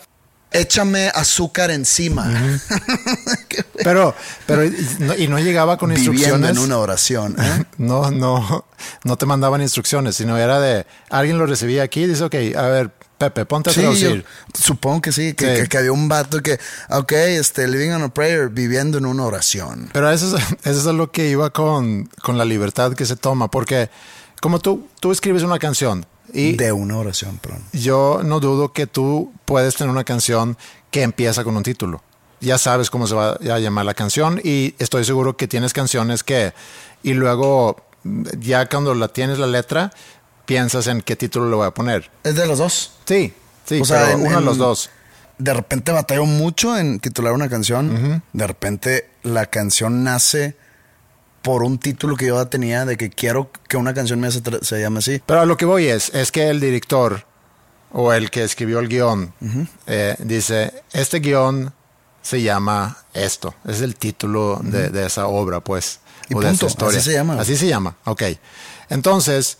échame 0.50 1.08
azúcar 1.14 1.70
encima. 1.70 2.26
Pero, 3.84 4.14
pero, 4.46 4.64
y 4.64 4.74
no, 4.98 5.14
y 5.14 5.28
no 5.28 5.38
llegaba 5.38 5.76
con 5.76 5.90
Viviendo 5.90 6.12
instrucciones. 6.12 6.50
en 6.50 6.58
una 6.58 6.78
oración. 6.78 7.36
¿eh? 7.40 7.64
No, 7.78 8.10
no, 8.10 8.64
no 9.04 9.16
te 9.16 9.24
mandaban 9.24 9.62
instrucciones, 9.62 10.16
sino 10.16 10.36
era 10.36 10.58
de 10.60 10.84
alguien 11.10 11.38
lo 11.38 11.46
recibía 11.46 11.84
aquí 11.84 12.02
y 12.02 12.06
dice, 12.08 12.24
ok, 12.24 12.34
a 12.56 12.62
ver, 12.62 12.90
Pepe, 13.18 13.44
ponte 13.44 13.70
a 13.70 13.72
Sí, 13.72 13.80
yo 13.82 13.86
traducir. 13.90 14.24
supongo 14.54 15.02
que 15.02 15.10
sí, 15.12 15.34
que, 15.34 15.56
Sí. 15.56 15.62
que- 15.62 15.68
que 15.68 15.78
había 15.78 15.90
un 15.92 16.08
vato 16.08 16.40
que, 16.40 16.58
ok, 16.90 17.12
este, 17.12 17.66
living 17.66 17.90
on 17.90 18.02
a 18.04 18.08
prayer, 18.14 18.48
viviendo 18.48 18.96
en 18.98 19.06
una 19.06 19.24
oración. 19.24 19.90
Pero 19.92 20.08
eso 20.10 20.36
es, 20.36 20.42
eso 20.64 20.90
es 20.90 20.96
lo 20.96 21.10
que 21.10 21.28
iba 21.28 21.50
con, 21.50 22.08
con 22.22 22.38
la 22.38 22.44
libertad 22.44 22.92
que 22.94 23.04
se 23.06 23.16
toma, 23.16 23.50
porque 23.50 23.90
como 24.40 24.60
tú, 24.60 24.86
tú 25.00 25.10
escribes 25.10 25.42
una 25.42 25.58
canción 25.58 26.06
y 26.32 26.52
de 26.56 26.70
una 26.72 26.96
oración, 26.96 27.38
perdón. 27.38 27.64
yo 27.72 28.20
no 28.24 28.38
dudo 28.38 28.72
que 28.72 28.86
tú 28.86 29.32
puedes 29.46 29.74
tener 29.74 29.90
una 29.90 30.04
canción 30.04 30.56
que 30.92 31.02
empieza 31.02 31.42
con 31.42 31.56
un 31.56 31.62
título. 31.64 32.02
Ya 32.40 32.56
sabes 32.56 32.88
cómo 32.88 33.08
se 33.08 33.16
va 33.16 33.32
a 33.32 33.58
llamar 33.58 33.84
la 33.84 33.94
canción 33.94 34.40
y 34.44 34.76
estoy 34.78 35.04
seguro 35.04 35.36
que 35.36 35.48
tienes 35.48 35.72
canciones 35.72 36.22
que 36.22 36.52
y 37.02 37.14
luego 37.14 37.76
ya 38.38 38.68
cuando 38.68 38.94
la 38.94 39.08
tienes 39.08 39.38
la 39.40 39.48
letra 39.48 39.90
piensas 40.48 40.86
en 40.86 41.02
qué 41.02 41.14
título 41.14 41.50
le 41.50 41.56
voy 41.56 41.66
a 41.66 41.72
poner. 41.72 42.10
Es 42.24 42.34
de 42.34 42.46
los 42.46 42.56
dos. 42.58 42.92
Sí, 43.04 43.34
sí, 43.66 43.80
O 43.82 43.84
sea, 43.84 44.06
pero 44.06 44.18
en- 44.18 44.26
uno 44.26 44.40
de 44.40 44.44
los 44.46 44.56
dos. 44.56 44.88
De 45.36 45.52
repente 45.52 45.92
batallo 45.92 46.24
mucho 46.24 46.76
en 46.78 46.98
titular 47.00 47.34
una 47.34 47.50
canción. 47.50 48.22
De 48.32 48.46
repente 48.46 49.10
la 49.22 49.44
canción 49.46 50.02
nace 50.02 50.56
por 51.42 51.62
un 51.62 51.78
título 51.78 52.16
que 52.16 52.26
yo 52.26 52.42
ya 52.42 52.48
tenía 52.48 52.86
de 52.86 52.96
que 52.96 53.10
quiero 53.10 53.50
que 53.68 53.76
una 53.76 53.92
canción 53.92 54.18
mía 54.20 54.30
se, 54.30 54.40
se 54.62 54.80
llame 54.80 54.98
así. 55.00 55.22
Pero 55.26 55.40
a 55.42 55.44
lo 55.46 55.56
que 55.58 55.66
voy 55.66 55.86
es, 55.86 56.08
es 56.14 56.32
que 56.32 56.48
el 56.48 56.60
director 56.60 57.24
o 57.92 58.12
el 58.14 58.30
que 58.30 58.42
escribió 58.42 58.78
el 58.80 58.88
guion 58.88 59.34
eh, 59.86 60.16
dice, 60.18 60.72
este 60.92 61.20
guion 61.20 61.72
se 62.22 62.40
llama 62.42 62.96
esto, 63.14 63.54
es 63.66 63.80
el 63.82 63.96
título 63.96 64.58
de, 64.62 64.88
de 64.90 65.06
esa 65.06 65.26
obra, 65.28 65.60
pues, 65.60 66.00
Y 66.28 66.34
o 66.34 66.40
de 66.40 66.48
punto, 66.48 66.66
esa 66.66 66.72
historia. 66.72 66.98
así 66.98 67.10
se 67.10 67.14
llama. 67.16 67.40
Así 67.40 67.56
se 67.56 67.68
llama, 67.68 67.96
ok. 68.04 68.22
Entonces, 68.90 69.58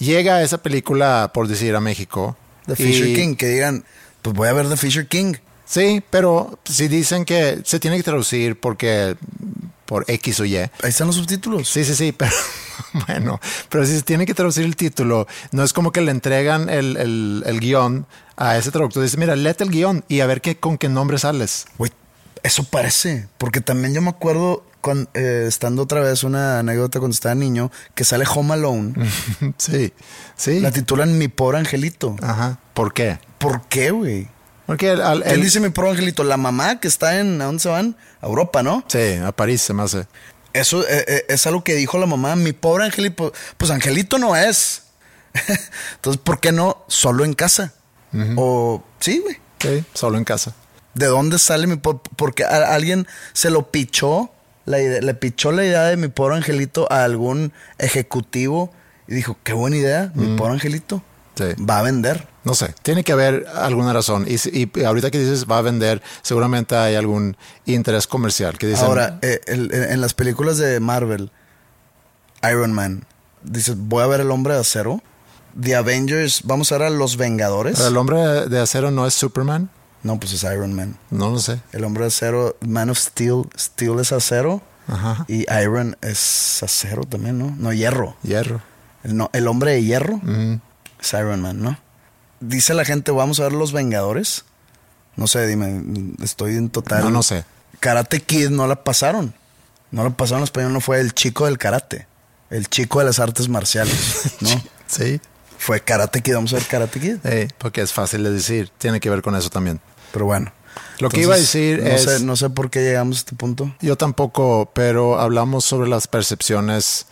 llega 0.00 0.42
esa 0.42 0.58
película, 0.58 1.30
por 1.32 1.46
decir, 1.48 1.74
a 1.76 1.80
México. 1.80 2.36
The 2.66 2.74
Fisher 2.76 3.08
y- 3.08 3.14
King, 3.14 3.34
que 3.36 3.46
digan, 3.46 3.84
pues 4.22 4.34
voy 4.34 4.48
a 4.48 4.52
ver 4.52 4.68
The 4.68 4.76
Fisher 4.76 5.06
King. 5.06 5.34
Sí, 5.64 6.02
pero 6.10 6.58
si 6.64 6.88
dicen 6.88 7.24
que 7.24 7.60
se 7.64 7.78
tiene 7.78 7.96
que 7.96 8.02
traducir 8.02 8.58
porque 8.58 9.16
por 9.86 10.04
X 10.08 10.40
o 10.40 10.44
Y. 10.44 10.56
Ahí 10.56 10.70
están 10.82 11.06
los 11.06 11.16
subtítulos. 11.16 11.68
Sí, 11.68 11.84
sí, 11.84 11.94
sí, 11.94 12.12
pero 12.16 12.32
bueno, 13.06 13.40
pero 13.68 13.86
si 13.86 13.94
se 13.96 14.02
tiene 14.02 14.26
que 14.26 14.34
traducir 14.34 14.64
el 14.64 14.74
título, 14.76 15.26
no 15.52 15.62
es 15.62 15.72
como 15.72 15.92
que 15.92 16.00
le 16.00 16.10
entregan 16.10 16.68
el, 16.68 16.96
el, 16.96 17.42
el 17.46 17.60
guion 17.60 18.06
a 18.36 18.56
ese 18.56 18.70
traductor. 18.70 19.02
Dice, 19.02 19.16
mira, 19.16 19.36
léete 19.36 19.64
el 19.64 19.70
guion 19.70 20.04
y 20.08 20.20
a 20.20 20.26
ver 20.26 20.40
qué, 20.40 20.56
con 20.56 20.76
qué 20.78 20.88
nombre 20.88 21.18
sales. 21.18 21.66
Güey, 21.78 21.92
eso 22.42 22.64
parece. 22.64 23.28
Porque 23.38 23.60
también 23.60 23.94
yo 23.94 24.00
me 24.02 24.10
acuerdo, 24.10 24.64
eh, 25.14 25.44
estando 25.48 25.82
otra 25.82 26.00
vez 26.00 26.24
una 26.24 26.58
anécdota 26.60 26.98
cuando 26.98 27.14
estaba 27.14 27.34
niño, 27.34 27.70
que 27.94 28.04
sale 28.04 28.24
Home 28.34 28.54
Alone. 28.54 28.94
sí, 29.58 29.92
sí. 30.36 30.60
La 30.60 30.70
titulan 30.70 31.16
Mi 31.18 31.28
Pobre 31.28 31.58
Angelito. 31.58 32.16
Ajá. 32.22 32.58
¿Por 32.74 32.92
qué? 32.94 33.18
¿Por 33.38 33.62
qué, 33.68 33.90
güey? 33.90 34.28
Porque 34.66 34.90
el, 34.90 35.22
Él 35.24 35.42
dice 35.42 35.60
Mi 35.60 35.70
Pobre 35.70 35.90
Angelito. 35.90 36.24
La 36.24 36.36
mamá 36.36 36.80
que 36.80 36.88
está 36.88 37.18
en... 37.18 37.40
¿A 37.42 37.46
dónde 37.46 37.60
se 37.60 37.68
van? 37.68 37.96
A 38.20 38.26
Europa, 38.26 38.62
¿no? 38.62 38.84
Sí, 38.88 39.14
a 39.24 39.32
París 39.32 39.62
se 39.62 39.72
me 39.74 39.82
hace. 39.82 40.06
Eso 40.52 40.82
eh, 40.88 41.04
eh, 41.06 41.24
es 41.28 41.46
algo 41.46 41.62
que 41.64 41.74
dijo 41.74 41.98
la 41.98 42.06
mamá. 42.06 42.34
Mi 42.36 42.52
pobre 42.52 42.84
Angelito. 42.84 43.32
Pues 43.56 43.70
Angelito 43.70 44.18
no 44.18 44.34
es. 44.36 44.82
Entonces, 45.96 46.20
¿por 46.22 46.40
qué 46.40 46.52
no 46.52 46.84
solo 46.88 47.24
en 47.24 47.34
casa? 47.34 47.72
O... 48.36 48.82
Sí, 48.98 49.20
güey. 49.20 49.38
Sí, 49.60 49.84
solo 49.94 50.18
en 50.18 50.24
casa. 50.24 50.54
¿De 50.94 51.06
dónde 51.06 51.38
sale 51.38 51.66
mi 51.68 51.76
pobre? 51.76 52.00
Porque 52.16 52.44
a- 52.44 52.74
alguien 52.74 53.06
se 53.32 53.50
lo 53.50 53.70
pichó, 53.70 54.32
la 54.70 54.80
idea- 54.80 55.00
le 55.02 55.14
pichó 55.14 55.52
la 55.52 55.64
idea 55.64 55.82
de 55.84 55.96
mi 55.96 56.08
pobre 56.08 56.36
angelito 56.36 56.90
a 56.90 57.04
algún 57.04 57.52
ejecutivo 57.78 58.72
y 59.08 59.14
dijo, 59.14 59.36
qué 59.42 59.52
buena 59.52 59.76
idea, 59.76 60.12
mi 60.14 60.36
pobre 60.36 60.52
angelito. 60.54 61.02
Sí. 61.34 61.44
Va 61.62 61.78
a 61.78 61.82
vender. 61.82 62.28
No 62.44 62.54
sé, 62.54 62.74
tiene 62.82 63.02
que 63.04 63.12
haber 63.12 63.46
alguna 63.54 63.92
razón. 63.92 64.24
Y, 64.28 64.38
si- 64.38 64.70
y 64.74 64.84
ahorita 64.84 65.10
que 65.10 65.18
dices 65.18 65.46
va 65.50 65.58
a 65.58 65.62
vender, 65.62 66.02
seguramente 66.22 66.74
hay 66.76 66.94
algún 66.94 67.36
interés 67.66 68.06
comercial 68.06 68.56
que 68.58 68.66
dicen. 68.66 68.84
Ahora, 68.86 69.18
eh, 69.22 69.40
el- 69.46 69.72
en 69.74 69.84
en 69.92 70.00
las 70.00 70.14
películas 70.14 70.58
de 70.58 70.80
Marvel, 70.80 71.30
Iron 72.50 72.72
Man, 72.72 73.04
dices, 73.42 73.76
voy 73.76 74.02
a 74.02 74.06
ver 74.06 74.20
el 74.20 74.30
hombre 74.30 74.54
de 74.54 74.60
acero. 74.60 75.02
The 75.60 75.74
Avengers, 75.76 76.42
vamos 76.44 76.70
a 76.72 76.78
ver 76.78 76.86
a 76.86 76.90
los 76.90 77.16
Vengadores. 77.16 77.80
¿el 77.80 77.96
hombre 77.96 78.18
de 78.48 78.60
acero 78.60 78.90
no 78.90 79.06
es 79.06 79.14
Superman? 79.14 79.68
No, 80.02 80.18
pues 80.18 80.32
es 80.32 80.42
Iron 80.44 80.72
Man. 80.74 80.96
No 81.10 81.30
lo 81.30 81.38
sé. 81.38 81.60
El 81.72 81.84
hombre 81.84 82.02
de 82.04 82.08
acero, 82.08 82.56
Man 82.60 82.90
of 82.90 82.98
Steel, 82.98 83.44
Steel 83.58 83.98
es 84.00 84.12
acero. 84.12 84.62
Ajá. 84.88 85.24
Y 85.28 85.46
Iron 85.62 85.96
es 86.00 86.62
acero 86.62 87.02
también, 87.04 87.38
¿no? 87.38 87.54
No, 87.58 87.72
hierro. 87.72 88.16
Hierro. 88.22 88.60
El, 89.04 89.16
no, 89.16 89.30
el 89.32 89.46
hombre 89.46 89.72
de 89.72 89.84
hierro 89.84 90.14
Ujú. 90.14 90.60
es 91.00 91.12
Iron 91.12 91.40
Man, 91.42 91.60
¿no? 91.62 91.78
Dice 92.40 92.74
la 92.74 92.84
gente, 92.84 93.10
vamos 93.12 93.38
a 93.40 93.44
ver 93.44 93.52
los 93.52 93.72
Vengadores. 93.72 94.44
No 95.16 95.26
sé, 95.26 95.46
dime, 95.46 95.82
estoy 96.22 96.56
en 96.56 96.70
total. 96.70 97.04
No, 97.04 97.10
no 97.10 97.22
sé. 97.22 97.44
Karate 97.78 98.20
Kid 98.20 98.48
no 98.48 98.66
la 98.66 98.82
pasaron. 98.84 99.34
No 99.90 100.04
la 100.04 100.10
pasaron 100.10 100.40
en 100.40 100.44
español, 100.44 100.72
no 100.72 100.80
fue 100.80 101.00
el 101.00 101.12
chico 101.14 101.44
del 101.46 101.58
karate. 101.58 102.06
El 102.48 102.68
chico 102.68 102.98
de 103.00 103.04
las 103.04 103.18
artes 103.18 103.48
marciales, 103.48 104.36
¿no? 104.40 104.48
Sí. 104.86 105.20
fue 105.58 105.80
Karate 105.80 106.20
Kid, 106.22 106.34
vamos 106.34 106.52
a 106.52 106.56
ver 106.56 106.64
Karate 106.66 106.98
Kid. 107.00 107.16
Porque 107.58 107.80
es 107.82 107.92
fácil 107.92 108.24
de 108.24 108.30
decir. 108.32 108.70
Tiene 108.78 108.98
que 109.00 109.10
ver 109.10 109.20
con 109.22 109.36
eso 109.36 109.50
también. 109.50 109.80
Pero 110.12 110.24
bueno. 110.26 110.52
Lo 110.98 111.08
que 111.08 111.22
iba 111.22 111.34
a 111.34 111.38
decir 111.38 111.82
no 111.82 111.88
es- 111.90 112.02
Sé, 112.04 112.20
no 112.24 112.36
sé 112.36 112.50
por 112.50 112.70
qué 112.70 112.80
llegamos 112.80 113.16
a 113.16 113.18
este 113.20 113.34
punto. 113.36 113.74
Yo 113.80 113.96
tampoco, 113.96 114.70
pero 114.74 115.18
hablamos 115.18 115.64
sobre 115.64 115.88
las 115.88 116.06
percepciones 116.06 117.06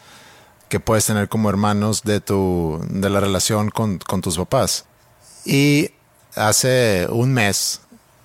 que 0.68 0.78
puedes 0.80 1.06
tener 1.06 1.28
como 1.30 1.48
hermanos 1.48 2.02
de 2.02 2.20
tu 2.20 2.80
de 2.90 3.08
la 3.08 3.20
relación 3.20 3.70
con, 3.70 3.98
con 3.98 4.20
tus 4.20 4.36
papás. 4.36 4.84
Y 5.46 5.90
hace 6.34 7.06
un 7.10 7.32
mes 7.32 7.80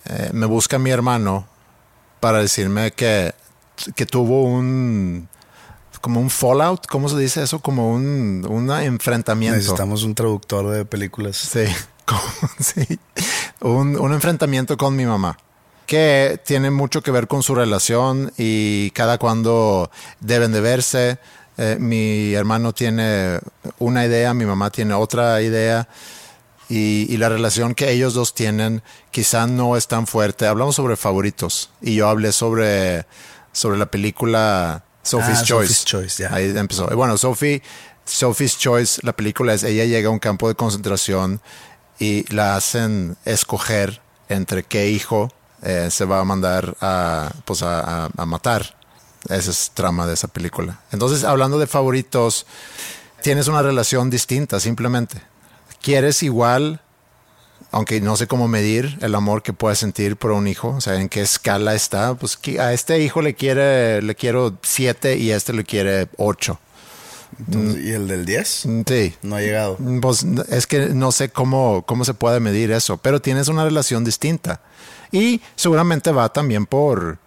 eh, 0.06 0.30
me 0.34 0.46
busca 0.46 0.78
mi 0.78 0.90
hermano 0.90 1.48
para 2.20 2.40
decirme 2.40 2.92
que, 2.92 3.34
que 3.96 4.06
tuvo 4.06 4.44
un 4.44 5.30
como 6.02 6.20
un 6.20 6.30
fallout, 6.30 6.86
¿cómo 6.88 7.08
se 7.08 7.18
dice 7.18 7.42
eso? 7.44 7.60
Como 7.60 7.94
un, 7.94 8.46
un 8.50 8.70
enfrentamiento. 8.72 9.56
Necesitamos 9.56 10.04
un 10.04 10.14
traductor 10.14 10.70
de 10.70 10.84
películas. 10.84 11.38
Sí, 11.38 11.64
sí. 12.60 13.00
Un, 13.64 13.96
un 14.00 14.14
enfrentamiento 14.14 14.78
con 14.78 14.96
mi 14.96 15.06
mamá 15.06 15.38
que 15.86 16.40
tiene 16.46 16.70
mucho 16.70 17.02
que 17.02 17.12
ver 17.12 17.28
con 17.28 17.44
su 17.44 17.56
relación 17.56 18.32
y 18.38 18.92
cada 18.92 19.18
cuando 19.18 19.90
deben 20.20 20.52
de 20.52 20.62
verse. 20.62 21.18
Eh, 21.58 21.78
mi 21.80 22.34
hermano 22.34 22.74
tiene 22.74 23.40
una 23.80 24.06
idea, 24.06 24.34
mi 24.34 24.46
mamá 24.46 24.70
tiene 24.70 24.94
otra 24.96 25.42
idea 25.42 25.88
y, 26.68 27.06
y 27.14 27.18
la 27.18 27.30
relación 27.30 27.76
que 27.76 27.92
ellos 27.92 28.14
dos 28.14 28.34
tienen 28.34 28.82
quizá 29.12 29.48
no 29.48 29.78
es 29.78 29.88
tan 29.88 30.08
fuerte. 30.08 30.46
Hablamos 30.48 30.76
sobre 30.76 30.96
favoritos 30.98 31.70
y 31.82 31.96
yo 31.96 32.10
hablé 32.10 32.32
sobre, 32.32 33.06
sobre 33.52 33.78
la 33.78 33.86
película 33.86 34.84
Sophie's 35.04 35.40
Ah, 35.42 35.44
Choice. 35.44 35.74
Sophie's 35.74 35.86
Choice, 35.86 36.24
ya. 36.24 36.34
Ahí 36.34 36.52
empezó. 36.56 36.88
Bueno, 36.88 37.18
Sophie 37.18 37.62
Sophie's 38.06 38.58
Choice, 38.58 39.00
la 39.04 39.14
película 39.14 39.54
es, 39.54 39.64
ella 39.64 39.86
llega 39.86 40.10
a 40.10 40.12
un 40.12 40.20
campo 40.20 40.48
de 40.50 40.56
concentración 40.56 41.40
y 42.00 42.32
la 42.34 42.56
hacen 42.56 43.18
escoger 43.26 44.02
entre 44.30 44.64
qué 44.64 44.90
hijo 44.90 45.30
eh, 45.62 45.90
se 45.92 46.04
va 46.04 46.20
a 46.20 46.24
mandar 46.26 46.76
a, 46.82 47.32
pues 47.46 47.64
a, 47.64 48.10
matar. 48.26 48.76
Ese 49.30 49.52
es 49.52 49.72
trama 49.74 50.06
de 50.06 50.16
esa 50.16 50.28
película. 50.28 50.82
Entonces, 50.92 51.24
hablando 51.24 51.58
de 51.58 51.68
favoritos, 51.68 52.46
tienes 53.22 53.48
una 53.48 53.62
relación 53.62 54.10
distinta, 54.10 54.60
simplemente. 54.60 55.22
Quieres 55.82 56.22
igual, 56.24 56.82
aunque 57.72 58.02
no 58.02 58.18
sé 58.18 58.28
cómo 58.28 58.50
medir 58.50 58.98
el 59.02 59.16
amor 59.16 59.42
que 59.42 59.54
puedes 59.54 59.80
sentir 59.80 60.18
por 60.18 60.32
un 60.32 60.48
hijo, 60.48 60.70
o 60.70 60.82
sea, 60.82 60.96
en 60.96 61.08
qué 61.08 61.22
escala 61.22 61.74
está. 61.74 62.16
Pues 62.16 62.38
a 62.60 62.74
este 62.74 63.00
hijo 63.00 63.22
le 63.22 63.34
quiere, 63.34 64.02
le 64.02 64.16
quiero 64.16 64.58
siete 64.62 65.16
y 65.18 65.32
a 65.32 65.38
este 65.38 65.54
le 65.54 65.64
quiere 65.64 66.10
ocho. 66.18 66.60
¿Y 67.48 67.92
el 67.92 68.08
del 68.08 68.26
10? 68.26 68.68
Sí. 68.86 69.16
No 69.22 69.36
ha 69.36 69.42
llegado. 69.42 69.78
Pues 70.02 70.26
es 70.50 70.68
que 70.68 70.88
no 70.90 71.12
sé 71.12 71.30
cómo, 71.30 71.84
cómo 71.86 72.06
se 72.06 72.14
puede 72.14 72.40
medir 72.40 72.72
eso, 72.72 72.98
pero 72.98 73.22
tienes 73.22 73.48
una 73.48 73.64
relación 73.64 74.04
distinta. 74.04 74.62
Y 75.12 75.42
seguramente 75.56 76.12
va 76.12 76.30
también 76.30 76.66
por, 76.66 77.20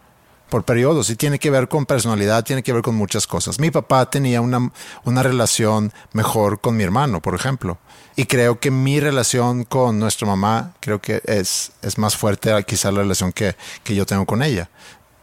por 0.48 0.64
periodos 0.64 1.10
y 1.10 1.16
tiene 1.16 1.38
que 1.38 1.50
ver 1.50 1.68
con 1.68 1.86
personalidad, 1.86 2.44
tiene 2.44 2.62
que 2.62 2.72
ver 2.72 2.82
con 2.82 2.94
muchas 2.94 3.26
cosas. 3.26 3.58
Mi 3.60 3.70
papá 3.70 4.10
tenía 4.10 4.40
una, 4.40 4.72
una 5.04 5.22
relación 5.22 5.92
mejor 6.12 6.60
con 6.60 6.76
mi 6.76 6.84
hermano, 6.84 7.20
por 7.20 7.34
ejemplo. 7.34 7.78
Y 8.16 8.26
creo 8.26 8.58
que 8.58 8.70
mi 8.70 8.98
relación 9.00 9.64
con 9.64 9.98
nuestra 9.98 10.26
mamá, 10.26 10.74
creo 10.80 11.00
que 11.00 11.20
es, 11.24 11.72
es 11.82 11.98
más 11.98 12.16
fuerte 12.16 12.52
quizá 12.66 12.90
la 12.90 13.02
relación 13.02 13.32
que, 13.32 13.56
que 13.84 13.94
yo 13.94 14.06
tengo 14.06 14.26
con 14.26 14.42
ella. 14.42 14.70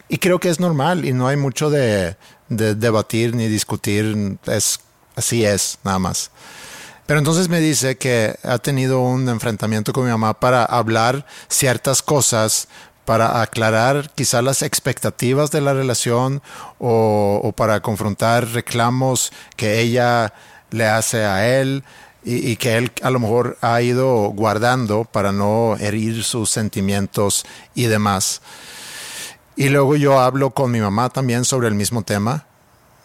Y 0.08 0.18
creo 0.18 0.38
que 0.38 0.50
es 0.50 0.60
normal 0.60 1.04
y 1.04 1.12
no 1.12 1.26
hay 1.26 1.36
mucho 1.36 1.70
de, 1.70 2.16
de 2.56 2.74
debatir 2.74 3.34
ni 3.34 3.48
discutir, 3.48 4.38
es 4.46 4.80
así 5.16 5.44
es, 5.44 5.78
nada 5.84 5.98
más. 5.98 6.30
Pero 7.06 7.18
entonces 7.18 7.48
me 7.48 7.60
dice 7.60 7.96
que 7.98 8.36
ha 8.42 8.58
tenido 8.58 9.00
un 9.00 9.28
enfrentamiento 9.28 9.92
con 9.92 10.04
mi 10.04 10.10
mamá 10.10 10.34
para 10.40 10.64
hablar 10.64 11.26
ciertas 11.48 12.00
cosas, 12.00 12.68
para 13.04 13.42
aclarar 13.42 14.10
quizá 14.14 14.40
las 14.40 14.62
expectativas 14.62 15.50
de 15.50 15.60
la 15.60 15.74
relación 15.74 16.40
o, 16.78 17.52
para 17.56 17.80
confrontar 17.80 18.48
reclamos 18.48 19.32
que 19.56 19.80
ella 19.80 20.32
le 20.70 20.86
hace 20.86 21.24
a 21.24 21.58
él 21.58 21.84
y, 22.24 22.56
que 22.56 22.78
él 22.78 22.90
a 23.02 23.10
lo 23.10 23.20
mejor 23.20 23.58
ha 23.60 23.82
ido 23.82 24.28
guardando 24.30 25.04
para 25.04 25.30
no 25.30 25.76
herir 25.78 26.24
sus 26.24 26.48
sentimientos 26.48 27.44
y 27.74 27.84
demás. 27.84 28.40
Y 29.56 29.68
luego 29.68 29.96
yo 29.96 30.20
hablo 30.20 30.50
con 30.50 30.70
mi 30.70 30.80
mamá 30.80 31.10
también 31.10 31.44
sobre 31.44 31.68
el 31.68 31.74
mismo 31.74 32.02
tema, 32.02 32.46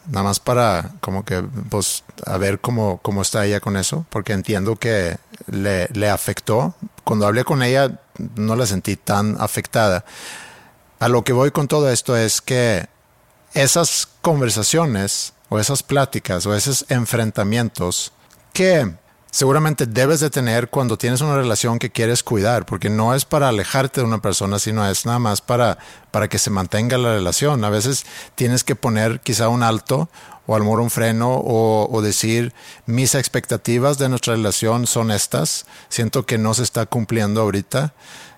nada 0.07 0.23
más 0.23 0.39
para 0.39 0.91
como 0.99 1.23
que, 1.23 1.43
pues, 1.69 2.03
a 2.25 2.37
ver 2.37 2.59
cómo, 2.59 2.99
cómo 3.01 3.21
está 3.21 3.45
ella 3.45 3.59
con 3.59 3.77
eso, 3.77 4.05
porque 4.09 4.33
entiendo 4.33 4.75
que 4.75 5.17
le, 5.47 5.87
le 5.89 6.09
afectó. 6.09 6.73
Cuando 7.03 7.27
hablé 7.27 7.43
con 7.43 7.61
ella 7.61 7.99
no 8.35 8.55
la 8.55 8.65
sentí 8.65 8.95
tan 8.95 9.37
afectada. 9.39 10.05
A 10.99 11.07
lo 11.07 11.23
que 11.23 11.33
voy 11.33 11.51
con 11.51 11.67
todo 11.67 11.89
esto 11.89 12.17
es 12.17 12.41
que 12.41 12.87
esas 13.53 14.07
conversaciones 14.21 15.33
o 15.49 15.59
esas 15.59 15.83
pláticas 15.83 16.45
o 16.45 16.55
esos 16.55 16.85
enfrentamientos 16.89 18.11
que 18.53 18.93
seguramente 19.31 19.85
debes 19.85 20.19
de 20.19 20.29
tener 20.29 20.69
cuando 20.69 20.97
tienes 20.97 21.21
una 21.21 21.35
relación 21.35 21.79
que 21.79 21.91
quieres 21.91 22.23
cuidar, 22.23 22.65
porque 22.65 22.89
no 22.89 23.13
es 23.13 23.25
para 23.25 23.49
alejarte 23.49 24.01
de 24.01 24.07
una 24.07 24.21
persona, 24.21 24.59
sino 24.59 24.87
es 24.87 25.05
nada 25.05 25.19
más 25.19 25.41
para, 25.41 25.77
para 26.11 26.27
que 26.27 26.39
se 26.39 26.49
mantenga 26.49 26.97
la 26.97 27.13
relación. 27.13 27.63
A 27.63 27.69
veces 27.69 28.05
tienes 28.35 28.63
que 28.63 28.75
poner 28.75 29.19
quizá 29.21 29.49
un 29.49 29.63
alto 29.63 30.09
o 30.47 30.55
al 30.55 30.63
un 30.63 30.89
freno 30.89 31.35
o, 31.35 31.87
o, 31.91 32.01
decir 32.01 32.53
mis 32.87 33.13
expectativas 33.13 33.99
de 33.99 34.09
nuestra 34.09 34.33
relación 34.33 34.87
son 34.87 35.11
estas, 35.11 35.67
siento 35.89 36.25
que 36.25 36.39
no 36.39 36.55
se 36.55 36.63
está 36.63 36.87
cumpliendo 36.87 37.41
ahorita. 37.41 37.93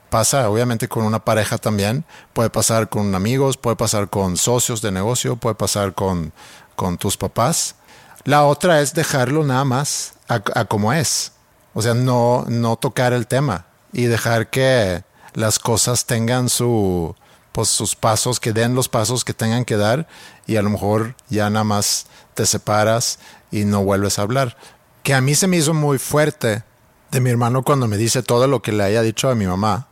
Pasa 0.10 0.50
obviamente 0.50 0.90
con 0.90 1.06
una 1.06 1.24
pareja 1.24 1.58
también, 1.58 2.04
puede 2.34 2.50
pasar 2.50 2.90
con 2.90 3.16
amigos, 3.16 3.56
puede 3.56 3.78
pasar 3.78 4.10
con 4.10 4.36
socios 4.36 4.82
de 4.82 4.92
negocio, 4.92 5.38
puede 5.38 5.56
pasar 5.56 5.94
con, 5.94 6.34
con 6.76 6.98
tus 6.98 7.16
papás. 7.16 7.76
La 8.24 8.46
otra 8.46 8.82
es 8.82 8.94
dejarlo 8.94 9.44
nada 9.44 9.66
más 9.66 10.14
a, 10.28 10.66
como 10.66 10.94
es. 10.94 11.32
O 11.74 11.82
sea, 11.82 11.94
no, 11.94 12.46
no 12.48 12.76
tocar 12.76 13.14
el 13.14 13.28
tema 13.28 13.66
y 13.94 14.06
dejar 14.06 14.50
que 14.50 15.04
las 15.34 15.60
cosas 15.60 16.06
tengan 16.06 16.50
su, 16.50 17.16
pues 17.52 17.70
sus 17.70 17.96
pasos, 17.96 18.40
que 18.40 18.54
den 18.54 18.76
los 18.76 18.90
pasos 18.90 19.26
que 19.26 19.34
tengan 19.34 19.66
que 19.66 19.78
dar 19.78 20.08
y 20.46 20.58
a 20.58 20.62
lo 20.62 20.70
mejor 20.70 21.16
ya 21.30 21.50
nada 21.50 21.64
más 21.64 22.08
te 22.34 22.46
separas 22.46 23.20
y 23.52 23.66
no 23.66 23.84
vuelves 23.84 24.20
a 24.20 24.24
hablar. 24.24 24.58
Que 25.04 25.14
a 25.14 25.22
mí 25.22 25.34
se 25.36 25.48
me 25.48 25.58
hizo 25.58 25.74
muy 25.74 25.98
fuerte 25.98 26.64
de 27.12 27.20
mi 27.20 27.30
hermano 27.30 27.64
cuando 27.64 27.88
me 27.88 27.98
dice 27.98 28.24
todo 28.24 28.48
lo 28.48 28.62
que 28.62 28.72
le 28.72 28.84
haya 28.84 29.02
dicho 29.02 29.30
a 29.30 29.36
mi 29.36 29.48
mamá. 29.48 29.88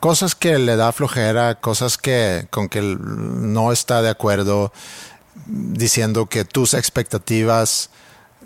Cosas 0.00 0.34
que 0.34 0.58
le 0.58 0.76
da 0.76 0.92
flojera, 0.92 1.56
cosas 1.56 1.96
que 1.96 2.48
con 2.50 2.68
que 2.68 2.80
no 2.82 3.72
está 3.72 4.02
de 4.02 4.10
acuerdo, 4.10 4.72
diciendo 5.46 6.26
que 6.26 6.44
tus 6.44 6.74
expectativas 6.74 7.90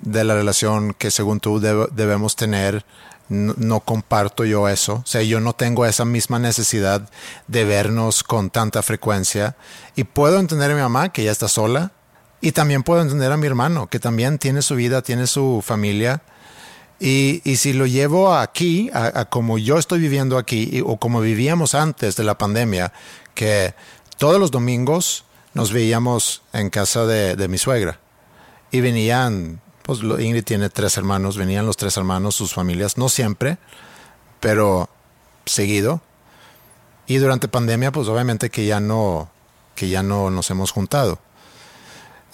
de 0.01 0.25
la 0.25 0.35
relación 0.35 0.95
que 0.95 1.11
según 1.11 1.41
tú 1.41 1.61
deb 1.61 1.91
debemos 1.93 2.37
tener, 2.37 2.85
no, 3.29 3.81
comparto 3.81 4.45
yo 4.45 4.69
eso. 4.69 4.95
O 4.95 5.07
sea, 5.07 5.23
yo 5.23 5.41
no 5.41 5.53
tengo 5.53 5.87
esa 5.87 6.05
misma 6.05 6.41
necesidad 6.41 7.09
de 7.47 7.65
vernos 7.65 8.25
con 8.25 8.51
tanta 8.51 8.83
frecuencia. 8.83 9.57
Y 9.95 10.05
puedo 10.05 10.41
entender 10.41 10.73
a 10.73 10.75
mi 10.75 10.81
mamá, 10.81 11.11
que 11.11 11.23
ya 11.23 11.31
está 11.31 11.47
sola. 11.47 11.93
Y 12.41 12.53
también 12.53 12.83
puedo 12.83 13.03
entender 13.03 13.31
a 13.31 13.37
mi 13.37 13.47
hermano, 13.47 13.89
que 13.89 14.01
también 14.01 14.39
tiene 14.39 14.63
su 14.63 14.75
vida, 14.75 15.03
tiene 15.03 15.29
su 15.29 15.63
familia. 15.65 16.23
Y, 16.99 17.41
y 17.45 17.57
si 17.57 17.73
lo 17.73 17.87
llevo 17.87 18.35
aquí, 18.35 18.91
a, 18.93 19.27
como 19.27 19.59
yo 19.59 19.79
estoy 19.79 20.01
viviendo 20.01 20.37
aquí, 20.37 20.83
o 20.85 20.97
como 20.97 21.21
vivíamos 21.21 21.77
antes 21.77 22.17
de 22.17 22.25
la 22.25 22.37
pandemia, 22.37 22.93
que 23.35 23.75
todos 24.19 24.41
los 24.41 24.51
domingos 24.51 25.25
nos 25.55 25.73
veíamos 25.73 26.43
en 26.53 26.71
casa 26.71 27.07
de, 27.07 27.37
de 27.37 27.49
mi 27.49 27.59
suegra. 27.59 28.01
Y 28.71 28.81
venían 28.81 29.61
pues 29.91 30.03
Ingrid 30.03 30.45
tiene 30.45 30.71
tres 30.71 30.97
hermanos, 30.97 31.37
venían 31.37 31.67
los 31.67 31.77
tres 31.77 31.97
hermanos, 31.97 32.37
sus 32.37 32.55
familias, 32.55 32.97
no 32.97 33.09
siempre, 33.09 33.59
pero 34.39 34.89
seguido. 35.47 36.01
Y 37.09 37.17
durante 37.17 37.49
pandemia, 37.49 37.91
pues 37.91 38.07
obviamente 38.07 38.51
que 38.51 38.67
ya 38.67 38.79
no, 38.79 39.31
que 39.75 39.89
ya 39.89 40.05
no 40.05 40.31
nos 40.31 40.49
hemos 40.51 40.71
juntado. 40.71 41.19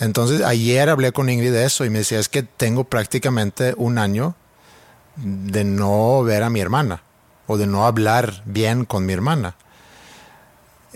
Entonces 0.01 0.43
ayer 0.43 0.91
hablé 0.91 1.13
con 1.13 1.31
Ingrid 1.31 1.53
de 1.53 1.65
eso 1.65 1.87
y 1.87 1.91
me 1.91 2.01
decía, 2.01 2.19
es 2.19 2.29
que 2.29 2.43
tengo 2.43 2.85
prácticamente 2.85 3.73
un 3.79 3.97
año 3.97 4.35
de 5.17 5.65
no 5.65 6.23
ver 6.23 6.43
a 6.43 6.51
mi 6.51 6.61
hermana 6.61 7.05
o 7.47 7.57
de 7.57 7.67
no 7.67 7.87
hablar 7.87 8.43
bien 8.45 8.85
con 8.85 9.07
mi 9.07 9.15
hermana. 9.15 9.57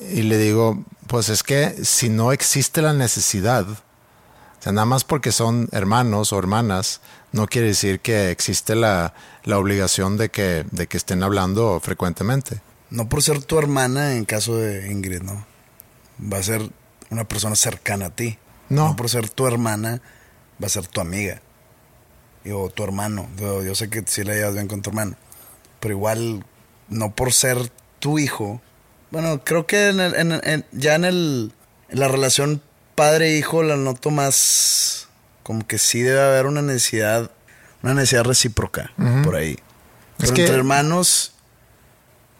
Y 0.00 0.22
le 0.22 0.38
digo, 0.38 0.84
pues 1.06 1.28
es 1.28 1.42
que 1.42 1.84
si 1.84 2.08
no 2.08 2.32
existe 2.32 2.82
la 2.82 2.92
necesidad, 2.92 3.66
o 3.68 4.62
sea, 4.62 4.72
nada 4.72 4.86
más 4.86 5.04
porque 5.04 5.32
son 5.32 5.68
hermanos 5.72 6.32
o 6.32 6.38
hermanas, 6.38 7.00
no 7.32 7.46
quiere 7.46 7.68
decir 7.68 8.00
que 8.00 8.30
existe 8.30 8.74
la, 8.74 9.14
la 9.44 9.58
obligación 9.58 10.16
de 10.16 10.30
que, 10.30 10.64
de 10.70 10.86
que 10.86 10.96
estén 10.96 11.22
hablando 11.22 11.80
frecuentemente. 11.80 12.60
No 12.90 13.08
por 13.08 13.22
ser 13.22 13.42
tu 13.42 13.58
hermana, 13.58 14.16
en 14.16 14.24
caso 14.24 14.56
de 14.56 14.90
Ingrid, 14.90 15.22
¿no? 15.22 15.46
Va 16.20 16.38
a 16.38 16.42
ser 16.42 16.70
una 17.10 17.24
persona 17.24 17.56
cercana 17.56 18.06
a 18.06 18.10
ti. 18.10 18.38
No. 18.68 18.88
no 18.88 18.96
por 18.96 19.08
ser 19.08 19.28
tu 19.28 19.46
hermana, 19.46 20.02
va 20.62 20.66
a 20.66 20.70
ser 20.70 20.86
tu 20.86 21.00
amiga. 21.00 21.40
O 22.52 22.68
tu 22.68 22.82
hermano. 22.84 23.28
Yo, 23.38 23.62
yo 23.62 23.74
sé 23.74 23.90
que 23.90 24.02
sí 24.06 24.24
la 24.24 24.34
llevas 24.34 24.54
bien 24.54 24.66
con 24.68 24.82
tu 24.82 24.90
hermano. 24.90 25.16
Pero 25.78 25.94
igual, 25.94 26.44
no 26.88 27.14
por 27.14 27.32
ser 27.32 27.70
tu 27.98 28.18
hijo. 28.18 28.60
Bueno, 29.10 29.42
creo 29.44 29.66
que 29.66 29.88
en 29.88 30.00
el, 30.00 30.14
en, 30.14 30.32
en, 30.32 30.64
ya 30.72 30.94
en, 30.94 31.04
el, 31.04 31.52
en 31.88 32.00
la 32.00 32.08
relación 32.08 32.62
padre-hijo 32.94 33.62
la 33.62 33.76
noto 33.76 34.10
más 34.10 35.08
como 35.42 35.66
que 35.66 35.78
sí 35.78 36.00
debe 36.02 36.20
haber 36.20 36.46
una 36.46 36.62
necesidad, 36.62 37.30
una 37.82 37.94
necesidad 37.94 38.24
recíproca 38.24 38.92
uh 38.98 39.02
-huh. 39.02 39.24
por 39.24 39.36
ahí. 39.36 39.58
Pero 40.16 40.28
es 40.28 40.32
que... 40.32 40.42
entre 40.42 40.56
hermanos, 40.56 41.32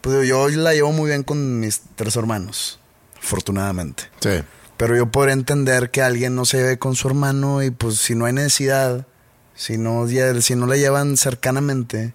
pues 0.00 0.28
yo 0.28 0.48
la 0.48 0.74
llevo 0.74 0.92
muy 0.92 1.09
bien 1.09 1.22
con 1.22 1.61
mis 1.61 1.80
tres 1.96 2.14
hermanos, 2.16 2.78
afortunadamente. 3.18 4.04
Sí. 4.20 4.42
Pero 4.76 4.96
yo 4.96 5.11
podría 5.11 5.35
entender 5.35 5.90
que 5.90 6.02
alguien 6.02 6.35
no 6.35 6.44
se 6.44 6.59
lleve 6.59 6.78
con 6.78 6.94
su 6.94 7.09
hermano 7.09 7.62
y 7.62 7.70
pues 7.70 7.96
si 7.96 8.14
no 8.14 8.26
hay 8.26 8.33
necesidad, 8.33 9.06
si 9.54 9.76
no, 9.76 10.06
si 10.40 10.54
no 10.54 10.66
la 10.66 10.76
llevan 10.76 11.16
cercanamente, 11.16 12.14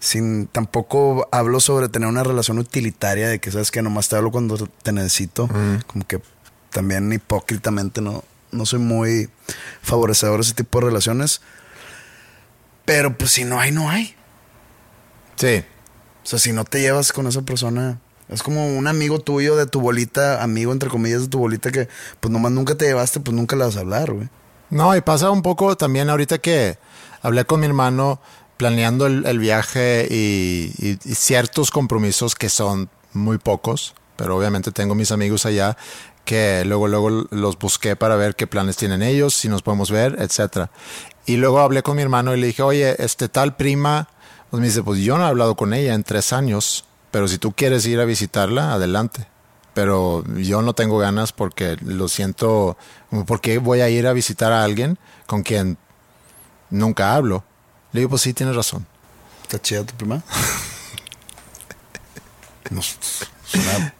sin 0.00 0.46
tampoco 0.46 1.28
hablo 1.32 1.60
sobre 1.60 1.88
tener 1.88 2.08
una 2.08 2.22
relación 2.22 2.58
utilitaria 2.58 3.28
de 3.28 3.38
que 3.38 3.50
sabes 3.50 3.70
que 3.70 3.82
nomás 3.82 4.08
te 4.08 4.16
hablo 4.16 4.30
cuando 4.30 4.56
te 4.56 4.92
necesito, 4.92 5.48
como 5.86 6.06
que 6.06 6.20
también 6.70 7.12
hipócritamente 7.12 8.00
no, 8.00 8.22
no 8.52 8.66
soy 8.66 8.78
muy 8.78 9.30
favorecedor 9.82 10.36
de 10.36 10.42
ese 10.42 10.54
tipo 10.54 10.80
de 10.80 10.86
relaciones. 10.86 11.40
Pero 12.84 13.16
pues 13.16 13.32
si 13.32 13.44
no 13.44 13.58
hay, 13.58 13.72
no 13.72 13.90
hay. 13.90 14.14
Sí. 15.36 15.64
O 16.22 16.26
sea, 16.26 16.38
si 16.38 16.52
no 16.52 16.64
te 16.64 16.80
llevas 16.80 17.12
con 17.12 17.26
esa 17.26 17.42
persona, 17.42 17.98
es 18.28 18.42
como 18.42 18.76
un 18.76 18.86
amigo 18.86 19.18
tuyo 19.20 19.56
de 19.56 19.66
tu 19.66 19.80
bolita, 19.80 20.42
amigo 20.42 20.72
entre 20.72 20.88
comillas 20.88 21.22
de 21.22 21.28
tu 21.28 21.38
bolita 21.38 21.70
que 21.70 21.88
pues 22.20 22.32
nomás 22.32 22.52
nunca 22.52 22.74
te 22.74 22.86
llevaste, 22.86 23.20
pues 23.20 23.34
nunca 23.34 23.56
le 23.56 23.64
vas 23.64 23.76
a 23.76 23.80
hablar, 23.80 24.12
güey. 24.12 24.28
No, 24.70 24.96
y 24.96 25.00
pasa 25.00 25.30
un 25.30 25.42
poco 25.42 25.76
también 25.76 26.10
ahorita 26.10 26.38
que 26.38 26.78
hablé 27.22 27.44
con 27.44 27.60
mi 27.60 27.66
hermano 27.66 28.20
planeando 28.56 29.06
el, 29.06 29.26
el 29.26 29.38
viaje 29.38 30.06
y, 30.10 30.98
ciertos 31.14 31.70
compromisos 31.70 32.34
que 32.34 32.48
son 32.48 32.88
muy 33.12 33.38
pocos, 33.38 33.94
pero 34.16 34.36
obviamente 34.36 34.72
tengo 34.72 34.94
mis 34.94 35.12
amigos 35.12 35.46
allá 35.46 35.76
que 36.24 36.64
luego 36.64 36.88
luego 36.88 37.08
los 37.30 37.56
busqué 37.58 37.94
para 37.94 38.16
ver 38.16 38.34
qué 38.34 38.46
planes 38.48 38.76
tienen 38.76 39.02
ellos, 39.02 39.32
si 39.32 39.48
nos 39.48 39.62
podemos 39.62 39.90
ver, 39.92 40.16
etcétera. 40.18 40.70
Y 41.24 41.36
luego 41.36 41.60
hablé 41.60 41.82
con 41.82 41.96
mi 41.96 42.02
hermano 42.02 42.34
y 42.34 42.40
le 42.40 42.48
dije, 42.48 42.62
oye, 42.62 42.96
este 42.98 43.28
tal 43.28 43.54
prima, 43.56 44.08
pues 44.50 44.60
me 44.60 44.66
dice, 44.66 44.82
pues 44.82 45.00
yo 45.00 45.16
no 45.18 45.24
he 45.24 45.28
hablado 45.28 45.54
con 45.54 45.72
ella 45.72 45.94
en 45.94 46.02
tres 46.02 46.32
años, 46.32 46.84
pero 47.12 47.28
si 47.28 47.38
tú 47.38 47.52
quieres 47.52 47.86
ir 47.86 48.00
a 48.00 48.04
visitarla, 48.04 48.72
adelante. 48.72 49.28
Pero 49.72 50.24
yo 50.36 50.62
no 50.62 50.72
tengo 50.72 50.98
ganas 50.98 51.32
porque 51.32 51.76
lo 51.80 52.08
siento, 52.08 52.76
como, 53.08 53.24
¿por 53.24 53.40
qué 53.40 53.58
voy 53.58 53.80
a 53.80 53.88
ir 53.88 54.06
a 54.06 54.12
visitar 54.12 54.52
a 54.52 54.64
alguien 54.64 54.98
con 55.26 55.42
quien 55.42 55.78
nunca 56.70 57.14
hablo? 57.14 57.44
Le 57.96 58.00
digo, 58.00 58.10
pues 58.10 58.20
sí, 58.20 58.34
tienes 58.34 58.54
razón. 58.54 58.86
¿Está 59.40 59.58
chida 59.58 59.82
tu 59.84 59.94
prima? 59.94 60.22
No, 62.68 62.82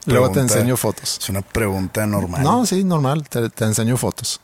Luego 0.06 0.32
te 0.32 0.40
enseño 0.40 0.76
fotos. 0.76 1.18
Es 1.22 1.28
una 1.28 1.40
pregunta 1.40 2.04
normal. 2.04 2.42
No, 2.42 2.66
sí, 2.66 2.82
normal, 2.82 3.28
te, 3.28 3.48
te 3.48 3.64
enseño 3.64 3.96
fotos. 3.96 4.40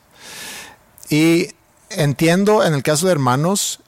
Y 1.09 1.49
entiendo 1.89 2.63
en 2.63 2.73
el 2.73 2.83
caso 2.83 3.07
de 3.07 3.11
hermanos, 3.11 3.81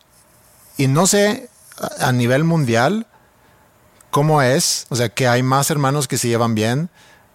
y 0.76 0.88
no 0.88 1.08
sé 1.08 1.50
a, 2.00 2.12
nivel 2.12 2.44
mundial 2.44 3.08
cómo 4.12 4.42
es, 4.42 4.88
o 4.90 4.98
sea, 4.98 5.08
que 5.08 5.26
hay 5.26 5.42
más 5.42 5.72
hermanos 5.72 6.10
que 6.10 6.18
se 6.18 6.28
llevan 6.28 6.54
bien 6.54 6.90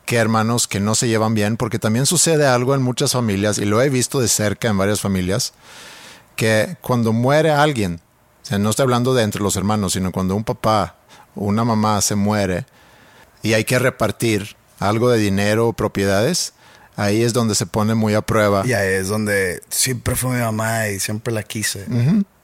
que 0.05 0.17
hermanos 0.17 0.67
que 0.67 0.81
no 0.81 0.95
se 0.95 1.07
llevan 1.07 1.35
bien, 1.35 1.57
porque 1.57 1.79
también 1.79 2.05
sucede 2.05 2.47
algo 2.47 2.75
en 2.75 2.83
muchas 2.83 3.13
familias, 3.13 3.59
y 3.59 3.65
lo 3.65 3.81
he 3.81 3.89
visto 3.89 4.19
de 4.19 4.27
cerca 4.27 4.69
en 4.69 4.77
varias 4.77 5.01
familias, 5.01 5.53
que 6.35 6.77
cuando 6.81 7.13
muere 7.13 7.53
alguien, 7.53 8.01
sea, 8.51 8.59
no 8.59 8.71
estoy 8.71 8.83
hablando 8.83 9.15
de 9.15 9.23
entre 9.23 9.43
los 9.43 9.57
hermanos, 9.57 9.93
sino 9.93 10.13
cuando 10.13 10.35
un 10.35 10.45
papá 10.45 10.97
o 11.35 11.45
una 11.45 11.65
mamá 11.65 12.01
se 12.01 12.17
muere, 12.17 12.67
y 13.43 13.55
hay 13.55 13.65
que 13.65 13.79
repartir 13.79 14.57
algo 14.79 15.11
de 15.11 15.19
dinero 15.19 15.69
o 15.69 15.73
propiedades, 15.73 16.53
ahí 16.97 17.23
es 17.23 17.33
donde 17.33 17.55
se 17.55 17.67
pone 17.67 17.95
muy 17.95 18.15
a 18.15 18.23
prueba. 18.23 18.67
Y 18.67 18.73
ahí 18.73 18.95
es 18.95 19.09
donde 19.09 19.63
siempre 19.69 20.17
fue 20.17 20.37
mi 20.37 20.41
mamá 20.41 20.89
y 20.89 21.01
siempre 21.01 21.33
la 21.33 21.43
quise. 21.43 21.87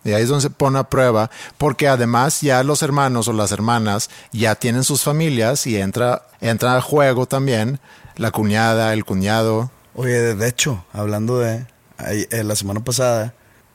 Y 0.05 0.13
ahí 0.13 0.23
es 0.23 0.29
donde 0.29 0.43
se 0.43 0.51
pone 0.51 0.79
a 0.79 0.85
prueba, 0.85 1.31
porque 1.59 1.89
además 1.89 2.41
ya 2.41 2.63
los 2.63 2.83
hermanos 2.83 3.27
o 3.27 3.33
las 3.33 3.51
hermanas 3.51 4.09
ya 4.33 4.55
tienen 4.55 4.85
sus 4.85 5.03
familias 5.03 5.67
y 5.67 5.77
entra, 5.77 6.29
entra 6.41 6.75
al 6.75 6.81
juego 6.81 7.27
también 7.27 7.81
la 8.15 8.31
cuñada, 8.31 8.93
el 8.93 9.05
cuñado. 9.05 9.71
Oye, 9.95 10.35
de, 10.37 10.49
hecho, 10.49 10.85
hablando 10.93 11.41
de 11.41 11.67
eh, 11.99 12.45
la 12.45 12.55
semana 12.55 12.85
pasada, 12.85 13.35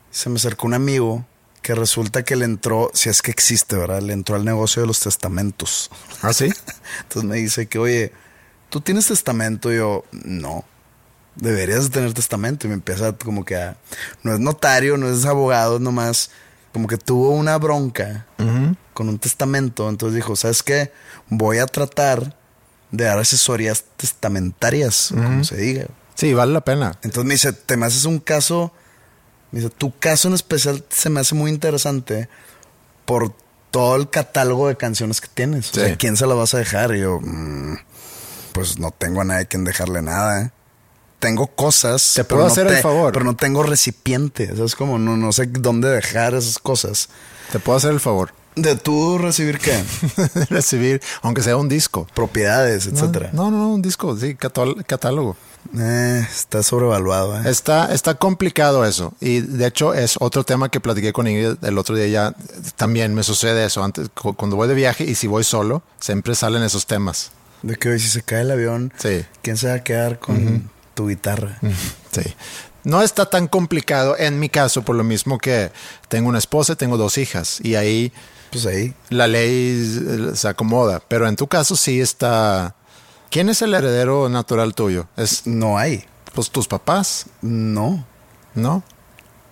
se 0.10 0.30
me 0.30 0.38
acercó 0.38 0.67
un 0.67 0.74
amigo 0.74 1.26
que 1.62 1.76
resulta 1.76 2.24
que 2.24 2.36
le 2.36 2.45
entró, 2.45 2.89
si 2.93 3.10
es 3.10 3.21
que 3.21 3.32
existe, 3.32 3.76
¿verdad? 3.76 4.02
Le 4.02 4.13
entró 4.13 4.36
al 4.36 4.45
negocio 4.45 4.82
de 4.82 4.88
los 4.88 5.00
testamentos. 5.00 5.91
¿Ah, 6.21 6.34
sí? 6.34 6.45
Entonces 7.04 7.24
me 7.24 7.38
dice 7.38 7.67
que, 7.67 7.80
oye, 7.80 8.13
¿tú 8.69 8.82
tienes 8.82 9.08
testamento? 9.08 9.71
Y 9.71 9.78
yo, 9.78 10.04
no. 10.12 10.65
Deberías 11.36 11.86
de 11.86 11.89
tener 11.89 12.13
testamento. 12.13 12.65
Y 12.65 12.69
me 12.69 12.76
empieza 12.76 13.13
como 13.13 13.45
que 13.45 13.56
a... 13.56 13.78
No 14.24 14.34
es 14.34 14.39
notario, 14.39 14.97
no 14.97 15.08
es 15.10 15.26
abogado, 15.26 15.80
nomás 15.80 16.32
como 16.74 16.88
que 16.88 16.97
tuvo 16.97 17.32
una 17.32 17.58
bronca 17.58 18.26
con 18.93 19.10
un 19.10 19.19
testamento. 19.19 19.89
Entonces 19.89 20.15
dijo, 20.15 20.36
¿sabes 20.36 20.63
qué? 20.63 20.91
Voy 21.30 21.58
a 21.58 21.65
tratar 21.65 22.36
de 22.91 23.06
dar 23.06 23.19
asesorías 23.19 23.86
testamentarias, 23.97 25.12
o 25.12 25.15
como 25.15 25.43
se 25.43 25.58
diga. 25.58 25.86
Sí, 26.15 26.34
vale 26.34 26.54
la 26.54 26.62
pena. 26.62 26.97
Entonces 27.04 27.26
me 27.26 27.34
dice, 27.34 27.54
te 27.54 27.78
me 27.78 27.86
haces 27.86 28.06
un 28.06 28.19
caso, 28.19 28.74
me 29.52 29.60
dice, 29.60 29.70
tu 29.70 29.98
caso 29.98 30.28
en 30.28 30.34
especial 30.34 30.84
se 30.90 31.10
me 31.10 31.20
hace 31.20 31.36
muy 31.36 31.52
interesante 31.52 32.30
por 33.06 33.34
todo 33.72 33.96
el 33.96 34.10
catálogo 34.10 34.68
de 34.68 34.78
canciones 34.78 35.22
que 35.22 35.28
tienes. 35.34 35.70
O 35.72 35.74
Sí. 35.74 35.80
sea, 35.82 35.96
¿quién 35.98 36.18
se 36.18 36.26
la 36.28 36.34
vas 36.36 36.54
a 36.54 36.58
dejar? 36.60 36.96
Y 36.96 37.02
yo, 37.02 37.20
"Mm, 37.22 37.76
pues 38.54 38.80
no 38.80 38.92
tengo 38.92 39.22
a 39.22 39.24
nadie 39.24 39.46
quien 39.48 39.64
dejarle 39.64 40.02
nada. 40.02 40.42
¿eh? 40.44 40.52
Tengo 41.20 41.48
cosas. 41.48 42.14
Te 42.16 42.24
puedo 42.24 42.42
no 42.44 42.48
hacer 42.48 42.68
el 42.68 42.78
favor. 42.82 43.14
Pero 43.14 43.26
no 43.26 43.36
tengo 43.36 43.64
recipiente. 43.64 44.48
¿Sabes? 44.56 44.76
Como 44.76 44.98
no, 45.00 45.16
no 45.18 45.32
sé 45.32 45.46
dónde 45.46 45.88
dejar 45.90 46.34
esas 46.34 46.58
cosas. 46.60 47.10
Te 47.52 47.60
puedo 47.60 47.78
hacer 47.78 47.92
el 47.92 48.00
favor 48.00 48.34
¿De 48.56 48.76
tú 48.76 49.18
recibir 49.18 49.60
qué? 49.60 49.82
recibir, 50.50 51.02
aunque 51.22 51.42
sea 51.42 51.56
un 51.58 51.70
disco. 51.70 52.08
Propiedades, 52.14 52.86
etcétera. 52.88 53.30
No, 53.34 53.50
no, 53.52 53.58
no, 53.58 53.70
un 53.70 53.82
disco, 53.82 54.18
sí, 54.18 54.36
catál- 54.36 54.84
catálogo. 54.86 55.38
Eh, 55.78 56.28
está 56.30 56.63
sobrevaluado. 56.63 57.38
¿eh? 57.41 57.50
Está, 57.50 57.93
está 57.93 58.15
complicado 58.15 58.84
eso. 58.86 59.13
Y 59.21 59.39
de 59.41 59.67
hecho 59.67 59.93
es 59.93 60.15
otro 60.19 60.43
tema 60.43 60.69
que 60.69 60.80
platiqué 60.80 61.13
con 61.13 61.28
Ingrid 61.28 61.63
el 61.63 61.78
otro 61.78 61.95
día. 61.95 62.08
Ya 62.08 62.36
también 62.76 63.13
me 63.15 63.24
sucede 63.24 63.65
eso. 63.65 63.84
Antes, 63.84 64.10
cu- 64.10 64.34
cuando 64.36 64.56
voy 64.58 64.67
de 64.67 64.74
viaje 64.74 65.04
y 65.04 65.15
si 65.15 65.28
voy 65.28 65.43
solo, 65.43 65.82
siempre 66.00 66.36
salen 66.36 66.63
esos 66.63 66.86
temas. 66.88 67.32
De 67.62 67.76
que 67.76 67.89
hoy 67.89 68.00
si 68.00 68.08
se 68.10 68.21
cae 68.24 68.41
el 68.41 68.52
avión, 68.52 68.91
Sí. 68.97 69.24
¿quién 69.43 69.56
se 69.56 69.67
va 69.67 69.76
a 69.76 69.84
quedar 69.84 70.19
con 70.19 70.69
tu 70.93 71.08
guitarra? 71.08 71.60
Sí. 72.12 72.34
No 72.84 73.04
está 73.04 73.28
tan 73.30 73.47
complicado 73.47 74.15
en 74.17 74.39
mi 74.39 74.50
caso, 74.50 74.82
por 74.82 74.95
lo 74.95 75.04
mismo 75.04 75.38
que 75.38 75.71
tengo 76.10 76.28
una 76.28 76.39
esposa 76.39 76.74
y 76.74 76.76
tengo 76.78 76.97
dos 76.97 77.19
hijas. 77.19 77.60
Y 77.62 77.76
ahí 77.76 78.12
Pues 78.52 78.65
ahí. 78.65 78.93
la 79.10 79.28
ley 79.28 80.02
eh, 80.08 80.32
se 80.34 80.47
acomoda. 80.47 81.02
Pero 81.08 81.28
en 81.28 81.36
tu 81.36 81.45
caso 81.47 81.76
sí 81.76 82.02
está. 82.02 82.76
¿Quién 83.32 83.50
es 83.50 83.62
el 83.63 83.74
heredero 83.74 84.30
natural 84.30 84.76
tuyo? 84.76 85.08
Es 85.17 85.48
No 85.48 85.78
hay. 85.80 86.06
pues 86.36 86.52
tus 86.52 86.67
papás, 86.67 87.26
No. 87.41 88.06
¿no? 88.54 88.84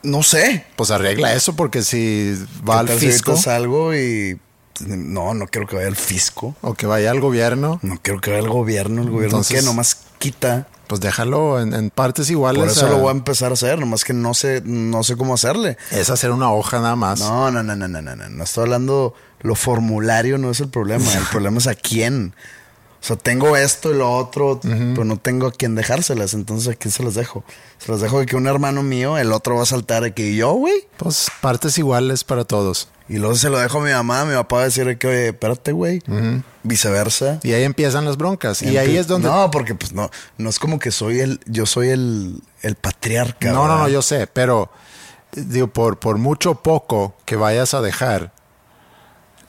No 0.04 0.22
sé. 0.24 0.66
Pues 0.76 0.92
arregla 0.92 1.34
eso 1.34 1.56
porque 1.56 1.82
si 1.84 2.34
va 2.68 2.86
¿Qué 2.86 2.94
al 2.94 3.00
si 3.00 3.08
fisco 3.08 3.32
ahorita 3.32 3.44
salgo 3.52 3.96
y. 3.96 4.40
No, 4.86 5.34
no 5.34 5.46
quiero 5.48 5.68
que 5.68 5.76
vaya 5.76 5.90
al 5.90 5.98
fisco. 5.98 6.56
o 6.62 6.74
que 6.74 6.86
vaya 6.86 7.12
al 7.12 7.20
gobierno, 7.20 7.80
No 7.82 8.00
quiero 8.02 8.22
que 8.22 8.32
vaya 8.32 8.44
al 8.44 8.50
gobierno. 8.50 9.02
El 9.02 9.10
gobierno 9.10 9.38
Entonces- 9.40 9.60
que 9.60 9.66
nomás 9.66 9.98
quita. 10.20 10.68
pues 10.88 11.02
déjalo 11.02 11.60
en, 11.62 11.74
en 11.74 11.90
partes 11.90 12.30
iguales. 12.30 12.62
Por 12.64 12.72
eso 12.72 12.86
a- 12.86 12.90
lo 12.90 13.00
voy 13.00 13.10
a 13.10 13.12
empezar 13.12 13.52
a 13.52 13.54
hacer. 13.56 13.78
Nomás 13.78 14.06
que 14.06 14.14
no 14.14 14.34
sé, 14.34 14.62
no 14.66 15.04
sé 15.04 15.18
cómo 15.18 15.34
hacerle. 15.34 15.78
Es 15.92 16.10
hacer 16.10 16.32
una 16.32 16.52
hoja 16.54 16.80
nada 16.80 16.96
más. 16.96 17.20
No, 17.20 17.52
no, 17.52 17.62
no, 17.62 17.76
no, 17.76 17.88
no, 17.90 18.02
no, 18.02 18.16
no. 18.16 18.30
No 18.30 18.44
estoy 18.44 18.64
hablando. 18.64 19.14
Lo 19.42 19.56
formulario 19.56 20.38
no 20.38 20.50
es 20.52 20.62
el 20.62 20.70
problema. 20.70 21.14
El 21.14 21.24
problema 21.26 21.58
es 21.58 21.68
a 21.68 21.76
quién. 21.76 22.34
O 23.02 23.06
sea, 23.06 23.16
tengo 23.16 23.56
esto 23.56 23.92
y 23.92 23.98
lo 23.98 24.12
otro, 24.12 24.60
pero 24.62 25.06
no 25.06 25.18
tengo 25.18 25.48
a 25.48 25.52
quién 25.52 25.74
dejárselas. 25.74 26.34
Entonces, 26.34 26.74
¿a 26.74 26.76
quién 26.76 26.92
se 26.92 27.02
las 27.02 27.16
dejo? 27.16 27.46
Se 27.78 27.92
las 27.92 28.02
dejo 28.02 28.20
de 28.20 28.26
que 28.26 28.36
un 28.36 28.46
hermano 28.46 28.84
mío, 28.84 29.18
el 29.18 29.32
otro 29.32 29.56
va 29.56 29.64
a 29.64 29.66
saltar 29.66 30.04
de 30.04 30.14
que 30.14 30.36
yo, 30.36 30.52
güey. 30.52 30.86
Pues 30.98 31.32
partes 31.40 31.78
iguales 31.78 32.26
para 32.26 32.44
todos. 32.44 32.90
Y 33.08 33.18
luego 33.18 33.36
se 33.36 33.50
lo 33.50 33.58
dejo 33.58 33.80
a 33.80 33.84
mi 33.84 33.92
mamá, 33.92 34.26
mi 34.26 34.36
papá 34.36 34.58
va 34.58 34.62
a 34.64 34.66
decir 34.66 34.98
que, 34.98 35.08
oye, 35.08 35.28
espérate, 35.30 35.72
güey. 35.72 36.02
Viceversa. 36.64 37.40
Y 37.42 37.54
ahí 37.54 37.64
empiezan 37.64 38.04
las 38.04 38.18
broncas. 38.18 38.62
Y 38.62 38.78
ahí 38.78 38.98
es 38.98 39.08
donde. 39.08 39.30
No, 39.30 39.50
porque 39.50 39.76
pues 39.76 39.94
no, 39.94 40.12
no 40.38 40.50
es 40.50 40.60
como 40.60 40.78
que 40.78 40.92
soy 40.92 41.22
el, 41.22 41.40
yo 41.46 41.66
soy 41.66 41.90
el, 41.90 42.42
el 42.62 42.76
patriarca. 42.76 43.52
No, 43.52 43.64
no, 43.64 43.64
¿verdad? 43.64 43.78
no, 43.80 43.90
yo 43.90 44.02
sé, 44.02 44.28
pero 44.28 44.70
digo, 45.32 45.68
por, 45.68 46.00
por 46.00 46.18
mucho 46.18 46.56
poco 46.56 47.16
que 47.26 47.36
vayas 47.36 47.74
a 47.74 47.82
dejar, 47.82 48.34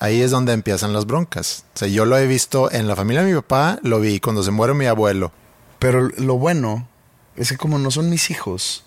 ahí 0.01 0.21
es 0.23 0.31
donde 0.33 0.53
empiezan 0.53 0.93
las 0.93 1.07
broncas. 1.07 1.65
O 1.75 1.79
sea, 1.79 1.89
yo 1.89 2.05
lo 2.05 2.19
he 2.19 2.27
visto 2.27 2.71
en 2.73 2.89
la 2.89 2.97
familia 2.97 3.23
de 3.23 3.29
mi 3.33 3.35
papá, 3.37 3.79
lo 3.83 4.01
vi 4.01 4.19
cuando 4.21 4.43
se 4.43 4.51
muere 4.51 4.75
mi 4.75 4.87
abuelo. 4.87 5.31
Pero 5.79 6.09
lo 6.19 6.37
bueno 6.39 6.89
es 7.37 7.51
que 7.51 7.57
como 7.57 7.79
no 7.79 7.91
son 7.91 8.11
mis 8.11 8.31
hijos, 8.31 8.85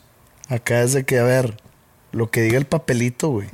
acá 0.49 0.81
es 0.81 0.93
de 0.93 1.05
que, 1.05 1.19
a 1.19 1.23
ver, 1.23 1.57
lo 2.11 2.29
que 2.29 2.41
diga 2.41 2.57
el 2.57 2.65
papelito, 2.65 3.29
güey. 3.29 3.47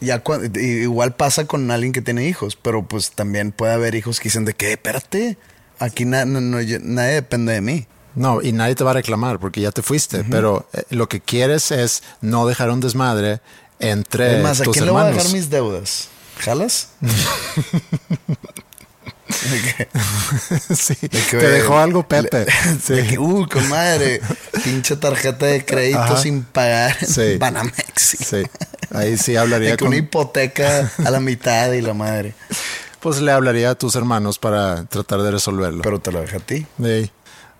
Ya 0.00 0.22
cua- 0.24 0.50
i- 0.60 0.82
igual 0.82 1.14
pasa 1.14 1.46
con 1.46 1.70
alguien 1.70 1.92
que 1.92 2.02
tiene 2.02 2.26
hijos, 2.28 2.56
pero 2.56 2.82
pues 2.86 3.12
también 3.12 3.52
puede 3.52 3.72
haber 3.72 3.94
hijos 3.94 4.18
que 4.20 4.24
dicen 4.24 4.44
de 4.44 4.54
que, 4.54 4.72
espérate, 4.72 5.38
aquí 5.78 6.04
na- 6.04 6.24
no- 6.24 6.40
no- 6.40 6.60
yo- 6.60 6.78
nadie 6.82 7.14
depende 7.14 7.52
de 7.52 7.60
mí. 7.60 7.86
No, 8.14 8.40
y 8.42 8.52
nadie 8.52 8.74
te 8.74 8.82
va 8.84 8.92
a 8.92 8.94
reclamar 8.94 9.38
porque 9.38 9.60
ya 9.60 9.70
te 9.72 9.82
fuiste, 9.82 10.24
pero 10.24 10.66
eh, 10.72 10.82
lo 10.90 11.08
que 11.08 11.20
quieres 11.20 11.70
es 11.70 12.02
no 12.22 12.46
dejar 12.46 12.70
un 12.70 12.80
desmadre 12.80 13.40
entre 13.78 14.38
es 14.38 14.42
más, 14.42 14.60
¿a 14.60 14.64
tus 14.64 14.72
quién 14.74 14.86
le 14.86 14.90
voy 14.92 15.02
a 15.02 15.04
dejar 15.06 15.32
mis 15.32 15.50
deudas? 15.50 16.08
¿Jalas? 16.38 16.88
De 19.50 19.60
que- 19.60 19.88
Sí, 20.74 20.94
de 21.00 21.08
que, 21.08 21.36
te 21.38 21.48
dejó 21.48 21.78
algo 21.78 22.06
Pepe. 22.06 22.46
Sí. 22.82 22.94
de 22.94 23.06
que, 23.06 23.18
uh, 23.18 23.46
con 23.48 23.68
madre, 23.68 24.20
pinche 24.64 24.96
tarjeta 24.96 25.46
de 25.46 25.64
crédito 25.64 25.98
Ajá. 25.98 26.16
sin 26.16 26.44
pagar 26.44 26.96
Sí. 27.04 27.36
Banamex. 27.36 28.16
Sí, 28.20 28.42
ahí 28.92 29.16
sí 29.18 29.36
hablaría 29.36 29.70
De 29.72 29.76
que 29.76 29.78
con, 29.84 29.88
una 29.88 29.96
hipoteca 29.96 30.90
a 31.04 31.10
la 31.10 31.20
mitad 31.20 31.72
y 31.72 31.80
la 31.82 31.92
madre. 31.94 32.34
pues 33.00 33.20
le 33.20 33.32
hablaría 33.32 33.70
a 33.70 33.74
tus 33.74 33.96
hermanos 33.96 34.38
para 34.38 34.84
tratar 34.84 35.22
de 35.22 35.32
resolverlo. 35.32 35.82
Pero 35.82 35.98
te 36.00 36.12
lo 36.12 36.20
dejo 36.20 36.36
a 36.36 36.40
ti. 36.40 36.66
Sí, 36.82 37.10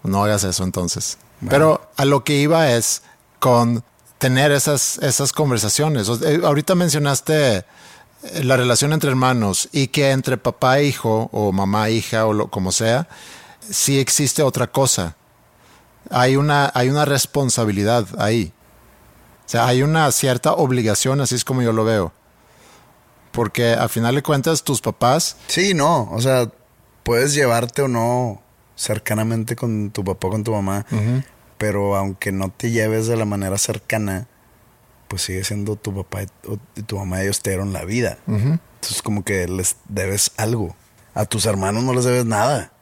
no 0.05 0.22
hagas 0.24 0.45
eso 0.45 0.62
entonces. 0.64 1.18
Pero 1.49 1.91
a 1.97 2.05
lo 2.05 2.22
que 2.24 2.35
iba 2.35 2.70
es 2.72 3.03
con 3.41 3.85
tener 4.18 4.51
esas, 4.53 4.99
esas 4.99 5.33
conversaciones. 5.33 6.09
Eh, 6.24 6.41
ahorita 6.45 6.74
mencionaste 6.74 7.64
la 8.43 8.57
relación 8.57 8.93
entre 8.93 9.11
hermanos 9.11 9.68
y 9.72 9.89
que 9.89 10.11
entre 10.11 10.37
papá 10.37 10.79
e 10.79 10.85
hijo 10.85 11.29
o 11.33 11.53
mamá 11.53 11.89
e 11.89 11.93
hija 11.93 12.27
o 12.27 12.33
lo, 12.33 12.51
como 12.51 12.72
sea, 12.72 13.09
sí 13.61 13.99
existe 13.99 14.43
otra 14.43 14.66
cosa. 14.66 15.16
Hay 16.11 16.37
una, 16.37 16.70
hay 16.74 16.89
una 16.89 17.05
responsabilidad 17.05 18.07
ahí. 18.18 18.53
O 19.45 19.49
sea, 19.49 19.66
hay 19.66 19.83
una 19.83 20.11
cierta 20.12 20.53
obligación, 20.53 21.20
así 21.20 21.35
es 21.35 21.45
como 21.45 21.62
yo 21.62 21.72
lo 21.72 21.85
veo. 21.85 22.12
Porque 23.33 23.74
a 23.74 23.89
final 23.89 24.14
de 24.14 24.22
cuentas, 24.22 24.62
tus 24.62 24.81
papás. 24.81 25.37
Sí, 25.47 25.74
no. 25.74 26.11
O 26.11 26.20
sea, 26.20 26.51
puedes 27.03 27.35
llevarte 27.35 27.83
o 27.83 27.89
no 27.89 28.43
cercanamente 28.77 29.57
con 29.57 29.91
tu 29.91 30.05
papá 30.05 30.29
o 30.29 30.31
con 30.31 30.45
tu 30.45 30.53
mamá. 30.53 30.87
Pero 31.59 31.97
aunque 31.97 32.33
no 32.33 32.51
te 32.51 32.70
lleves 32.70 33.07
de 33.07 33.16
la 33.16 33.24
manera 33.24 33.59
cercana, 33.59 34.27
pues 35.09 35.22
sigue 35.22 35.44
siendo 35.44 35.76
tu 35.76 35.94
papá 35.94 36.22
y, 36.76 36.82
tu 36.82 36.98
mamá. 36.98 37.22
Ellos 37.22 37.40
te 37.40 37.50
dieron 37.50 37.72
la 37.72 37.84
vida. 37.84 38.18
Entonces, 38.26 39.02
como 39.02 39.24
que 39.24 39.48
les 39.48 39.76
debes 39.88 40.32
algo. 40.36 40.76
A 41.14 41.24
tus 41.24 41.46
hermanos 41.46 41.82
no 41.82 41.92
les 41.94 42.04
debes 42.04 42.26
nada. 42.26 42.72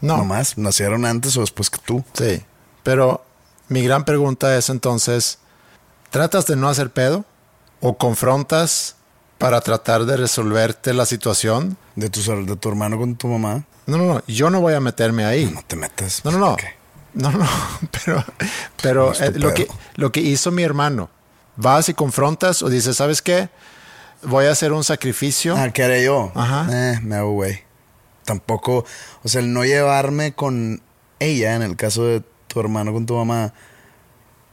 No. 0.00 0.18
Nomás, 0.18 0.58
nacieron 0.58 1.04
antes 1.04 1.36
o 1.36 1.40
después 1.40 1.70
que 1.70 1.78
tú. 1.84 2.04
Sí. 2.12 2.42
Pero 2.82 3.24
mi 3.68 3.82
gran 3.82 4.04
pregunta 4.04 4.56
es 4.56 4.68
entonces: 4.70 5.38
¿tratas 6.10 6.46
de 6.46 6.56
no 6.56 6.68
hacer 6.68 6.90
pedo? 6.90 7.24
¿O 7.80 7.98
confrontas 7.98 8.96
para 9.38 9.60
tratar 9.60 10.06
de 10.06 10.16
resolverte 10.16 10.94
la 10.94 11.06
situación. 11.06 11.76
¿De 11.96 12.08
tu, 12.08 12.20
de 12.20 12.56
tu 12.56 12.68
hermano 12.68 12.98
con 12.98 13.14
tu 13.16 13.28
mamá? 13.28 13.64
No, 13.86 13.98
no, 13.98 14.14
no. 14.14 14.22
Yo 14.26 14.50
no 14.50 14.60
voy 14.60 14.74
a 14.74 14.80
meterme 14.80 15.24
ahí. 15.24 15.46
No, 15.46 15.62
te 15.66 15.76
metas. 15.76 16.24
No, 16.24 16.30
no, 16.30 16.38
no. 16.38 16.56
No, 17.14 17.30
no, 17.30 17.46
pero, 18.04 18.24
pero 18.82 19.12
eh, 19.12 19.32
lo, 19.36 19.54
que, 19.54 19.68
lo 19.94 20.10
que 20.10 20.20
hizo 20.20 20.50
mi 20.50 20.64
hermano, 20.64 21.10
vas 21.56 21.88
y 21.88 21.94
confrontas 21.94 22.62
o 22.62 22.68
dices, 22.68 22.96
¿sabes 22.96 23.22
qué? 23.22 23.48
Voy 24.22 24.46
a 24.46 24.52
hacer 24.52 24.72
un 24.72 24.84
sacrificio. 24.84 25.56
Ah, 25.56 25.70
¿qué 25.70 25.82
haré 25.82 26.04
yo? 26.04 26.32
Ajá. 26.34 26.66
Eh, 26.70 27.00
me 27.02 27.16
hago 27.16 27.32
güey. 27.32 27.62
Tampoco, 28.24 28.86
o 29.22 29.28
sea, 29.28 29.42
el 29.42 29.52
no 29.52 29.64
llevarme 29.64 30.34
con 30.34 30.82
ella, 31.18 31.54
en 31.56 31.62
el 31.62 31.76
caso 31.76 32.04
de 32.04 32.22
tu 32.48 32.60
hermano 32.60 32.92
con 32.92 33.04
tu 33.04 33.14
mamá, 33.14 33.52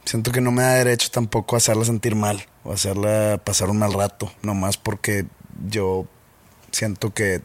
siento 0.04 0.30
que 0.32 0.40
no 0.40 0.52
me 0.52 0.62
da 0.62 0.74
derecho 0.74 1.10
tampoco 1.10 1.56
a 1.56 1.58
hacerla 1.58 1.84
sentir 1.84 2.14
mal 2.14 2.44
o 2.64 2.72
hacerla 2.72 3.40
pasar 3.42 3.70
un 3.70 3.78
mal 3.78 3.92
rato, 3.92 4.30
nomás 4.42 4.76
porque 4.76 5.26
yo 5.66 6.06
siento 6.70 7.14
que 7.14 7.42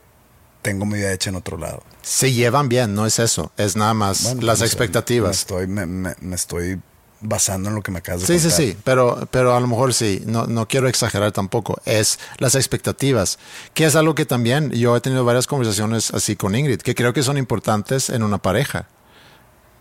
tengo 0.62 0.86
mi 0.86 0.98
vida 0.98 1.14
hecha 1.14 1.30
en 1.30 1.36
otro 1.36 1.58
lado. 1.58 1.84
Se 2.02 2.34
llevan 2.34 2.68
bien, 2.70 2.94
no 2.94 3.06
es 3.06 3.20
eso, 3.20 3.52
es 3.58 3.76
nada 3.76 3.94
más 3.94 4.36
las 4.42 4.62
expectativas. 4.62 5.30
Me 5.30 5.66
estoy, 5.66 5.68
me, 5.68 6.36
estoy 6.36 6.82
basando 7.22 7.70
en 7.70 7.76
lo 7.76 7.82
que 7.82 7.92
me 7.92 8.00
acabas 8.00 8.22
de 8.22 8.28
Sí, 8.28 8.40
sí, 8.40 8.52
sí, 8.56 8.78
pero, 8.84 9.28
pero 9.32 9.56
a 9.56 9.60
lo 9.60 9.68
mejor 9.68 9.94
sí, 9.94 10.22
no, 10.26 10.46
no 10.48 10.68
quiero 10.68 10.88
exagerar 10.88 11.32
tampoco, 11.32 11.82
es 11.86 12.20
las 12.38 12.56
expectativas, 12.56 13.40
que 13.74 13.86
es 13.86 13.96
algo 13.96 14.16
que 14.16 14.26
también 14.26 14.72
yo 14.72 14.96
he 14.96 15.02
tenido 15.02 15.26
varias 15.26 15.48
conversaciones 15.48 16.14
así 16.14 16.36
con 16.36 16.56
Ingrid, 16.56 16.82
que 16.82 16.96
creo 16.96 17.14
que 17.14 17.24
son 17.24 17.38
importantes 17.38 18.10
en 18.10 18.24
una 18.24 18.38
pareja, 18.38 18.88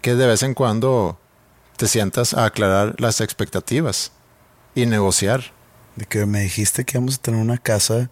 que 0.01 0.15
de 0.15 0.27
vez 0.27 0.43
en 0.43 0.55
cuando 0.55 1.19
te 1.77 1.89
sientas 1.89 2.35
a 2.35 2.47
aclarar 2.47 2.95
las 2.99 3.21
expectativas 3.21 4.13
y 4.75 4.87
negociar. 4.87 5.53
De 5.97 6.05
que 6.05 6.27
me 6.27 6.41
dijiste 6.41 6.85
que 6.85 6.99
íbamos 6.99 7.17
a 7.17 7.23
tener 7.23 7.41
una 7.41 7.59
casa 7.59 8.11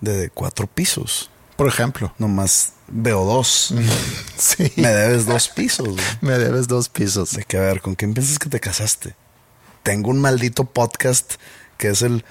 de 0.00 0.30
cuatro 0.30 0.66
pisos. 0.66 1.30
Por 1.56 1.68
ejemplo. 1.68 2.12
Nomás 2.18 2.73
veo 2.88 3.24
dos. 3.24 3.74
sí. 4.36 4.72
Me 4.76 4.88
debes 4.88 5.26
dos 5.26 5.48
pisos. 5.48 5.96
Me 6.20 6.38
debes 6.38 6.68
dos 6.68 6.88
pisos. 6.88 7.32
De 7.32 7.44
que, 7.44 7.56
a 7.56 7.60
ver, 7.60 7.80
¿con 7.80 7.94
quién 7.94 8.14
piensas 8.14 8.38
que 8.38 8.48
te 8.48 8.60
casaste? 8.60 9.14
Tengo 9.82 10.10
un 10.10 10.20
maldito 10.20 10.64
podcast 10.64 11.34
que 11.76 11.88
es 11.88 12.02
el 12.02 12.24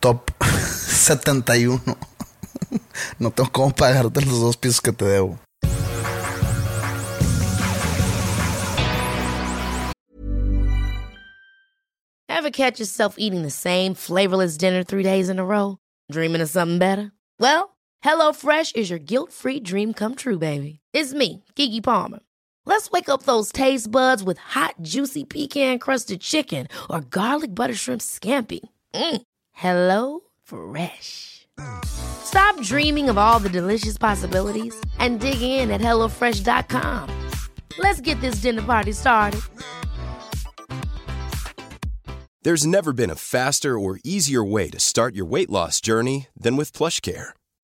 top 0.00 0.30
71. 0.44 1.80
no 3.18 3.30
tengo 3.30 3.50
cómo 3.52 3.74
pagarte 3.74 4.24
los 4.24 4.40
dos 4.40 4.56
pisos 4.56 4.80
que 4.80 4.92
te 4.92 5.04
debo. 5.04 5.38
Ever 12.28 12.50
catch 12.50 12.80
yourself 12.80 13.16
eating 13.18 13.42
the 13.42 13.50
same 13.50 13.92
flavorless 13.94 14.56
dinner 14.56 14.82
three 14.82 15.02
days 15.02 15.28
in 15.28 15.38
a 15.38 15.44
row? 15.44 15.76
Dreaming 16.10 16.40
of 16.40 16.48
something 16.48 16.78
better? 16.78 17.12
Well, 17.38 17.76
HelloFresh 18.04 18.76
is 18.76 18.90
your 18.90 18.98
guilt-free 18.98 19.60
dream 19.60 19.92
come 19.92 20.14
true, 20.14 20.38
baby. 20.38 20.80
It's 20.92 21.12
me, 21.12 21.44
Kiki 21.54 21.80
Palmer. 21.80 22.20
Let's 22.64 22.90
wake 22.90 23.08
up 23.08 23.24
those 23.24 23.52
taste 23.52 23.90
buds 23.90 24.22
with 24.22 24.38
hot, 24.38 24.76
juicy 24.80 25.24
pecan-crusted 25.24 26.20
chicken 26.20 26.68
or 26.88 27.00
garlic 27.00 27.54
butter 27.54 27.74
shrimp 27.74 28.00
scampi. 28.00 28.60
Mm. 28.94 29.22
Hello 29.52 30.20
Fresh. 30.42 31.46
Stop 31.84 32.60
dreaming 32.62 33.10
of 33.10 33.18
all 33.18 33.38
the 33.38 33.48
delicious 33.48 33.98
possibilities 33.98 34.74
and 34.98 35.20
dig 35.20 35.42
in 35.42 35.70
at 35.70 35.80
HelloFresh.com. 35.80 37.08
Let's 37.78 38.00
get 38.00 38.20
this 38.20 38.36
dinner 38.36 38.62
party 38.62 38.92
started. 38.92 39.40
There's 42.42 42.66
never 42.66 42.94
been 42.94 43.10
a 43.10 43.16
faster 43.16 43.78
or 43.78 44.00
easier 44.02 44.42
way 44.42 44.70
to 44.70 44.80
start 44.80 45.14
your 45.14 45.26
weight 45.26 45.50
loss 45.50 45.80
journey 45.80 46.28
than 46.34 46.56
with 46.56 46.72
PlushCare. 46.72 47.34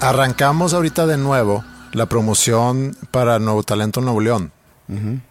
Arrancamos 0.00 0.74
ahorita 0.74 1.06
de 1.06 1.16
nuevo 1.16 1.64
la 1.92 2.06
promoción 2.06 2.96
para 3.10 3.38
Nuevo 3.38 3.62
Talento 3.62 4.00
Nuevo 4.00 4.20
León. 4.20 4.52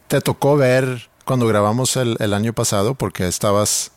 ¿Te 0.07 0.21
tocó 0.21 0.57
ver 0.57 1.09
cuando 1.23 1.47
grabamos 1.47 1.95
el, 1.95 2.17
el, 2.19 2.33
año 2.33 2.53
pasado 2.53 2.95
porque 2.95 3.27
estabas, 3.27 3.91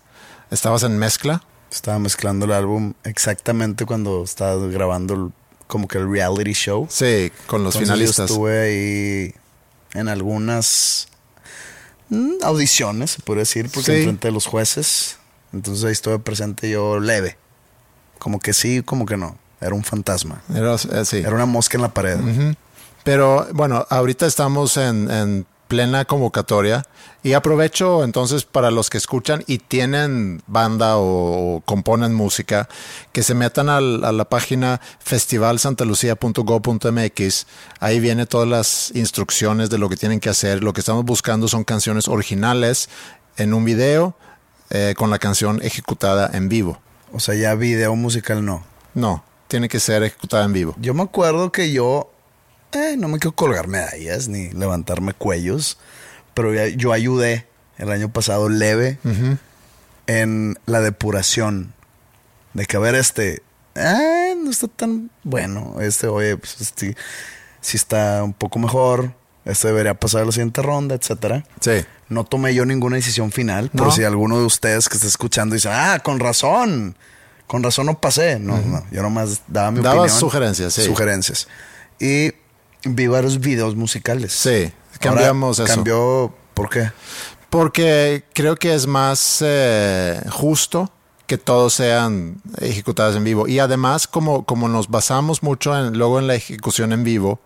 estabas 0.51 0.83
en 0.85 0.99
mezcla? 0.99 1.43
Estaba 1.71 1.99
mezclando 1.99 2.47
el 2.47 2.53
álbum 2.53 2.95
exactamente 3.05 3.87
cuando 3.87 4.23
estaba 4.23 4.57
grabando 4.69 5.33
como 5.66 5.89
que 5.89 5.99
el 5.99 6.11
reality 6.11 6.53
show. 6.53 6.87
Sí, 6.89 7.33
con 7.47 7.64
los 7.64 7.77
finalistas. 7.77 8.29
Yo 8.29 8.35
estuve 8.35 8.61
ahí 8.61 9.35
en 9.95 10.09
algunas 10.09 11.09
Mm, 12.11 12.43
audiciones, 12.43 13.12
se 13.12 13.23
puede 13.23 13.41
decir, 13.41 13.69
porque 13.73 13.93
sí. 13.93 13.99
enfrente 13.99 14.29
de 14.29 14.33
los 14.33 14.47
jueces. 14.47 15.19
Entonces 15.53 15.85
ahí 15.85 15.93
estuve 15.93 16.19
presente 16.19 16.71
yo 16.71 17.01
leve. 17.01 17.37
Como 18.19 18.41
que 18.41 18.53
sí, 18.53 18.83
como 18.83 19.07
que 19.07 19.16
no. 19.16 19.39
Era 19.61 19.75
un 19.75 19.85
fantasma. 19.85 20.43
Era, 20.55 20.75
eh, 20.75 21.05
sí. 21.05 21.19
Era 21.19 21.33
una 21.33 21.47
mosca 21.47 21.77
en 21.77 21.83
la 21.83 21.89
pared. 21.89 22.19
Pero 23.05 23.47
bueno, 23.53 23.87
ahorita 23.89 24.27
estamos 24.27 24.77
en, 24.77 25.11
en 25.11 25.47
plena 25.69 26.05
convocatoria. 26.07 26.85
Y 27.23 27.35
aprovecho 27.35 28.03
entonces 28.05 28.45
para 28.45 28.71
los 28.71 28.91
que 28.91 28.99
escuchan 28.99 29.43
y 29.47 29.59
tienen 29.59 30.43
banda 30.47 30.97
o, 30.97 31.63
componen 31.65 32.15
música, 32.15 32.69
que 33.13 33.23
se 33.23 33.35
metan 33.35 33.69
a 33.69 33.81
la 33.81 34.25
página 34.25 34.81
festivalsantalucia.go.mx. 35.01 37.47
Ahí 37.81 38.01
viene 38.01 38.27
todas 38.27 38.49
las 38.49 38.91
instrucciones 38.95 39.69
de 39.69 39.77
lo 39.79 39.89
que 39.89 39.97
tienen 39.97 40.21
que 40.21 40.31
hacer. 40.31 40.65
Lo 40.65 40.73
que 40.73 40.81
estamos 40.81 41.05
buscando 41.05 41.49
son 41.49 41.65
canciones 41.65 42.07
originales 42.09 42.89
en 43.37 43.53
un 43.53 43.65
video 43.65 44.17
eh, 44.71 44.95
con 44.97 45.11
la 45.11 45.19
canción 45.19 45.61
ejecutada 45.63 46.31
en 46.33 46.49
vivo. 46.49 46.79
O 47.13 47.19
sea, 47.21 47.35
ya 47.35 47.55
video 47.55 47.95
musical 47.97 48.45
no. 48.45 48.65
No, 48.95 49.23
tiene 49.49 49.69
que 49.69 49.81
ser 49.81 50.03
ejecutada 50.03 50.45
en 50.45 50.53
vivo. 50.53 50.77
Yo 50.79 50.95
me 50.95 51.03
acuerdo 51.03 51.51
que 51.51 51.73
yo 51.73 52.11
eh, 52.73 52.97
no 52.97 53.09
me 53.09 53.19
quiero 53.19 53.35
colgar 53.35 53.67
medallas 53.67 54.29
ni 54.29 54.51
levantarme 54.51 55.15
cuellos, 55.15 55.79
pero 56.35 56.55
yo 56.67 56.93
ayudé 56.93 57.47
el 57.79 57.91
año 57.91 58.11
pasado 58.13 58.49
leve 58.49 58.99
en 60.07 60.59
la 60.67 60.81
depuración. 60.81 61.73
De 62.55 62.67
que 62.67 62.77
a 62.77 62.81
ver, 62.81 62.95
este, 62.95 63.43
eh, 63.75 64.35
no 64.37 64.51
está 64.51 64.69
tan 64.69 65.11
bueno. 65.23 65.77
Este, 65.81 66.09
oye, 66.09 66.37
pues 66.37 66.61
este, 66.61 66.97
si 67.61 67.77
está 67.77 68.23
un 68.23 68.33
poco 68.33 68.59
mejor. 68.59 69.13
Este 69.45 69.69
debería 69.69 69.95
pasar 69.95 70.23
a 70.23 70.25
la 70.27 70.33
siguiente 70.33 70.61
ronda, 70.61 70.95
etcétera. 70.95 71.43
Sí. 71.61 71.83
No 72.11 72.25
tomé 72.25 72.55
yo 72.55 72.67
ninguna 72.67 72.97
decisión 72.97 73.33
final. 73.33 73.71
Por 73.71 73.93
si 73.93 74.05
alguno 74.05 74.39
de 74.39 74.45
ustedes 74.45 74.91
que 74.91 74.97
está 74.97 75.07
escuchando 75.07 75.55
dice, 75.55 75.71
ah, 75.71 76.01
con 76.05 76.21
razón. 76.21 76.97
Con 77.49 77.63
razón 77.65 77.87
no 77.87 77.99
pasé. 77.99 78.39
No, 78.39 78.59
no. 78.59 78.85
Yo 78.93 79.03
nomás 79.03 79.41
daba 79.49 79.73
mi 79.73 79.81
Daba 79.81 80.03
opinión. 80.03 80.21
sugerencias, 80.21 80.75
sí. 80.75 80.85
Sugerencias. 80.85 81.49
Y 81.99 82.33
vi 82.85 83.07
varios 83.09 83.41
videos 83.41 83.75
musicales. 83.75 84.33
Sí, 84.33 84.71
cambiamos 85.01 85.59
Ahora, 85.59 85.73
eso. 85.73 85.77
Cambió, 85.77 86.35
¿por 86.55 86.69
qué? 86.69 86.93
Porque 87.51 88.25
creo 88.35 88.55
que 88.57 88.75
es 88.75 88.87
más 88.87 89.39
eh, 89.41 90.21
justo 90.31 90.93
que 91.27 91.39
todos 91.39 91.75
sean 91.75 92.41
ejecutados 92.61 93.17
en 93.17 93.25
vivo. 93.25 93.49
Y 93.49 93.59
además, 93.59 94.07
como, 94.07 94.45
como 94.45 94.69
nos 94.69 94.89
basamos 94.89 95.43
mucho 95.43 95.77
en, 95.77 95.97
luego 95.99 96.19
en 96.19 96.27
la 96.27 96.35
ejecución 96.35 96.93
en 96.93 97.03
vivo, 97.03 97.41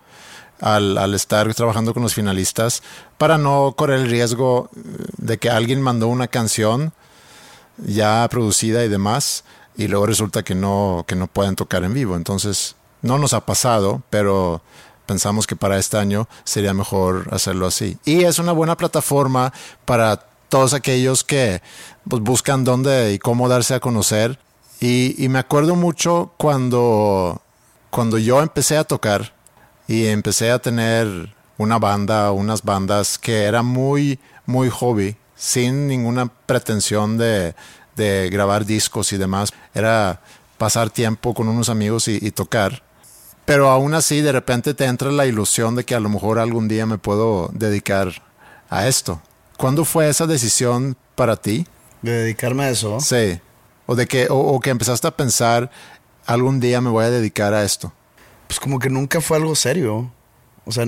al, 0.61 0.99
al, 0.99 1.15
estar 1.15 1.53
trabajando 1.55 1.95
con 1.95 2.03
los 2.03 2.15
finalistas, 2.15 2.83
para 3.19 3.39
no 3.39 3.75
correr 3.77 4.01
el 4.01 4.11
riesgo 4.11 4.69
de 5.17 5.39
que 5.39 5.51
alguien 5.51 5.81
mandó 5.81 6.09
una 6.09 6.29
canción 6.29 6.93
ya 7.79 8.27
producida 8.31 8.85
y 8.85 8.89
demás, 8.89 9.45
y 9.77 9.89
luego 9.89 10.07
resulta 10.07 10.43
que 10.43 10.55
no, 10.55 11.05
que 11.07 11.17
no 11.17 11.27
pueden 11.27 11.57
tocar 11.57 11.85
en 11.85 11.95
vivo. 11.95 12.17
Entonces, 12.17 12.77
no 13.01 13.19
nos 13.19 13.33
ha 13.33 13.45
pasado, 13.45 14.03
pero 14.11 14.63
pensamos 15.07 15.47
que 15.47 15.57
para 15.57 15.79
este 15.79 15.99
año 15.99 16.29
sería 16.45 16.75
mejor 16.75 17.29
hacerlo 17.33 17.67
así. 17.67 17.99
Y 18.05 18.25
es 18.25 18.39
una 18.39 18.53
buena 18.53 18.77
plataforma 18.77 19.53
para 19.85 20.17
todos 20.49 20.75
aquellos 20.75 21.25
que 21.25 21.63
pues, 22.09 22.23
buscan 22.23 22.65
dónde 22.65 23.13
y 23.13 23.19
cómo 23.19 23.49
darse 23.49 23.75
a 23.75 23.81
conocer. 23.81 24.39
Y, 24.81 25.23
y 25.23 25.29
me 25.29 25.39
acuerdo 25.39 25.77
mucho 25.77 26.33
cuando, 26.37 27.41
cuando 27.91 28.19
yo 28.19 28.41
empecé 28.43 28.77
a 28.77 28.85
tocar 28.85 29.33
y 29.87 30.07
empecé 30.07 30.51
a 30.51 30.59
tener 30.59 31.35
una 31.59 31.79
banda, 31.79 32.33
unas 32.33 32.63
bandas 32.63 33.19
que 33.19 33.45
era 33.45 33.63
muy, 33.63 34.19
muy 34.47 34.69
hobby, 34.71 35.17
sin 35.37 35.87
ninguna 35.87 36.27
pretensión 36.47 37.19
de, 37.19 37.55
de 37.97 38.29
grabar 38.31 38.65
discos 38.67 39.13
y 39.13 39.19
demás. 39.19 39.53
Era 39.75 40.21
pasar 40.59 40.91
tiempo 40.91 41.35
con 41.35 41.49
unos 41.49 41.69
amigos 41.69 42.09
y, 42.09 42.19
y 42.21 42.31
tocar. 42.31 42.83
Pero 43.45 43.69
aún 43.71 43.95
así, 43.95 44.21
de 44.21 44.33
repente 44.33 44.75
te 44.75 44.85
entra 44.85 45.11
la 45.11 45.27
ilusión 45.27 45.75
de 45.75 45.85
que 45.85 45.95
a 45.95 46.01
lo 46.01 46.09
mejor 46.09 46.39
algún 46.39 46.69
día 46.69 46.87
me 46.87 46.99
puedo 46.99 47.51
dedicar 47.53 48.23
a 48.71 48.87
esto. 48.87 49.21
¿Cuándo 49.57 49.85
fue 49.85 50.09
esa 50.09 50.27
decisión 50.27 50.97
para 51.17 51.37
ti? 51.37 51.67
De 52.03 52.13
dedicarme 52.13 52.65
a 52.65 52.71
eso. 52.71 53.01
Sí. 53.01 53.41
O 53.87 53.97
de 53.97 54.07
que, 54.07 54.29
o, 54.31 54.37
o 54.37 54.61
que 54.61 54.71
empezaste 54.71 55.07
a 55.09 55.17
pensar, 55.17 55.71
algún 56.25 56.61
día 56.61 56.81
me 56.81 56.91
voy 56.91 57.05
a 57.05 57.11
dedicar 57.11 57.53
a 57.53 57.65
esto. 57.65 57.93
Pues 58.47 58.61
como 58.61 58.79
que 58.79 58.91
nunca 58.91 59.21
fue 59.21 59.37
algo 59.39 59.55
serio. 59.57 60.13
O 60.65 60.71
sea, 60.71 60.85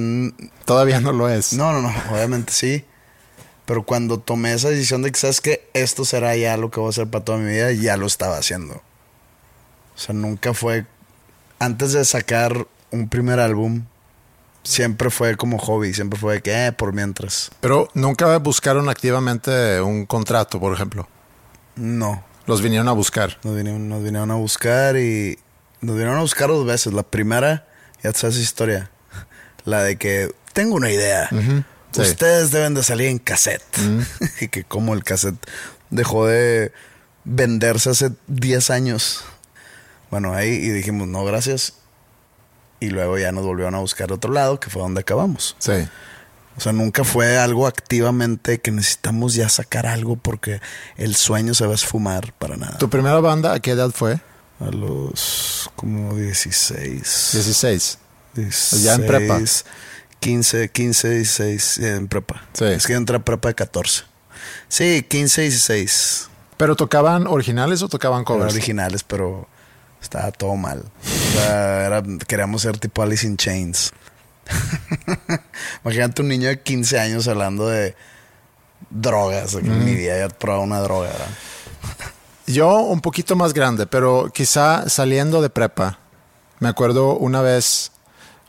Todavía 0.64 1.00
no 1.00 1.12
lo 1.12 1.28
es. 1.28 1.52
no, 1.52 1.72
no, 1.72 1.82
no, 1.82 1.92
obviamente 2.12 2.52
sí. 2.52 2.84
Pero 3.66 3.82
cuando 3.84 4.18
tomé 4.18 4.52
esa 4.52 4.68
decisión 4.68 5.02
de 5.02 5.10
que, 5.10 5.18
¿sabes 5.18 5.40
que 5.40 5.68
Esto 5.72 6.04
será 6.04 6.36
ya 6.36 6.56
lo 6.56 6.70
que 6.70 6.80
voy 6.80 6.88
a 6.88 6.90
hacer 6.90 7.08
para 7.08 7.24
toda 7.24 7.38
mi 7.38 7.50
vida, 7.50 7.72
ya 7.72 7.96
lo 7.96 8.06
estaba 8.06 8.36
haciendo. 8.36 8.74
O 8.74 9.98
sea, 9.98 10.14
nunca 10.14 10.54
fue... 10.54 10.86
Antes 11.58 11.92
de 11.92 12.04
sacar 12.04 12.66
un 12.90 13.08
primer 13.08 13.40
álbum, 13.40 13.84
siempre 14.64 15.10
fue 15.10 15.36
como 15.36 15.58
hobby, 15.58 15.94
siempre 15.94 16.18
fue 16.18 16.34
de 16.34 16.42
que, 16.42 16.66
eh, 16.66 16.72
por 16.72 16.92
mientras. 16.92 17.50
Pero 17.60 17.88
nunca 17.94 18.36
buscaron 18.38 18.88
activamente 18.88 19.80
un 19.80 20.04
contrato, 20.04 20.58
por 20.60 20.74
ejemplo. 20.74 21.08
No, 21.76 22.24
Los 22.46 22.60
vinieron 22.60 22.88
a 22.88 22.92
buscar. 22.92 23.38
nos 23.44 23.56
vinieron, 23.56 23.88
nos 23.88 24.02
vinieron 24.02 24.30
a 24.30 24.34
buscar 24.34 24.96
y 24.96 25.38
nos 25.80 25.94
vinieron 25.96 26.18
a 26.18 26.20
buscar 26.22 26.48
dos 26.48 26.66
veces. 26.66 26.92
La 26.92 27.02
primera, 27.02 27.66
ya 28.02 28.12
te 28.12 28.18
sabes 28.18 28.36
esa 28.36 28.44
historia, 28.44 28.90
la 29.64 29.82
de 29.82 29.96
que 29.96 30.34
tengo 30.52 30.74
una 30.74 30.90
idea. 30.90 31.28
Sí. 31.94 32.02
Ustedes 32.02 32.50
deben 32.50 32.74
de 32.74 32.82
salir 32.82 33.08
en 33.08 33.18
cassette. 33.18 33.62
y 34.40 34.48
que 34.48 34.64
como 34.64 34.94
el 34.94 35.04
cassette 35.04 35.38
dejó 35.90 36.26
de 36.26 36.72
venderse 37.24 37.90
hace 37.90 38.10
10 38.26 38.70
años. 38.70 39.24
Bueno, 40.10 40.34
ahí 40.34 40.50
y 40.50 40.70
dijimos, 40.70 41.08
no, 41.08 41.24
gracias. 41.24 41.74
Y 42.80 42.90
luego 42.90 43.18
ya 43.18 43.32
nos 43.32 43.44
volvieron 43.44 43.74
a 43.74 43.78
buscar 43.78 44.12
otro 44.12 44.32
lado, 44.32 44.60
que 44.60 44.70
fue 44.70 44.82
donde 44.82 45.00
acabamos. 45.00 45.56
Sí. 45.58 45.88
O 46.56 46.60
sea, 46.60 46.72
nunca 46.72 47.02
fue 47.02 47.36
algo 47.38 47.66
activamente 47.66 48.60
que 48.60 48.70
necesitamos 48.70 49.34
ya 49.34 49.48
sacar 49.48 49.86
algo 49.86 50.16
porque 50.16 50.60
el 50.96 51.16
sueño 51.16 51.54
se 51.54 51.66
va 51.66 51.72
a 51.72 51.74
esfumar 51.74 52.32
para 52.34 52.56
nada. 52.56 52.78
¿Tu 52.78 52.88
primera 52.88 53.18
banda 53.20 53.54
a 53.54 53.60
qué 53.60 53.72
edad 53.72 53.90
fue? 53.90 54.20
A 54.60 54.66
los 54.66 55.70
como 55.74 56.14
16. 56.14 57.30
16. 57.32 57.98
16, 58.34 58.82
Ya 58.84 58.94
en 58.94 59.06
prepa. 59.06 59.40
15, 60.24 60.70
15, 60.70 61.10
16 61.10 61.78
eh, 61.78 61.96
en 61.96 62.08
prepa. 62.08 62.42
Sí. 62.54 62.64
Es 62.64 62.86
que 62.86 62.94
yo 62.94 62.98
entré 62.98 63.16
a 63.16 63.24
prepa 63.24 63.48
de 63.48 63.54
14. 63.54 64.04
Sí, 64.68 65.04
15, 65.06 65.42
16. 65.42 66.28
¿Pero 66.56 66.76
tocaban 66.76 67.26
originales 67.26 67.82
o 67.82 67.88
tocaban 67.88 68.24
covers? 68.24 68.54
originales, 68.54 69.04
pero 69.04 69.46
estaba 70.00 70.32
todo 70.32 70.56
mal. 70.56 70.82
O 70.82 71.32
sea, 71.38 71.84
era- 71.86 72.02
queríamos 72.26 72.62
ser 72.62 72.78
tipo 72.78 73.02
Alice 73.02 73.26
in 73.26 73.36
Chains. 73.36 73.92
Imagínate 75.84 76.22
un 76.22 76.28
niño 76.28 76.48
de 76.48 76.60
15 76.62 76.98
años 76.98 77.28
hablando 77.28 77.68
de 77.68 77.94
drogas. 78.90 79.56
que 79.56 79.62
Ni 79.62 79.92
idea 79.92 80.14
había 80.14 80.28
probado 80.30 80.62
una 80.62 80.80
droga. 80.80 81.08
¿verdad? 81.08 81.28
Yo 82.46 82.78
un 82.80 83.00
poquito 83.00 83.36
más 83.36 83.52
grande, 83.52 83.86
pero 83.86 84.30
quizá 84.32 84.88
saliendo 84.88 85.42
de 85.42 85.50
prepa. 85.50 85.98
Me 86.60 86.68
acuerdo 86.68 87.14
una 87.16 87.42
vez 87.42 87.90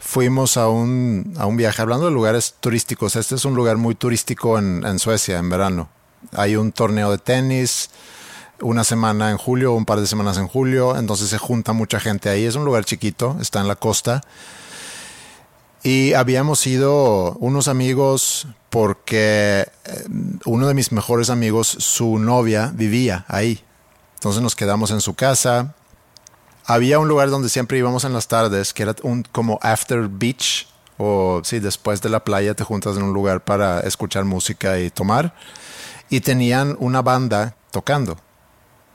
fuimos 0.05 0.55
a 0.55 0.69
un, 0.69 1.33
a 1.37 1.47
un 1.47 1.57
viaje, 1.57 1.81
hablando 1.81 2.05
de 2.05 2.11
lugares 2.11 2.55
turísticos. 2.59 3.15
Este 3.15 3.35
es 3.35 3.43
un 3.43 3.55
lugar 3.55 3.77
muy 3.77 3.95
turístico 3.95 4.59
en, 4.59 4.85
en 4.85 4.99
Suecia 4.99 5.39
en 5.39 5.49
verano. 5.49 5.89
Hay 6.31 6.55
un 6.55 6.71
torneo 6.71 7.11
de 7.11 7.17
tenis 7.17 7.89
una 8.61 8.83
semana 8.83 9.31
en 9.31 9.37
julio, 9.37 9.73
un 9.73 9.85
par 9.85 9.99
de 9.99 10.07
semanas 10.07 10.37
en 10.37 10.47
julio, 10.47 10.95
entonces 10.95 11.29
se 11.29 11.37
junta 11.37 11.73
mucha 11.73 11.99
gente 11.99 12.29
ahí. 12.29 12.45
Es 12.45 12.55
un 12.55 12.65
lugar 12.65 12.85
chiquito, 12.85 13.35
está 13.41 13.59
en 13.59 13.67
la 13.67 13.75
costa. 13.75 14.21
Y 15.83 16.13
habíamos 16.13 16.65
ido 16.67 17.33
unos 17.39 17.67
amigos 17.67 18.47
porque 18.69 19.67
eh, 19.85 20.05
uno 20.45 20.67
de 20.67 20.73
mis 20.73 20.91
mejores 20.91 21.29
amigos, 21.29 21.67
su 21.67 22.19
novia 22.19 22.71
vivía 22.73 23.25
ahí. 23.27 23.63
Entonces 24.15 24.41
nos 24.41 24.55
quedamos 24.55 24.91
en 24.91 25.01
su 25.01 25.15
casa. 25.15 25.75
Había 26.67 26.97
un 26.97 27.07
lugar 27.07 27.29
donde 27.29 27.49
siempre 27.49 27.77
íbamos 27.77 28.05
en 28.05 28.13
las 28.13 28.27
tardes, 28.27 28.73
que 28.73 28.83
era 28.83 28.95
un 29.03 29.23
como 29.31 29.59
after 29.61 30.07
beach, 30.09 30.67
o 30.97 31.41
sí, 31.43 31.59
después 31.59 32.01
de 32.01 32.09
la 32.09 32.23
playa 32.23 32.55
te 32.55 32.63
juntas 32.63 32.97
en 32.97 33.03
un 33.03 33.13
lugar 33.13 33.43
para 33.43 33.81
escuchar 33.81 34.25
música 34.25 34.79
y 34.79 34.89
tomar. 34.89 35.35
Y 36.09 36.21
tenían 36.21 36.75
una 36.79 37.01
banda 37.03 37.55
tocando. 37.69 38.17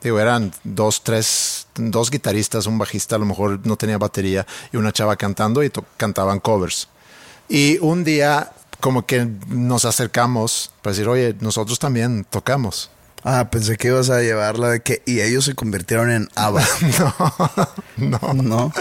Digo, 0.03 0.19
eran 0.19 0.53
dos, 0.65 1.05
tres, 1.05 1.69
dos 1.77 2.11
guitarristas, 2.11 2.67
un 2.67 2.79
bajista, 2.79 3.17
a 3.17 3.19
lo 3.19 3.27
mejor 3.27 3.61
no 3.65 3.77
tenía 3.77 3.99
batería, 3.99 4.47
y 4.73 4.77
una 4.77 4.93
chava 4.93 5.15
cantando 5.17 5.63
y 5.63 5.71
cantaban 5.97 6.41
covers. 6.41 6.89
Y 7.49 7.79
un 7.79 8.03
día 8.03 8.51
como 8.81 9.07
que 9.07 9.29
nos 9.49 9.85
acercamos 9.85 10.73
para 10.83 10.93
decir, 10.93 11.09
oye, 11.09 11.37
nosotros 11.41 11.79
también 11.79 12.25
tocamos. 12.29 12.91
Ah, 13.23 13.51
pensé 13.51 13.77
que 13.77 13.89
ibas 13.89 14.09
a 14.11 14.21
llevarla 14.21 14.69
de 14.71 14.81
que... 14.81 15.03
Y 15.07 15.21
ellos 15.21 15.45
se 15.45 15.55
convirtieron 15.55 16.11
en 16.11 16.29
ABBA. 16.35 16.65
No, 17.97 18.21
¿No? 18.35 18.73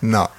no. 0.00 0.30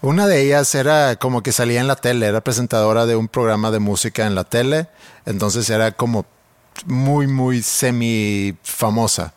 Una 0.00 0.26
de 0.26 0.42
ellas 0.42 0.74
era 0.74 1.16
como 1.16 1.42
que 1.42 1.52
salía 1.52 1.80
en 1.80 1.86
la 1.86 1.96
tele, 1.96 2.26
era 2.26 2.42
presentadora 2.42 3.06
de 3.06 3.16
un 3.16 3.28
programa 3.28 3.70
de 3.70 3.78
música 3.78 4.26
en 4.26 4.34
la 4.34 4.44
tele, 4.44 4.88
entonces 5.26 5.68
era 5.70 5.92
como 5.92 6.26
muy, 6.86 7.26
muy 7.26 7.62
semi 7.62 8.56
famosa. 8.62 9.34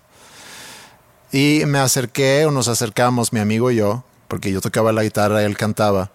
Y 1.31 1.63
me 1.65 1.79
acerqué 1.79 2.45
o 2.45 2.51
nos 2.51 2.67
acercamos, 2.67 3.33
mi 3.33 3.39
amigo 3.39 3.71
y 3.71 3.77
yo, 3.77 4.03
porque 4.27 4.51
yo 4.51 4.61
tocaba 4.61 4.91
la 4.93 5.03
guitarra 5.03 5.41
y 5.41 5.45
él 5.45 5.57
cantaba. 5.57 6.11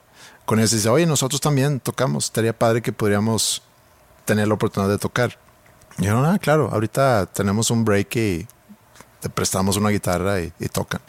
Con 0.47 0.59
él 0.61 0.69
dice, 0.69 0.89
oye, 0.89 1.07
nosotros 1.07 1.41
también 1.41 1.81
tocamos, 1.81 2.25
estaría 2.25 2.53
padre 2.59 2.83
que 2.83 2.93
podríamos 2.93 3.63
tener 4.25 4.49
la 4.49 4.55
oportunidad 4.55 4.91
de 4.91 4.99
tocar. 4.99 5.39
Yo, 5.99 6.18
ah, 6.24 6.38
claro, 6.41 6.70
ahorita 6.72 7.26
tenemos 7.26 7.70
un 7.70 7.84
break 7.84 8.16
y 8.16 8.47
te 9.20 9.28
prestamos 9.28 9.76
una 9.76 9.91
guitarra 9.91 10.41
y, 10.41 10.53
y 10.59 10.68
tocan. 10.68 11.01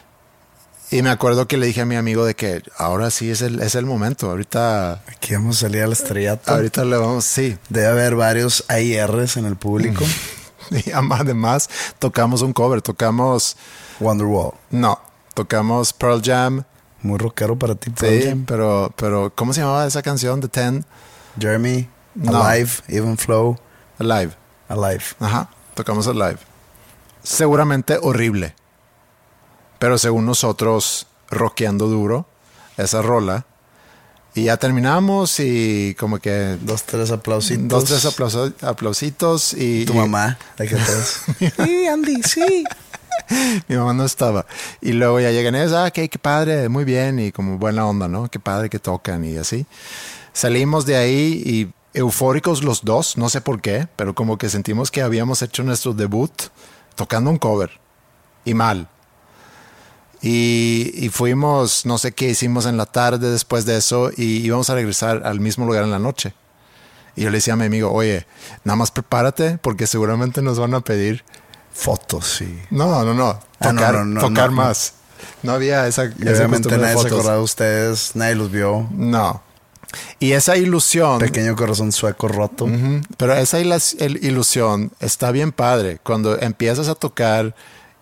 Y 0.90 1.00
me 1.00 1.08
acuerdo 1.08 1.48
que 1.48 1.56
le 1.56 1.66
dije 1.66 1.80
a 1.80 1.86
mi 1.86 1.96
amigo 1.96 2.26
de 2.26 2.34
que 2.36 2.62
ahora 2.76 3.10
sí 3.10 3.30
es 3.30 3.40
el, 3.40 3.60
es 3.60 3.74
el 3.74 3.86
momento, 3.86 4.28
ahorita, 4.28 5.02
Aquí 5.08 5.32
vamos 5.32 5.56
a 5.56 5.60
salir 5.60 5.82
al 5.82 5.92
estrellato. 5.92 6.52
ahorita 6.52 6.84
le 6.84 6.98
vamos, 6.98 7.24
sí. 7.24 7.56
Debe 7.70 7.86
haber 7.86 8.14
varios 8.14 8.64
AIRs 8.68 9.36
en 9.38 9.46
el 9.46 9.56
público. 9.56 10.04
Y 10.70 10.90
además 10.92 11.68
tocamos 11.98 12.40
un 12.40 12.52
cover, 12.52 12.80
tocamos, 12.80 13.56
Wonderwall. 14.00 14.52
no, 14.70 14.98
tocamos 15.34 15.92
Pearl 15.92 16.22
Jam, 16.24 16.62
Muy 17.02 17.18
rockero 17.18 17.58
para 17.58 17.74
ti, 17.74 17.90
Pearl 17.90 18.22
sí, 18.22 18.28
Jam. 18.28 18.44
pero, 18.46 18.92
pero, 18.96 19.32
¿cómo 19.34 19.52
se 19.52 19.60
llamaba 19.60 19.86
esa 19.86 20.02
canción 20.02 20.40
de 20.40 20.48
Ten? 20.48 20.86
Jeremy, 21.38 21.88
No. 22.14 22.42
Alive, 22.42 22.70
Even 22.88 23.18
Flow, 23.18 23.58
Alive. 23.98 24.32
Alive. 24.72 25.04
Ajá, 25.20 25.48
tocamos 25.74 26.06
Alive. 26.06 26.38
Seguramente 27.22 27.98
horrible, 28.02 28.54
pero 29.78 29.98
según 29.98 30.26
nosotros, 30.26 31.06
rockeando 31.30 31.86
duro, 31.88 32.26
esa 32.76 33.02
rola. 33.02 33.46
Y 34.34 34.44
ya 34.44 34.56
terminamos 34.56 35.38
y 35.40 35.94
como 36.00 36.18
que 36.18 36.56
Dos, 36.62 36.84
tres 36.84 37.10
aplausitos. 37.10 37.68
dos, 37.68 37.84
tres 37.84 38.04
aplauso- 38.06 38.54
aplausitos 38.62 39.52
y... 39.52 39.84
Tu 39.84 39.92
y- 39.92 39.96
mamá, 39.96 40.38
que 40.56 40.64
atrás. 40.74 41.22
sí, 41.38 41.86
Andy, 41.86 42.22
sí. 42.22 42.64
Mi 43.68 43.76
mamá 43.76 43.92
no 43.92 44.06
estaba. 44.06 44.46
Y 44.80 44.92
luego 44.92 45.20
ya 45.20 45.30
llegan 45.32 45.54
ellos, 45.54 45.72
ah, 45.74 45.90
qué, 45.90 46.08
qué 46.08 46.18
padre, 46.18 46.70
muy 46.70 46.84
bien, 46.84 47.18
y 47.18 47.30
como 47.30 47.58
buena 47.58 47.86
onda, 47.86 48.08
¿no? 48.08 48.28
Qué 48.30 48.40
padre 48.40 48.70
que 48.70 48.78
tocan 48.78 49.22
y 49.24 49.36
así. 49.36 49.66
Salimos 50.32 50.86
de 50.86 50.96
ahí 50.96 51.42
y 51.44 51.72
eufóricos 51.94 52.62
los 52.62 52.84
dos, 52.84 53.16
no 53.16 53.28
sé 53.28 53.40
por 53.40 53.60
qué, 53.60 53.88
pero 53.96 54.14
como 54.14 54.38
que 54.38 54.48
sentimos 54.48 54.90
que 54.90 55.02
habíamos 55.02 55.42
hecho 55.42 55.62
nuestro 55.62 55.92
debut 55.92 56.32
tocando 56.94 57.30
un 57.30 57.38
cover. 57.38 57.80
Y 58.44 58.54
mal. 58.54 58.88
Y, 60.20 60.92
y 60.94 61.08
fuimos, 61.08 61.84
no 61.84 61.98
sé 61.98 62.12
qué 62.12 62.30
hicimos 62.30 62.66
en 62.66 62.76
la 62.76 62.86
tarde 62.86 63.30
después 63.30 63.66
de 63.66 63.76
eso 63.76 64.10
y 64.16 64.44
íbamos 64.44 64.70
a 64.70 64.74
regresar 64.74 65.22
al 65.24 65.40
mismo 65.40 65.66
lugar 65.66 65.84
en 65.84 65.90
la 65.90 65.98
noche. 65.98 66.34
Y 67.16 67.22
yo 67.22 67.30
le 67.30 67.38
decía 67.38 67.54
a 67.54 67.56
mi 67.56 67.66
amigo, 67.66 67.92
oye, 67.92 68.26
nada 68.64 68.76
más 68.76 68.90
prepárate 68.90 69.58
porque 69.58 69.86
seguramente 69.86 70.40
nos 70.42 70.58
van 70.58 70.74
a 70.74 70.80
pedir 70.80 71.24
fotos 71.72 72.40
y... 72.40 72.62
No, 72.70 73.04
no, 73.04 73.14
no. 73.14 73.40
Ah, 73.60 73.72
no, 73.72 73.80
Tocar, 73.80 73.94
no, 73.94 74.04
no, 74.04 74.20
tocar 74.20 74.50
no, 74.50 74.56
más. 74.56 74.94
No 75.42 75.52
había 75.52 75.86
esa, 75.86 76.02
obviamente 76.02 76.76
nadie 76.78 76.98
se 76.98 77.08
acordaba 77.08 77.36
de 77.36 77.42
ustedes, 77.42 78.12
nadie 78.14 78.34
los 78.34 78.50
vio. 78.50 78.88
No. 78.92 79.42
Y 80.18 80.32
esa 80.32 80.56
ilusión. 80.56 81.18
Pequeño 81.18 81.56
corazón 81.56 81.92
sueco 81.92 82.28
roto. 82.28 82.64
Ujú, 82.64 83.00
Pero 83.16 83.34
esa 83.34 83.60
ilusión 83.60 84.92
está 85.00 85.30
bien 85.30 85.52
padre. 85.52 85.98
Cuando 86.02 86.38
empiezas 86.40 86.88
a 86.88 86.94
tocar 86.94 87.54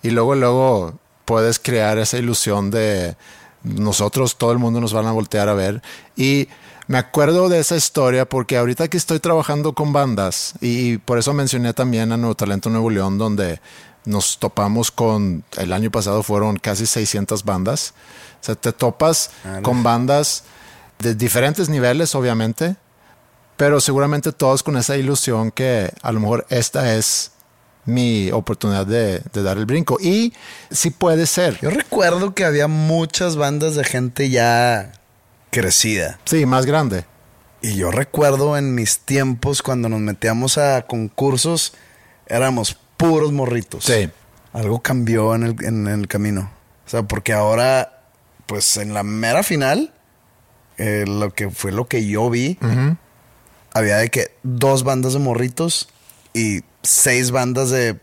y 0.03 0.11
luego, 0.11 0.35
luego 0.35 0.99
puedes 1.25 1.59
crear 1.59 1.99
esa 1.99 2.19
ilusión 2.19 2.71
de 2.71 3.17
nosotros, 3.63 4.37
todo 4.37 4.53
el 4.53 4.59
mundo 4.59 4.81
nos 4.81 4.93
van 4.93 5.07
a 5.07 5.13
voltear 5.13 5.49
a 5.49 5.55
ver. 5.55 5.83
Y 6.17 6.49
me 6.87 6.99
acuerdo 6.99 7.49
de 7.49 7.61
esa 7.61 7.77
historia 7.77 8.29
porque 8.29 8.57
ahorita 8.57 8.89
que 8.89 8.97
estoy 8.97 9.21
trabajando 9.21 9.75
con 9.75 9.93
bandas 9.93 10.55
y 10.61 10.99
por 10.99 11.19
eso 11.19 11.33
mencioné 11.33 11.73
también 11.73 12.11
a 12.11 12.17
Nuevo 12.17 12.35
Talento 12.35 12.69
Nuevo 12.71 12.91
León, 12.91 13.17
donde 13.17 13.61
nos 14.05 14.39
topamos 14.39 14.91
con, 14.91 15.45
el 15.57 15.73
año 15.73 15.91
pasado 15.91 16.23
fueron 16.23 16.57
casi 16.57 16.87
600 16.87 17.45
bandas. 17.45 17.95
O 18.41 18.45
sea, 18.45 18.55
te 18.55 18.73
topas 18.73 19.31
con 19.63 19.83
bandas 19.83 20.45
de 21.01 21.15
diferentes 21.15 21.69
niveles, 21.69 22.15
obviamente, 22.15 22.77
pero 23.57 23.81
seguramente 23.81 24.33
todos 24.33 24.63
con 24.63 24.77
esa 24.77 24.97
ilusión 24.97 25.51
que 25.51 25.91
a 26.03 26.13
lo 26.13 26.21
mejor 26.21 26.47
esta 26.51 26.95
es 26.95 27.33
mi 27.85 28.31
oportunidad 28.31 28.87
de, 28.87 29.23
de 29.33 29.43
dar 29.43 29.59
el 29.59 29.67
brinco. 29.67 29.99
Y 30.01 30.33
sí 30.71 30.91
puede 30.91 31.27
ser. 31.27 31.59
Yo 31.61 31.71
recuerdo 31.71 32.35
que 32.35 32.45
había 32.45 32.69
muchas 32.69 33.37
bandas 33.37 33.75
de 33.75 33.85
gente 33.85 34.31
ya 34.31 34.93
crecida. 35.51 36.19
Sí, 36.25 36.47
más 36.47 36.67
grande. 36.67 37.05
Y 37.63 37.77
yo 37.77 37.91
recuerdo 37.91 38.57
en 38.57 38.75
mis 38.75 39.01
tiempos 39.01 39.63
cuando 39.63 39.89
nos 39.89 40.01
metíamos 40.01 40.57
a 40.57 40.83
concursos, 40.83 41.75
éramos 42.27 42.77
puros 42.97 43.33
morritos. 43.33 43.85
Sí. 43.85 44.09
Algo 44.53 44.81
cambió 44.81 45.35
en 45.35 45.43
el, 45.45 45.65
en 45.65 45.87
el 45.87 46.09
camino. 46.09 46.51
O 46.87 46.91
sea, 46.91 47.03
porque 47.03 47.33
ahora, 47.33 48.03
pues 48.47 48.77
en 48.79 48.95
la 48.95 49.03
mera 49.03 49.43
final, 49.43 49.93
eh, 50.81 51.05
lo 51.07 51.33
que 51.33 51.51
fue 51.51 51.71
lo 51.73 51.87
que 51.87 52.07
yo 52.07 52.29
vi, 52.31 52.59
había 53.73 53.99
de 53.99 54.09
que 54.11 54.33
dos 54.43 54.83
bandas 54.83 55.13
de 55.13 55.19
morritos 55.21 55.89
y 56.35 56.61
seis 56.83 57.31
bandas 57.31 57.71
de, 57.71 57.99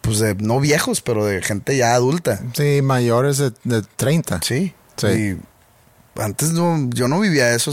pues 0.00 0.18
de 0.18 0.34
no 0.36 0.60
viejos, 0.60 1.00
pero 1.02 1.24
de 1.26 1.42
gente 1.42 1.76
ya 1.76 1.94
adulta. 1.94 2.40
Sí, 2.54 2.80
mayores 2.82 3.38
de, 3.38 3.52
de 3.64 3.82
30. 3.96 4.40
Sí. 4.42 4.74
Sí. 4.96 5.06
Y 5.06 6.20
antes 6.20 6.52
no, 6.52 6.88
yo 6.90 7.08
no 7.08 7.20
vivía 7.20 7.54
eso. 7.54 7.72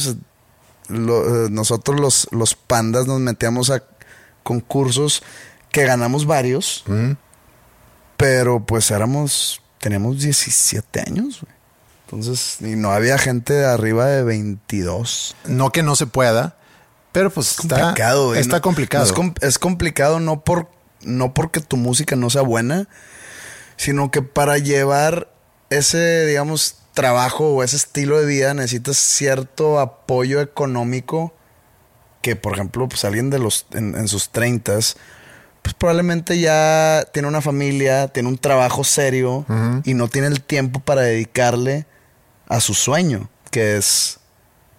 lo- 0.89 1.45
eh, 1.45 1.49
nosotros 1.49 1.99
los, 1.99 2.27
los 2.31 2.55
pandas 2.55 3.05
nos 3.07 3.19
metíamos 3.19 3.69
a 3.69 3.83
concursos 4.43 5.23
que 5.71 5.83
ganamos 5.85 6.25
varios, 6.25 6.83
pero 8.15 8.65
pues 8.65 8.89
éramos, 8.91 9.61
teníamos 9.79 10.19
17 10.21 11.01
años. 11.01 11.41
güey. 11.41 11.56
Entonces, 12.09 12.57
y 12.61 12.75
no 12.77 12.91
había 12.91 13.17
gente 13.17 13.51
de 13.53 13.65
arriba 13.65 14.05
de 14.05 14.23
22. 14.23 15.35
No 15.47 15.71
que 15.73 15.83
no 15.83 15.95
se 15.97 16.07
pueda, 16.07 16.55
pero 17.11 17.29
pues 17.29 17.59
está 17.59 17.79
complicado, 17.81 18.27
güey, 18.27 18.39
Está 18.39 18.55
¿no? 18.57 18.61
complicado. 18.61 19.03
No 19.03 19.07
es, 19.09 19.13
com- 19.13 19.33
es 19.41 19.59
complicado 19.59 20.19
no 20.21 20.43
por 20.45 20.69
no 21.01 21.33
porque 21.33 21.59
tu 21.59 21.75
música 21.77 22.15
no 22.15 22.29
sea 22.29 22.41
buena, 22.43 22.87
sino 23.75 24.09
que 24.09 24.21
para 24.21 24.57
llevar 24.57 25.29
ese, 25.69 26.25
digamos, 26.25 26.77
trabajo 26.93 27.49
o 27.53 27.61
ese 27.63 27.75
estilo 27.75 28.19
de 28.19 28.25
vida 28.25 28.53
necesitas 28.53 28.97
cierto 28.97 29.79
apoyo 29.79 30.39
económico 30.41 31.33
que, 32.21 32.35
por 32.37 32.53
ejemplo, 32.53 32.87
pues 32.87 33.03
alguien 33.05 33.29
de 33.29 33.39
los 33.39 33.67
en, 33.73 33.95
en 33.95 34.07
sus 34.07 34.29
treintas, 34.29 34.95
pues 35.61 35.73
probablemente 35.75 36.39
ya 36.39 37.05
tiene 37.13 37.27
una 37.27 37.41
familia, 37.41 38.07
tiene 38.07 38.29
un 38.29 38.37
trabajo 38.37 38.83
serio 38.85 39.45
y 39.83 39.93
no 39.93 40.07
tiene 40.07 40.27
el 40.27 40.41
tiempo 40.41 40.79
para 40.79 41.01
dedicarle 41.01 41.85
a 42.47 42.59
su 42.61 42.73
sueño, 42.73 43.29
que 43.51 43.77
es 43.77 44.19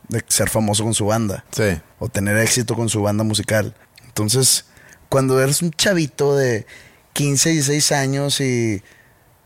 de 0.09 0.25
ser 0.29 0.49
famoso 0.49 0.85
con 0.85 0.95
su 0.95 1.07
banda 1.07 1.45
Sí. 1.51 1.79
o 1.99 2.09
tener 2.09 2.37
éxito 2.39 2.75
con 2.75 2.89
su 2.89 3.03
banda 3.03 3.25
musical. 3.25 3.75
Entonces, 4.07 4.65
cuando 5.09 5.41
eres 5.43 5.63
un 5.63 5.71
chavito 5.73 6.37
de 6.37 6.67
15, 7.13 7.51
16 7.51 7.93
años 7.93 8.41
y 8.41 8.83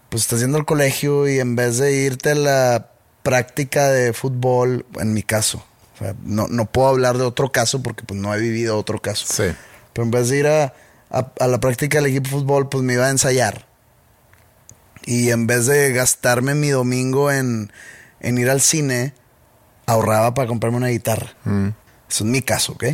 pues 0.09 0.23
estás 0.23 0.41
yendo 0.41 0.59
al 0.59 0.67
colegio 0.67 1.27
y 1.29 1.39
en 1.41 1.57
vez 1.57 1.79
de 1.79 1.93
irte 1.93 2.33
a 2.33 2.35
la 2.35 2.91
práctica 3.23 3.89
de 3.89 4.13
fútbol, 4.13 4.85
en 5.01 5.15
mi 5.15 5.23
caso, 5.23 5.65
o 5.95 5.99
sea, 5.99 6.15
no, 6.25 6.49
no 6.49 6.67
puedo 6.67 6.89
hablar 6.89 7.17
de 7.19 7.25
otro 7.25 7.51
caso 7.51 7.83
porque 7.83 8.05
pues 8.05 8.21
no 8.21 8.35
he 8.35 8.39
vivido 8.41 8.77
otro 8.79 9.01
caso. 9.01 9.27
Sí. 9.29 9.55
Pero 9.93 10.05
en 10.05 10.11
vez 10.11 10.29
de 10.29 10.39
ir 10.39 10.47
a, 10.49 10.75
a- 11.11 11.33
a 11.41 11.47
la 11.47 11.61
práctica 11.61 11.99
del 11.99 12.07
equipo 12.11 12.29
de 12.29 12.31
fútbol, 12.43 12.69
pues 12.69 12.83
me 12.85 12.95
iba 12.95 13.07
a 13.07 13.11
ensayar. 13.11 13.67
Y 15.05 15.31
en 15.31 15.47
vez 15.47 15.67
de 15.67 15.93
gastarme 15.93 16.55
mi 16.55 16.69
domingo 16.71 17.31
en, 17.33 17.73
en 18.23 18.39
ir 18.39 18.49
al 18.49 18.61
cine, 18.61 19.13
ahorraba 19.87 20.33
para 20.33 20.49
comprarme 20.49 20.79
una 20.79 20.89
guitarra. 20.89 21.35
Eso 22.09 22.25
es 22.25 22.31
mi 22.31 22.41
caso, 22.41 22.73
¿ok? 22.73 22.85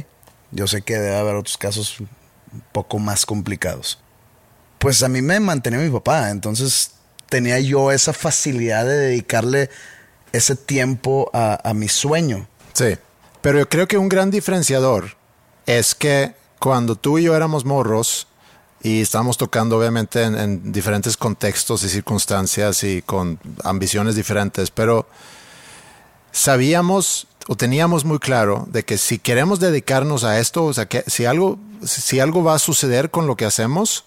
Yo 0.51 0.67
sé 0.67 0.83
que 0.83 0.95
debe 0.95 1.17
haber 1.17 1.37
otros 1.37 1.57
casos 1.59 2.01
un 2.01 2.09
poco 2.73 2.99
más 2.99 3.27
complicados. 3.27 4.01
Pues 4.79 5.03
a 5.03 5.09
mí 5.09 5.23
me 5.23 5.39
mantenía 5.39 5.79
mi 5.79 5.91
papá, 5.91 6.31
entonces 6.31 6.93
tenía 7.29 7.61
yo 7.61 7.93
esa 7.93 8.13
facilidad 8.13 8.87
de 8.87 8.97
dedicarle 8.97 9.71
ese 10.33 10.57
tiempo 10.57 11.31
a, 11.33 11.61
a 11.69 11.75
mi 11.75 11.89
sueño. 11.89 12.49
Sí. 12.73 12.97
Pero 13.43 13.59
yo 13.59 13.69
creo 13.69 13.87
que 13.87 13.99
un 13.99 14.09
gran 14.09 14.31
diferenciador 14.31 15.17
es 15.67 15.95
que 15.95 16.35
cuando 16.59 16.97
tú 16.97 17.19
y 17.19 17.25
yo 17.25 17.37
éramos 17.37 17.65
morros 17.65 18.29
y 18.83 19.01
estábamos 19.01 19.37
tocando 19.39 19.77
obviamente 19.79 20.23
en, 20.23 20.37
en 20.39 20.73
diferentes 20.73 21.17
contextos 21.17 21.83
y 21.85 21.89
circunstancias 21.89 22.85
y 22.85 23.03
con 23.03 23.39
ambiciones 23.65 24.15
diferentes, 24.15 24.71
pero 24.71 25.07
sabíamos 26.33 27.27
o 27.49 27.57
teníamos 27.57 28.05
muy 28.05 28.19
claro 28.19 28.67
de 28.71 28.85
que 28.85 28.99
si 28.99 29.19
queremos 29.19 29.59
dedicarnos 29.59 30.25
a 30.25 30.39
esto, 30.39 30.65
o 30.65 30.73
sea, 30.75 30.87
que 30.87 31.03
si 31.07 31.25
algo, 31.25 31.59
si 31.83 32.21
algo 32.21 32.45
va 32.45 32.55
a 32.55 32.59
suceder 32.59 33.11
con 33.11 33.27
lo 33.27 33.37
que 33.37 33.47
hacemos, 33.47 34.05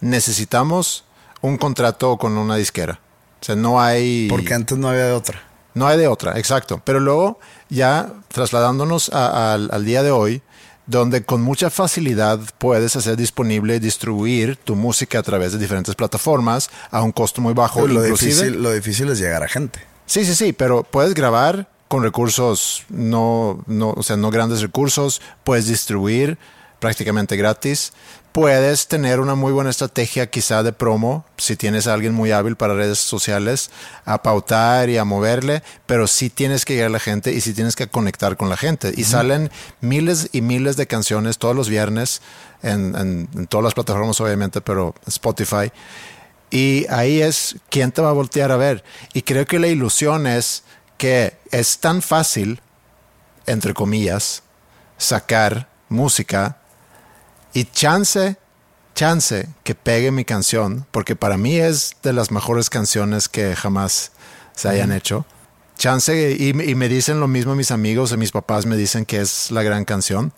necesitamos 0.00 1.04
un 1.40 1.56
contrato 1.56 2.18
con 2.18 2.36
una 2.36 2.56
disquera. 2.56 3.00
O 3.40 3.44
sea, 3.44 3.56
no 3.56 3.80
hay... 3.80 4.28
Porque 4.28 4.54
antes 4.54 4.76
no 4.78 4.88
había 4.88 5.06
de 5.06 5.12
otra. 5.12 5.42
No 5.74 5.86
hay 5.86 5.98
de 5.98 6.06
otra, 6.06 6.38
exacto. 6.38 6.82
Pero 6.84 7.00
luego, 7.00 7.40
ya 7.70 8.12
trasladándonos 8.28 9.08
a- 9.12 9.54
al 9.54 9.84
día 9.86 10.02
de 10.02 10.10
hoy, 10.10 10.42
donde 10.86 11.24
con 11.24 11.42
mucha 11.42 11.70
facilidad 11.70 12.40
puedes 12.58 12.96
hacer 12.96 13.16
disponible 13.16 13.76
y 13.76 13.78
distribuir 13.78 14.56
tu 14.56 14.74
música 14.74 15.20
a 15.20 15.22
través 15.22 15.52
de 15.52 15.58
diferentes 15.58 15.94
plataformas 15.94 16.70
a 16.90 17.02
un 17.02 17.12
costo 17.12 17.40
muy 17.40 17.54
bajo. 17.54 17.86
lo, 17.86 18.02
difícil, 18.02 18.62
lo 18.62 18.72
difícil 18.72 19.08
es 19.08 19.18
llegar 19.18 19.42
a 19.42 19.48
gente. 19.48 19.80
Sí, 20.06 20.24
sí, 20.24 20.34
sí, 20.34 20.52
pero 20.52 20.82
puedes 20.82 21.14
grabar 21.14 21.68
con 21.88 22.02
recursos 22.02 22.84
no, 22.88 23.62
no, 23.66 23.90
o 23.90 24.02
sea, 24.02 24.16
no 24.16 24.30
grandes 24.30 24.62
recursos, 24.62 25.20
puedes 25.44 25.66
distribuir 25.66 26.38
prácticamente 26.82 27.36
gratis, 27.36 27.92
puedes 28.32 28.88
tener 28.88 29.20
una 29.20 29.36
muy 29.36 29.52
buena 29.52 29.70
estrategia 29.70 30.28
quizá 30.28 30.64
de 30.64 30.72
promo, 30.72 31.24
si 31.36 31.54
tienes 31.54 31.86
a 31.86 31.94
alguien 31.94 32.12
muy 32.12 32.32
hábil 32.32 32.56
para 32.56 32.74
redes 32.74 32.98
sociales, 32.98 33.70
a 34.04 34.20
pautar 34.24 34.90
y 34.90 34.98
a 34.98 35.04
moverle, 35.04 35.62
pero 35.86 36.08
sí 36.08 36.28
tienes 36.28 36.64
que 36.64 36.74
llegar 36.74 36.88
a 36.88 36.92
la 36.92 36.98
gente 36.98 37.32
y 37.32 37.40
sí 37.40 37.54
tienes 37.54 37.76
que 37.76 37.86
conectar 37.86 38.36
con 38.36 38.48
la 38.48 38.56
gente. 38.56 38.92
Y 38.96 39.04
salen 39.04 39.52
miles 39.80 40.28
y 40.32 40.40
miles 40.40 40.76
de 40.76 40.88
canciones 40.88 41.38
todos 41.38 41.54
los 41.54 41.68
viernes 41.68 42.20
en, 42.64 42.96
en- 42.96 43.28
en 43.36 43.46
todas 43.46 43.62
las 43.62 43.74
plataformas 43.74 44.20
obviamente, 44.20 44.60
pero 44.60 44.96
Spotify. 45.06 45.70
Y 46.50 46.84
ahí 46.90 47.22
es 47.22 47.54
quién 47.70 47.92
te 47.92 48.02
va 48.02 48.08
a 48.10 48.12
voltear 48.12 48.50
a 48.50 48.56
ver. 48.56 48.82
Y 49.14 49.22
creo 49.22 49.46
que 49.46 49.60
la 49.60 49.68
ilusión 49.68 50.26
es 50.26 50.64
que 50.98 51.34
es 51.52 51.78
tan 51.78 52.02
fácil, 52.02 52.60
entre 53.46 53.72
comillas, 53.72 54.42
sacar 54.98 55.68
música 55.88 56.56
y 57.54 57.64
chance, 57.64 58.36
chance 58.94 59.48
que 59.64 59.74
pegue 59.74 60.10
mi 60.10 60.24
canción, 60.24 60.86
porque 60.90 61.16
para 61.16 61.36
mí 61.36 61.56
es 61.56 61.96
de 62.02 62.12
las 62.12 62.30
mejores 62.30 62.70
canciones 62.70 63.28
que 63.28 63.54
jamás 63.56 64.12
se 64.54 64.68
hayan 64.68 64.92
hecho. 64.92 65.24
Chance, 65.78 66.36
y, 66.38 66.50
y 66.50 66.74
me 66.74 66.88
dicen 66.88 67.18
lo 67.20 67.28
mismo 67.28 67.54
mis 67.54 67.70
amigos 67.70 68.12
y 68.12 68.16
mis 68.16 68.30
papás 68.30 68.66
me 68.66 68.76
dicen 68.76 69.04
que 69.04 69.20
es 69.20 69.50
la 69.50 69.62
gran 69.62 69.84
canción. 69.84 70.32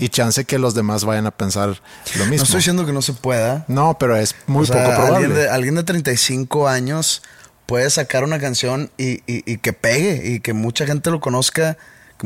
Y 0.00 0.10
chance 0.10 0.44
que 0.44 0.58
los 0.60 0.74
demás 0.74 1.04
vayan 1.04 1.26
a 1.26 1.32
pensar 1.32 1.70
lo 2.16 2.24
mismo. 2.26 2.36
No 2.36 2.42
estoy 2.44 2.58
diciendo 2.58 2.86
que 2.86 2.92
no 2.92 3.02
se 3.02 3.14
pueda. 3.14 3.64
No, 3.66 3.98
pero 3.98 4.14
es 4.16 4.36
muy 4.46 4.62
O 4.62 4.66
sea, 4.66 4.76
poco 4.84 4.94
probable. 4.94 5.16
Alguien 5.26 5.34
de, 5.34 5.48
alguien 5.48 5.74
de 5.74 5.82
35 5.82 6.68
años 6.68 7.22
puede 7.66 7.90
sacar 7.90 8.22
una 8.22 8.38
canción 8.38 8.92
y, 8.96 9.14
y- 9.26 9.42
y 9.44 9.58
que 9.58 9.72
pegue 9.72 10.22
y 10.24 10.38
que 10.40 10.52
mucha 10.52 10.86
gente 10.86 11.10
lo 11.10 11.20
conozca, 11.20 11.76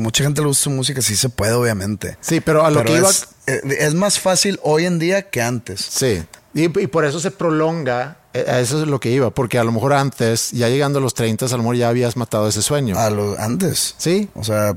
mucha 0.01 0.23
gente 0.23 0.41
le 0.41 0.47
guste 0.47 0.63
su 0.63 0.69
música, 0.69 1.01
sí 1.01 1.15
se 1.15 1.29
puede, 1.29 1.53
obviamente. 1.53 2.17
Sí, 2.21 2.39
pero 2.39 2.65
a 2.65 2.71
lo 2.71 2.83
que 2.83 2.97
iba- 2.97 3.09
es, 3.09 3.27
eh, 3.47 3.61
es 3.79 3.93
más 3.93 4.19
fácil 4.19 4.59
hoy 4.63 4.85
en 4.85 4.99
día 4.99 5.29
que 5.29 5.41
antes. 5.41 5.81
Sí. 5.81 6.23
Y, 6.53 6.63
y 6.79 6.87
por 6.87 7.05
eso 7.05 7.19
se 7.19 7.31
prolonga, 7.31 8.17
eh, 8.33 8.45
a 8.47 8.59
eso 8.59 8.81
es 8.81 8.87
lo 8.87 8.99
que 8.99 9.11
iba, 9.11 9.29
porque 9.31 9.57
a 9.59 9.63
lo 9.63 9.71
mejor 9.71 9.93
antes, 9.93 10.51
ya 10.51 10.69
llegando 10.69 10.99
a 10.99 11.01
los 11.01 11.13
30, 11.13 11.45
a 11.45 11.49
lo 11.49 11.57
mejor 11.59 11.75
ya 11.75 11.89
habías 11.89 12.15
matado 12.17 12.47
ese 12.47 12.61
sueño. 12.61 12.97
A 12.97 13.09
lo 13.09 13.39
antes. 13.39 13.95
Sí. 13.97 14.29
O 14.35 14.43
sea, 14.43 14.75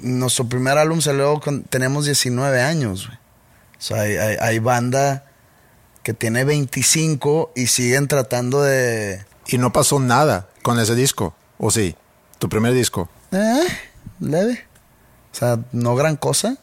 nuestro 0.00 0.48
primer 0.48 0.78
álbum 0.78 1.00
salió 1.00 1.40
con 1.40 1.62
tenemos 1.64 2.04
19 2.04 2.60
años, 2.62 3.06
güey. 3.06 3.18
O 3.78 3.80
sea, 3.80 4.00
hay, 4.02 4.16
hay- 4.16 4.36
hay 4.40 4.58
banda 4.58 5.24
que 6.02 6.14
tiene 6.14 6.44
25 6.44 7.52
y 7.54 7.66
siguen 7.66 8.08
tratando 8.08 8.62
de... 8.62 9.24
Y 9.46 9.58
no 9.58 9.72
pasó 9.72 9.98
nada 10.00 10.48
con 10.62 10.78
ese 10.78 10.94
disco, 10.94 11.34
¿o 11.58 11.70
sí? 11.70 11.94
Tu 12.38 12.48
primer 12.48 12.72
disco. 12.74 13.08
Eh, 13.32 13.66
leve. 14.20 14.64
O 15.32 15.36
sea, 15.36 15.60
no 15.72 15.94
gran 15.94 16.16
cosa, 16.16 16.58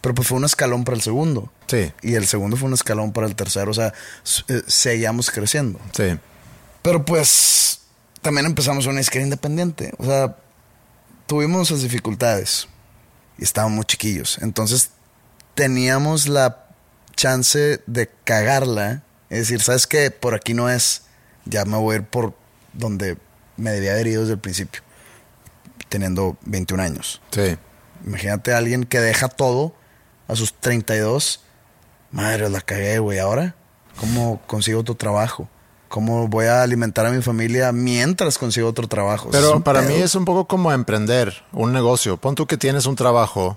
pero 0.00 0.14
pues 0.14 0.28
fue 0.28 0.38
un 0.38 0.44
escalón 0.44 0.84
para 0.84 0.96
el 0.96 1.02
segundo. 1.02 1.52
Sí. 1.66 1.92
Y 2.02 2.14
el 2.14 2.26
segundo 2.26 2.56
fue 2.56 2.68
un 2.68 2.74
escalón 2.74 3.12
para 3.12 3.26
el 3.26 3.34
tercero. 3.34 3.70
O 3.70 3.74
sea, 3.74 3.92
eh, 4.48 4.62
seguíamos 4.66 5.30
creciendo. 5.30 5.78
Sí. 5.92 6.18
Pero 6.82 7.04
pues 7.04 7.80
también 8.22 8.46
empezamos 8.46 8.86
una 8.86 9.00
izquierda 9.00 9.26
independiente. 9.26 9.92
O 9.98 10.04
sea, 10.04 10.36
tuvimos 11.26 11.70
esas 11.70 11.82
dificultades 11.82 12.68
y 13.38 13.44
estábamos 13.44 13.76
muy 13.76 13.84
chiquillos. 13.84 14.38
Entonces 14.40 14.90
teníamos 15.54 16.28
la 16.28 16.66
chance 17.14 17.82
de 17.86 18.10
cagarla. 18.24 19.02
Es 19.30 19.40
decir, 19.40 19.60
¿sabes 19.60 19.86
qué? 19.86 20.10
Por 20.10 20.34
aquí 20.34 20.54
no 20.54 20.70
es. 20.70 21.02
Ya 21.44 21.64
me 21.64 21.76
voy 21.76 21.94
a 21.94 21.98
ir 21.98 22.04
por 22.04 22.34
donde 22.72 23.16
me 23.56 23.70
debía 23.72 23.92
haber 23.92 24.06
ido 24.06 24.22
desde 24.22 24.34
el 24.34 24.40
principio. 24.40 24.82
Teniendo 25.88 26.36
21 26.42 26.82
años. 26.82 27.20
Sí. 27.30 27.56
Imagínate 28.04 28.52
a 28.52 28.58
alguien 28.58 28.84
que 28.84 29.00
deja 29.00 29.28
todo 29.28 29.74
a 30.28 30.36
sus 30.36 30.54
32. 30.54 31.42
Madre, 32.10 32.48
la 32.48 32.60
cagué, 32.60 32.98
güey. 32.98 33.18
Ahora, 33.18 33.54
¿cómo 33.98 34.40
consigo 34.46 34.80
otro 34.80 34.94
trabajo? 34.94 35.48
¿Cómo 35.88 36.28
voy 36.28 36.46
a 36.46 36.62
alimentar 36.62 37.06
a 37.06 37.10
mi 37.10 37.22
familia 37.22 37.72
mientras 37.72 38.36
consigo 38.36 38.68
otro 38.68 38.88
trabajo? 38.88 39.30
Pero 39.32 39.60
para 39.64 39.80
pedo. 39.80 39.90
mí 39.90 39.96
es 40.02 40.14
un 40.14 40.24
poco 40.26 40.46
como 40.46 40.70
emprender 40.70 41.42
un 41.52 41.72
negocio. 41.72 42.18
Pon 42.18 42.34
tú 42.34 42.46
que 42.46 42.58
tienes 42.58 42.84
un 42.84 42.94
trabajo 42.94 43.56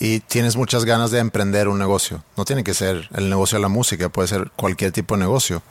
y 0.00 0.20
tienes 0.20 0.56
muchas 0.56 0.84
ganas 0.84 1.12
de 1.12 1.20
emprender 1.20 1.68
un 1.68 1.78
negocio. 1.78 2.24
No 2.36 2.44
tiene 2.44 2.64
que 2.64 2.74
ser 2.74 3.08
el 3.14 3.30
negocio 3.30 3.56
de 3.56 3.62
la 3.62 3.68
música, 3.68 4.08
puede 4.08 4.28
ser 4.28 4.50
cualquier 4.56 4.90
tipo 4.90 5.14
de 5.14 5.20
negocio. 5.20 5.62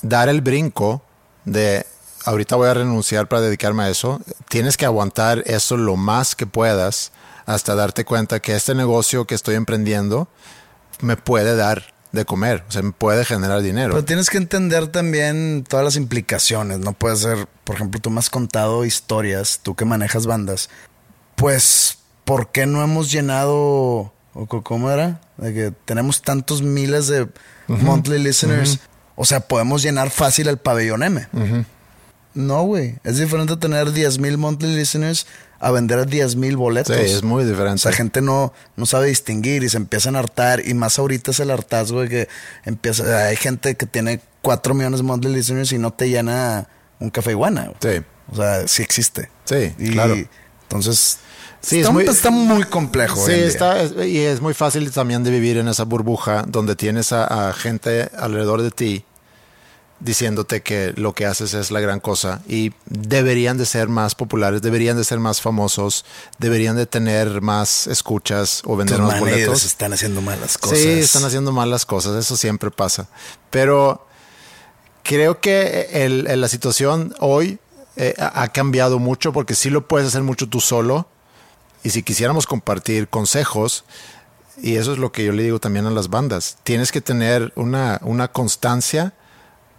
Dar 0.00 0.30
el 0.30 0.40
brinco 0.40 1.02
de 1.44 1.86
ahorita 2.24 2.56
voy 2.56 2.68
a 2.68 2.74
renunciar 2.74 3.28
para 3.28 3.42
dedicarme 3.42 3.84
a 3.84 3.90
eso, 3.90 4.20
tienes 4.48 4.76
que 4.76 4.86
aguantar 4.86 5.42
eso 5.46 5.76
lo 5.76 5.96
más 5.96 6.34
que 6.34 6.46
puedas 6.46 7.12
hasta 7.46 7.74
darte 7.74 8.04
cuenta 8.04 8.40
que 8.40 8.54
este 8.54 8.74
negocio 8.74 9.26
que 9.26 9.34
estoy 9.34 9.54
emprendiendo 9.54 10.28
me 11.00 11.16
puede 11.16 11.56
dar 11.56 11.94
de 12.12 12.24
comer, 12.24 12.64
o 12.68 12.72
sea, 12.72 12.82
me 12.82 12.92
puede 12.92 13.24
generar 13.24 13.60
dinero. 13.60 13.92
Pero 13.92 14.04
tienes 14.04 14.30
que 14.30 14.38
entender 14.38 14.86
también 14.86 15.64
todas 15.68 15.84
las 15.84 15.96
implicaciones. 15.96 16.78
No 16.78 16.92
puede 16.92 17.16
ser, 17.16 17.48
por 17.64 17.74
ejemplo, 17.74 18.00
tú 18.00 18.10
me 18.10 18.20
has 18.20 18.30
contado 18.30 18.84
historias, 18.84 19.60
tú 19.62 19.74
que 19.74 19.84
manejas 19.84 20.26
bandas. 20.26 20.70
Pues, 21.34 21.98
¿por 22.24 22.52
qué 22.52 22.66
no 22.66 22.84
hemos 22.84 23.10
llenado, 23.10 24.12
o 24.32 24.46
cómo 24.62 24.90
era? 24.92 25.20
De 25.36 25.52
que 25.52 25.72
tenemos 25.84 26.22
tantos 26.22 26.62
miles 26.62 27.08
de 27.08 27.28
monthly 27.66 28.20
listeners. 28.20 28.78
O 29.16 29.24
sea, 29.24 29.40
podemos 29.40 29.82
llenar 29.82 30.10
fácil 30.10 30.46
el 30.48 30.58
pabellón 30.58 31.02
M. 31.02 31.26
No, 32.34 32.64
güey. 32.64 32.96
Es 33.04 33.18
diferente 33.18 33.56
tener 33.56 33.92
10 33.92 34.18
mil 34.18 34.38
monthly 34.38 34.74
listeners 34.74 35.26
a 35.60 35.70
vender 35.70 36.06
10 36.06 36.36
mil 36.36 36.56
boletos. 36.56 36.94
Sí, 36.96 37.02
es 37.02 37.22
muy 37.22 37.44
O 37.44 37.46
diferente. 37.46 37.78
sea, 37.78 37.92
gente 37.92 38.20
no, 38.20 38.52
no 38.76 38.86
sabe 38.86 39.06
distinguir 39.06 39.62
y 39.62 39.68
se 39.68 39.76
empiezan 39.76 40.16
a 40.16 40.18
hartar. 40.18 40.66
Y 40.66 40.74
más 40.74 40.98
ahorita 40.98 41.30
es 41.30 41.40
el 41.40 41.50
hartazgo 41.50 42.00
de 42.02 42.08
que 42.08 42.28
empieza. 42.64 43.26
Hay 43.28 43.36
gente 43.36 43.76
que 43.76 43.86
tiene 43.86 44.20
4 44.42 44.74
millones 44.74 45.00
de 45.00 45.04
monthly 45.04 45.32
listeners 45.32 45.72
y 45.72 45.78
no 45.78 45.92
te 45.92 46.08
llena 46.10 46.68
un 46.98 47.10
café 47.10 47.30
iguana. 47.30 47.66
güey. 47.80 47.94
Sí. 47.98 48.04
O 48.32 48.36
sea, 48.36 48.66
sí 48.68 48.82
existe. 48.82 49.30
Sí, 49.44 49.72
Y 49.78 49.90
claro. 49.92 50.16
Entonces, 50.62 51.18
Sí, 51.60 51.76
está, 51.80 51.88
es 51.88 51.94
muy- 51.94 52.04
está 52.04 52.30
muy 52.30 52.64
complejo. 52.64 53.24
Sí, 53.24 53.32
está, 53.32 53.80
es- 53.82 53.92
y 54.06 54.18
es 54.18 54.40
muy 54.42 54.52
fácil 54.54 54.90
también 54.90 55.24
de 55.24 55.30
vivir 55.30 55.56
en 55.56 55.68
esa 55.68 55.84
burbuja 55.84 56.44
donde 56.46 56.76
tienes 56.76 57.12
a, 57.12 57.48
a 57.48 57.52
gente 57.54 58.10
alrededor 58.18 58.60
de 58.60 58.70
ti 58.70 59.04
diciéndote 60.04 60.62
que 60.62 60.92
lo 60.96 61.14
que 61.14 61.26
haces 61.26 61.54
es 61.54 61.70
la 61.70 61.80
gran 61.80 61.98
cosa 61.98 62.42
y 62.46 62.72
deberían 62.86 63.58
de 63.58 63.66
ser 63.66 63.88
más 63.88 64.14
populares, 64.14 64.62
deberían 64.62 64.96
de 64.96 65.02
ser 65.04 65.18
más 65.18 65.40
famosos, 65.40 66.04
deberían 66.38 66.76
de 66.76 66.86
tener 66.86 67.40
más 67.40 67.86
escuchas 67.88 68.62
o 68.66 68.76
vender 68.76 68.98
Tus 68.98 69.06
más 69.06 69.18
boletos. 69.18 69.64
están 69.64 69.92
haciendo 69.94 70.20
malas 70.20 70.58
cosas. 70.58 70.78
Sí, 70.78 70.88
están 70.90 71.24
haciendo 71.24 71.50
mal 71.52 71.70
las 71.70 71.86
cosas, 71.86 72.16
eso 72.22 72.36
siempre 72.36 72.70
pasa. 72.70 73.08
Pero 73.50 74.06
creo 75.02 75.40
que 75.40 75.88
el- 75.92 76.26
el- 76.26 76.40
la 76.40 76.48
situación 76.48 77.14
hoy 77.20 77.58
eh, 77.96 78.14
ha 78.18 78.42
ha 78.42 78.48
cambiado 78.48 78.98
mucho 78.98 79.32
porque 79.32 79.54
sí 79.54 79.70
lo 79.70 79.86
puedes 79.86 80.08
hacer 80.08 80.22
mucho 80.22 80.48
tú 80.48 80.60
solo. 80.60 81.06
Y 81.84 81.90
si 81.90 82.02
quisiéramos 82.02 82.46
compartir 82.46 83.08
consejos, 83.08 83.84
y 84.60 84.76
eso 84.76 84.92
es 84.92 84.98
lo 84.98 85.12
que 85.12 85.24
yo 85.24 85.32
le 85.32 85.44
digo 85.44 85.60
también 85.60 85.86
a 85.86 85.90
las 85.90 86.08
bandas, 86.10 86.56
tienes 86.64 86.90
que 86.90 87.00
tener 87.00 87.52
una, 87.56 88.00
una 88.02 88.28
constancia, 88.28 89.12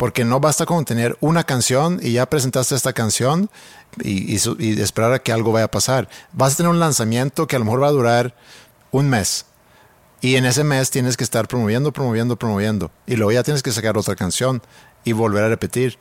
porque 0.05 0.23
no 0.23 0.39
basta 0.39 0.67
con 0.67 0.85
tener 0.85 1.17
una 1.19 1.45
canción 1.45 1.99
y 1.99 2.11
ya 2.11 2.27
presentaste 2.27 2.75
esta 2.75 2.93
canción 2.93 3.49
y, 3.99 4.35
esperar 4.79 5.13
a 5.13 5.17
que 5.17 5.31
algo 5.31 5.51
vaya 5.51 5.65
a 5.65 5.71
pasar. 5.71 6.07
Vas 6.31 6.53
a 6.53 6.57
tener 6.57 6.69
un 6.69 6.79
lanzamiento 6.79 7.47
que 7.47 7.55
a 7.55 7.59
lo 7.59 7.65
mejor 7.65 7.81
va 7.81 7.87
a 7.87 7.91
durar 7.91 8.35
un 8.91 9.09
mes. 9.09 9.47
Y 10.21 10.35
en 10.35 10.45
ese 10.45 10.63
mes 10.63 10.91
tienes 10.91 11.17
que 11.17 11.23
estar 11.23 11.47
promoviendo, 11.47 11.91
promoviendo, 11.91 12.35
promoviendo. 12.35 12.91
Y 13.07 13.15
luego 13.15 13.31
ya 13.31 13.41
tienes 13.41 13.63
que 13.63 13.71
sacar 13.71 13.97
otra 13.97 14.15
canción 14.15 14.61
y 15.05 15.13
volver 15.13 15.43
a 15.43 15.49
repetir. 15.49 15.97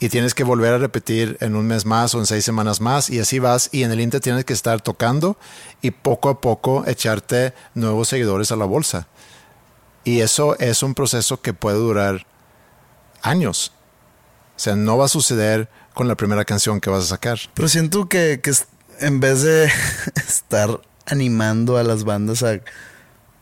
Y 0.00 0.08
tienes 0.08 0.34
que 0.34 0.42
volver 0.42 0.74
a 0.74 0.78
repetir 0.78 1.36
en 1.40 1.54
un 1.54 1.64
mes 1.64 1.86
más 1.86 2.16
o 2.16 2.18
en 2.18 2.26
seis 2.26 2.44
semanas 2.44 2.80
más. 2.80 3.08
Y 3.08 3.20
así 3.20 3.38
vas. 3.38 3.68
Y 3.70 3.84
en 3.84 3.92
el 3.92 4.00
Inter 4.00 4.20
tienes 4.20 4.46
que 4.46 4.52
estar 4.52 4.80
tocando 4.80 5.38
y 5.80 5.92
poco 5.92 6.28
a 6.28 6.40
poco 6.40 6.82
echarte 6.88 7.54
nuevos 7.74 8.08
seguidores 8.08 8.50
a 8.50 8.56
la 8.56 8.64
bolsa. 8.64 9.06
Y 10.02 10.22
eso 10.22 10.58
es 10.58 10.82
un 10.82 10.94
proceso 10.94 11.40
que 11.40 11.54
puede 11.54 11.76
durar 11.76 12.26
años. 13.22 13.72
O 14.56 14.60
sea, 14.60 14.76
no 14.76 14.96
va 14.98 15.06
a 15.06 15.08
suceder 15.08 15.68
con 15.94 16.08
la 16.08 16.16
primera 16.16 16.44
canción 16.44 16.80
que 16.80 16.90
vas 16.90 17.04
a 17.04 17.08
sacar. 17.08 17.38
Pero 17.54 17.68
siento 17.68 18.08
que, 18.08 18.40
que 18.42 18.52
en 19.00 19.20
vez 19.20 19.42
de 19.42 19.70
estar 20.16 20.80
animando 21.06 21.76
a 21.76 21.82
las 21.82 22.04
bandas 22.04 22.42
a 22.42 22.60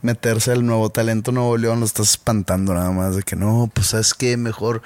meterse 0.02 0.52
al 0.52 0.64
nuevo 0.64 0.90
talento 0.90 1.32
Nuevo 1.32 1.56
León, 1.56 1.80
lo 1.80 1.86
estás 1.86 2.10
espantando 2.10 2.74
nada 2.74 2.90
más 2.90 3.16
de 3.16 3.22
que 3.22 3.36
no, 3.36 3.70
pues 3.72 3.88
sabes 3.88 4.14
que 4.14 4.36
mejor 4.36 4.82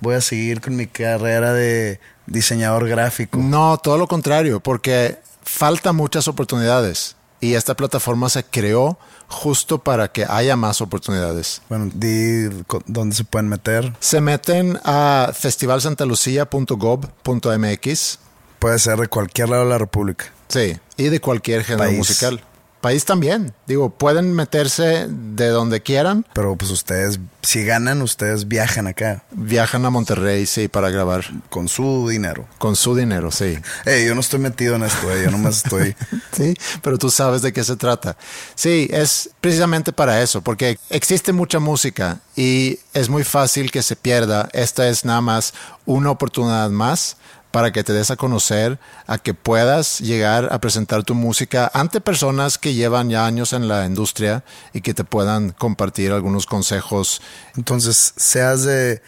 voy 0.00 0.14
a 0.14 0.20
seguir 0.20 0.60
con 0.60 0.76
mi 0.76 0.86
carrera 0.86 1.52
de 1.52 2.00
diseñador 2.26 2.88
gráfico. 2.88 3.38
No, 3.38 3.78
todo 3.78 3.98
lo 3.98 4.06
contrario, 4.06 4.60
porque 4.60 5.18
falta 5.42 5.92
muchas 5.92 6.28
oportunidades 6.28 7.16
y 7.40 7.54
esta 7.54 7.74
plataforma 7.74 8.28
se 8.28 8.44
creó 8.44 8.98
justo 9.30 9.78
para 9.78 10.12
que 10.12 10.26
haya 10.28 10.56
más 10.56 10.80
oportunidades. 10.82 11.62
Bueno, 11.68 11.88
di 11.94 12.48
dónde 12.86 13.14
se 13.16 13.24
pueden 13.24 13.48
meter. 13.48 13.92
Se 14.00 14.20
meten 14.20 14.78
a 14.84 15.30
festivalsantalucia.gov.mx, 15.32 18.18
Puede 18.58 18.78
ser 18.78 18.98
de 18.98 19.08
cualquier 19.08 19.48
lado 19.48 19.64
de 19.64 19.70
la 19.70 19.78
República. 19.78 20.26
sí, 20.48 20.76
y 20.98 21.04
de 21.04 21.18
cualquier 21.20 21.64
género 21.64 21.84
País. 21.84 21.96
musical. 21.98 22.42
País 22.80 23.04
también, 23.04 23.52
digo, 23.66 23.90
pueden 23.90 24.32
meterse 24.32 25.06
de 25.08 25.48
donde 25.48 25.82
quieran, 25.82 26.26
Pero 26.32 26.56
pues 26.56 26.70
ustedes, 26.70 27.20
si 27.42 27.64
ganan, 27.64 28.02
ustedes 28.02 28.48
viajan 28.48 28.86
acá 28.86 29.22
viajan 29.32 29.84
a 29.84 29.90
Monterrey, 29.90 30.46
sí, 30.46 30.68
para 30.68 30.90
grabar 30.90 31.24
con 31.48 31.68
su 31.68 32.08
dinero. 32.08 32.46
con 32.58 32.76
su 32.76 32.94
dinero, 32.94 33.30
sí. 33.30 33.58
Eh, 33.86 34.04
yo 34.06 34.14
no 34.14 34.20
estoy 34.20 34.40
metido 34.40 34.76
en 34.76 34.84
esto, 34.84 35.10
eh, 35.12 35.24
yo 35.24 35.30
nomás 35.30 35.64
estoy... 35.64 35.94
Sí, 36.32 36.54
pero 36.80 36.96
tú 36.96 37.10
sabes 37.10 37.42
de 37.42 37.52
qué 37.52 37.64
se 37.64 37.76
trata. 37.76 38.16
Sí, 38.54 38.88
es 38.90 39.30
precisamente 39.40 39.92
para 39.92 40.22
eso, 40.22 40.40
porque 40.42 40.78
existe 40.88 41.32
mucha 41.32 41.58
música 41.58 42.20
y 42.36 42.78
es 42.94 43.08
muy 43.08 43.24
fácil 43.24 43.70
que 43.70 43.82
se 43.82 43.96
pierda. 43.96 44.48
Esta 44.52 44.88
es 44.88 45.04
nada 45.04 45.20
más 45.20 45.52
una 45.86 46.10
oportunidad 46.10 46.70
más 46.70 47.16
para 47.50 47.72
que 47.72 47.82
te 47.84 47.92
des 47.92 48.10
a 48.10 48.16
conocer, 48.16 48.78
a 49.06 49.18
que 49.18 49.34
puedas 49.34 50.00
llegar 50.00 50.48
a 50.52 50.60
presentar 50.60 51.04
tu 51.04 51.14
música 51.14 51.70
ante 51.74 52.00
personas 52.00 52.56
que 52.58 52.74
llevan 52.74 53.10
ya 53.10 53.26
años 53.26 53.52
en 53.52 53.68
la 53.68 53.84
industria 53.86 54.42
y 54.72 54.80
que 54.82 54.94
te 54.94 55.04
puedan 55.04 55.50
compartir 55.50 56.12
algunos 56.12 56.46
consejos. 56.46 57.20
Entonces, 57.56 58.14
seas 58.16 58.62
de 58.62 59.02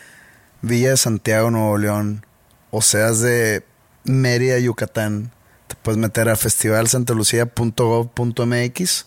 Villa 0.60 0.90
de 0.90 0.96
Santiago, 0.96 1.50
Nuevo 1.50 1.78
León, 1.78 2.26
o 2.70 2.82
seas 2.82 3.20
de 3.20 3.64
Mérida, 4.04 4.58
Yucatán, 4.58 5.30
te 5.68 5.76
puedes 5.76 5.98
meter 5.98 6.28
a 6.28 6.34
festivalsantalucia.gov.mx, 6.36 9.06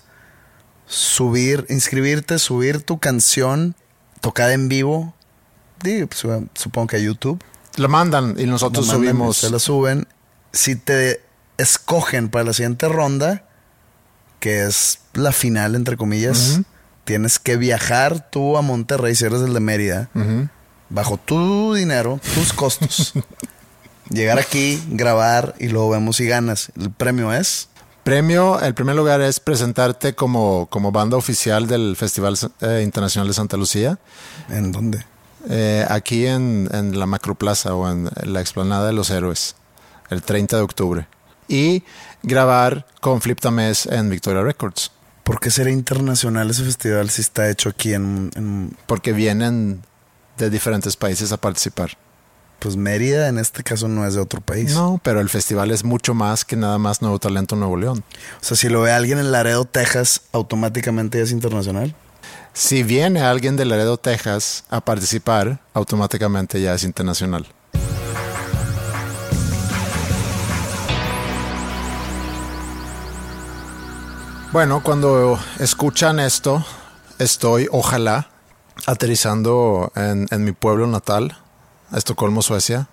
subir, 0.86 1.66
inscribirte, 1.70 2.40
subir 2.40 2.82
tu 2.82 3.00
canción 3.00 3.76
tocada 4.22 4.54
en 4.54 4.70
vivo. 4.70 5.14
Pues, 5.80 6.24
supongo 6.56 6.88
que 6.88 6.96
a 6.96 7.00
YouTube. 7.00 7.44
La 7.78 7.88
mandan 7.88 8.36
y 8.38 8.46
nosotros 8.46 8.88
mandan, 8.88 9.06
subimos. 9.06 9.38
Se 9.38 9.50
la 9.50 9.60
suben. 9.60 10.08
Si 10.52 10.76
te 10.76 11.22
escogen 11.58 12.30
para 12.30 12.46
la 12.46 12.54
siguiente 12.54 12.88
ronda, 12.88 13.44
que 14.40 14.64
es 14.64 15.00
la 15.14 15.32
final, 15.32 15.76
entre 15.76 15.98
comillas, 15.98 16.62
tienes 17.04 17.40
que 17.40 17.58
viajar 17.58 18.30
tú 18.30 18.58
a 18.58 18.62
Monterrey, 18.62 19.16
si 19.16 19.26
eres 19.26 19.42
el 19.42 19.54
de 19.54 19.60
Mérida, 19.60 20.10
bajo 20.90 21.18
tu 21.18 21.74
dinero, 21.74 22.20
tus 22.34 22.54
costos. 22.54 23.14
Llegar 24.10 24.38
aquí, 24.38 24.82
grabar 24.90 25.56
y 25.60 25.68
luego 25.68 25.90
vemos 25.90 26.18
si 26.18 26.28
ganas. 26.28 26.72
El 26.80 26.92
premio 26.92 27.34
es 27.34 27.70
Premio, 28.06 28.62
el 28.62 28.76
primer 28.76 28.96
lugar 28.96 29.20
es 29.22 29.40
presentarte 29.40 30.14
como, 30.14 30.68
como 30.68 30.92
banda 30.92 31.18
oficial 31.18 31.66
del 31.66 31.96
Festival 31.96 32.38
eh, 32.62 32.82
Internacional 32.84 33.28
de 33.28 33.34
Santa 33.34 33.58
Lucía. 33.58 33.98
¿En 34.48 34.72
dónde? 34.72 35.04
Eh, 35.50 35.86
aquí 35.90 36.26
en, 36.26 36.70
en, 36.72 36.98
la 37.00 37.06
Macroplaza 37.06 37.76
o 37.76 37.90
en 37.90 38.10
la 38.24 38.42
Explanada 38.42 38.88
de 38.88 38.94
los 38.94 39.10
Héroes, 39.10 39.56
el 40.10 40.22
30 40.22 40.58
de 40.58 40.64
octubre. 40.64 41.08
Y 41.48 41.84
grabar 42.24 42.88
con 43.02 43.22
Flip 43.22 43.40
Tamés 43.40 43.86
en 43.86 44.10
Victoria 44.10 44.42
Records. 44.42 44.92
¿Por 45.24 45.40
qué 45.40 45.52
será 45.52 45.72
internacional 45.72 46.50
ese 46.50 46.64
festival 46.64 47.10
si 47.10 47.22
está 47.22 47.50
hecho 47.50 47.70
aquí 47.70 47.94
en, 47.94 48.32
en... 48.36 48.78
Porque 48.86 49.12
vienen 49.14 49.82
de 50.38 50.50
diferentes 50.50 50.96
países 50.96 51.32
a 51.32 51.38
participar. 51.38 51.98
Pues 52.60 52.78
Mérida 52.78 53.28
en 53.28 53.38
este 53.38 53.64
caso 53.64 53.88
no 53.88 54.06
es 54.06 54.16
de 54.16 54.22
otro 54.22 54.42
país. 54.42 54.74
No, 54.74 55.00
pero 55.04 55.20
el 55.20 55.30
festival 55.30 55.72
es 55.72 55.84
mucho 55.84 56.14
más 56.14 56.46
que 56.46 56.56
nada 56.56 56.78
más 56.78 57.02
Nuevo 57.02 57.20
Talento 57.20 57.56
Nuevo 57.56 57.78
León. 57.78 58.04
O 58.42 58.44
sea, 58.44 58.56
si 58.56 58.70
lo 58.70 58.82
ve 58.82 58.92
alguien 58.92 59.20
en 59.20 59.32
Laredo, 59.32 59.66
Texas, 59.66 60.22
automáticamente 60.32 61.22
es 61.22 61.32
internacional. 61.32 61.96
Si 62.58 62.84
viene 62.84 63.22
alguien 63.22 63.58
de 63.58 63.66
Laredo, 63.66 63.98
Texas 63.98 64.64
a 64.70 64.80
participar, 64.80 65.60
automáticamente 65.74 66.62
ya 66.62 66.74
es 66.74 66.86
internacional. 66.86 67.46
Bueno, 74.54 74.82
cuando 74.82 75.38
escuchan 75.60 76.22
esto, 76.22 76.66
estoy, 77.20 77.68
ojalá, 77.74 78.30
aterrizando 78.86 79.92
en, 79.94 80.26
en 80.32 80.46
mi 80.46 80.54
pueblo 80.54 80.88
natal, 80.88 81.38
Estocolmo, 81.94 82.42
Suecia. 82.42 82.88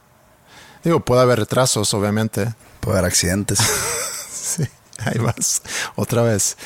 Digo, 0.83 0.99
puede 0.99 1.23
haber 1.23 1.39
retrasos, 1.39 1.95
obviamente. 1.95 2.53
Puede 2.81 2.99
haber 2.99 3.11
accidentes. 3.11 3.61
sí, 4.29 4.65
ahí 4.99 5.19
vas. 5.19 5.63
Otra 5.95 6.23
vez. 6.23 6.57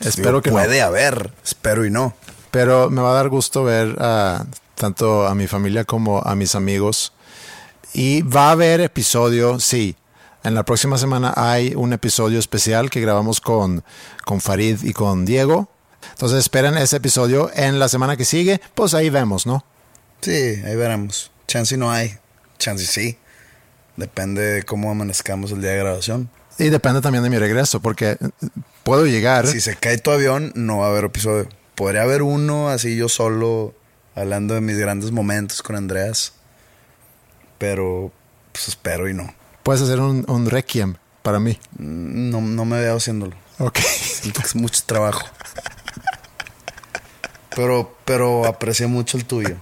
Espero 0.00 0.42
que 0.42 0.50
puede 0.50 0.82
haber, 0.82 1.32
espero 1.44 1.84
y 1.84 1.90
no. 1.90 2.14
Pero 2.50 2.90
me 2.90 3.02
va 3.02 3.10
a 3.12 3.14
dar 3.14 3.28
gusto 3.28 3.62
ver 3.64 3.96
a, 4.00 4.46
tanto 4.74 5.26
a 5.26 5.34
mi 5.34 5.46
familia 5.46 5.84
como 5.84 6.20
a 6.20 6.34
mis 6.34 6.54
amigos. 6.54 7.12
Y 7.92 8.22
va 8.22 8.48
a 8.48 8.52
haber 8.52 8.80
episodio, 8.80 9.60
sí. 9.60 9.96
En 10.42 10.54
la 10.54 10.64
próxima 10.64 10.96
semana 10.96 11.34
hay 11.36 11.74
un 11.74 11.92
episodio 11.92 12.38
especial 12.38 12.88
que 12.88 13.00
grabamos 13.00 13.40
con, 13.40 13.84
con 14.24 14.40
Farid 14.40 14.82
y 14.82 14.92
con 14.92 15.26
Diego. 15.26 15.68
Entonces 16.12 16.38
esperen 16.38 16.78
ese 16.78 16.96
episodio 16.96 17.50
en 17.54 17.78
la 17.78 17.88
semana 17.88 18.16
que 18.16 18.24
sigue. 18.24 18.60
Pues 18.74 18.94
ahí 18.94 19.10
vemos, 19.10 19.46
¿no? 19.46 19.64
Sí, 20.22 20.62
ahí 20.64 20.76
veremos. 20.76 21.30
Chance 21.46 21.76
no 21.76 21.90
hay. 21.90 22.16
Chance 22.58 22.86
sí. 22.86 23.18
Depende 23.96 24.40
de 24.40 24.62
cómo 24.62 24.90
amanezcamos 24.90 25.52
el 25.52 25.60
día 25.60 25.72
de 25.72 25.78
grabación. 25.78 26.30
Y 26.58 26.70
depende 26.70 27.00
también 27.00 27.22
de 27.22 27.30
mi 27.30 27.38
regreso, 27.38 27.80
porque 27.80 28.16
puedo 28.82 29.06
llegar. 29.06 29.46
Si 29.46 29.60
se 29.60 29.76
cae 29.76 29.98
tu 29.98 30.10
avión, 30.10 30.52
no 30.54 30.78
va 30.78 30.86
a 30.86 30.90
haber 30.90 31.04
episodio. 31.04 31.48
Podría 31.74 32.02
haber 32.02 32.22
uno 32.22 32.68
así 32.68 32.96
yo 32.96 33.08
solo, 33.08 33.74
hablando 34.14 34.54
de 34.54 34.60
mis 34.60 34.78
grandes 34.78 35.10
momentos 35.12 35.62
con 35.62 35.76
Andreas. 35.76 36.32
Pero, 37.58 38.12
pues 38.52 38.68
espero 38.68 39.08
y 39.08 39.14
no. 39.14 39.34
Puedes 39.62 39.82
hacer 39.82 40.00
un, 40.00 40.24
un 40.28 40.48
requiem 40.48 40.96
para 41.22 41.38
mí. 41.40 41.58
No, 41.78 42.40
no 42.40 42.64
me 42.64 42.80
veo 42.80 42.96
haciéndolo. 42.96 43.36
Ok. 43.58 43.78
Es 44.44 44.54
mucho 44.54 44.82
trabajo. 44.86 45.26
Pero, 47.54 47.96
pero 48.04 48.46
aprecié 48.46 48.86
mucho 48.86 49.18
el 49.18 49.24
tuyo. 49.24 49.56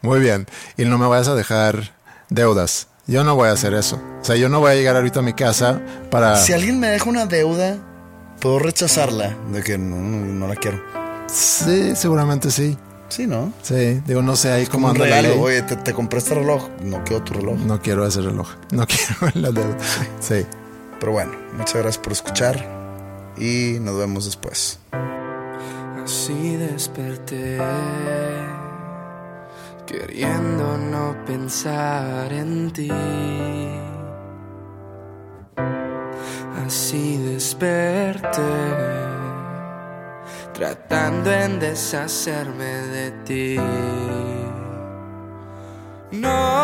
Muy 0.00 0.20
bien. 0.20 0.46
Y 0.76 0.84
no 0.84 0.98
me 0.98 1.06
vayas 1.06 1.28
a 1.28 1.34
dejar 1.34 1.94
deudas. 2.28 2.88
Yo 3.06 3.22
no 3.22 3.34
voy 3.34 3.48
a 3.48 3.52
hacer 3.52 3.74
eso. 3.74 4.00
O 4.20 4.24
sea, 4.24 4.36
yo 4.36 4.48
no 4.48 4.60
voy 4.60 4.72
a 4.72 4.74
llegar 4.74 4.96
ahorita 4.96 5.20
a 5.20 5.22
mi 5.22 5.34
casa 5.34 5.80
para... 6.10 6.36
Si 6.36 6.52
alguien 6.52 6.80
me 6.80 6.88
deja 6.88 7.08
una 7.08 7.26
deuda, 7.26 7.76
puedo 8.40 8.58
rechazarla. 8.58 9.36
De 9.52 9.62
que 9.62 9.76
no, 9.76 9.96
no 9.96 10.48
la 10.48 10.56
quiero. 10.56 10.82
Sí, 11.26 11.94
seguramente 11.96 12.50
sí. 12.50 12.78
Sí, 13.10 13.26
¿no? 13.26 13.52
Sí, 13.62 14.00
digo, 14.06 14.22
no 14.22 14.34
sé 14.34 14.50
ahí 14.52 14.66
cómo 14.66 14.88
anda 14.88 15.04
regalo. 15.04 15.40
Oye, 15.40 15.62
te, 15.62 15.76
te, 15.76 15.92
compré 15.92 16.18
este 16.18 16.34
reloj. 16.34 16.68
No 16.82 17.04
quiero 17.04 17.22
tu 17.22 17.34
reloj. 17.34 17.58
No 17.58 17.80
quiero 17.80 18.06
ese 18.06 18.22
reloj. 18.22 18.48
No 18.72 18.86
quiero 18.88 19.32
la 19.34 19.50
deuda. 19.50 19.76
Sí. 20.20 20.46
Pero 20.98 21.12
bueno, 21.12 21.32
muchas 21.58 21.74
gracias 21.74 21.98
por 21.98 22.12
escuchar 22.12 22.66
y 23.36 23.78
nos 23.80 23.98
vemos 23.98 24.24
después. 24.24 24.78
Así 26.02 26.56
desperté 26.56 27.58
queriendo 29.98 30.76
no 30.76 31.14
pensar 31.24 32.32
en 32.32 32.70
ti. 32.72 32.90
Así 36.64 37.18
desperté, 37.18 38.54
tratando 40.52 41.30
en 41.32 41.60
deshacerme 41.60 42.72
de 42.96 43.10
ti. 43.26 43.56
No 46.12 46.63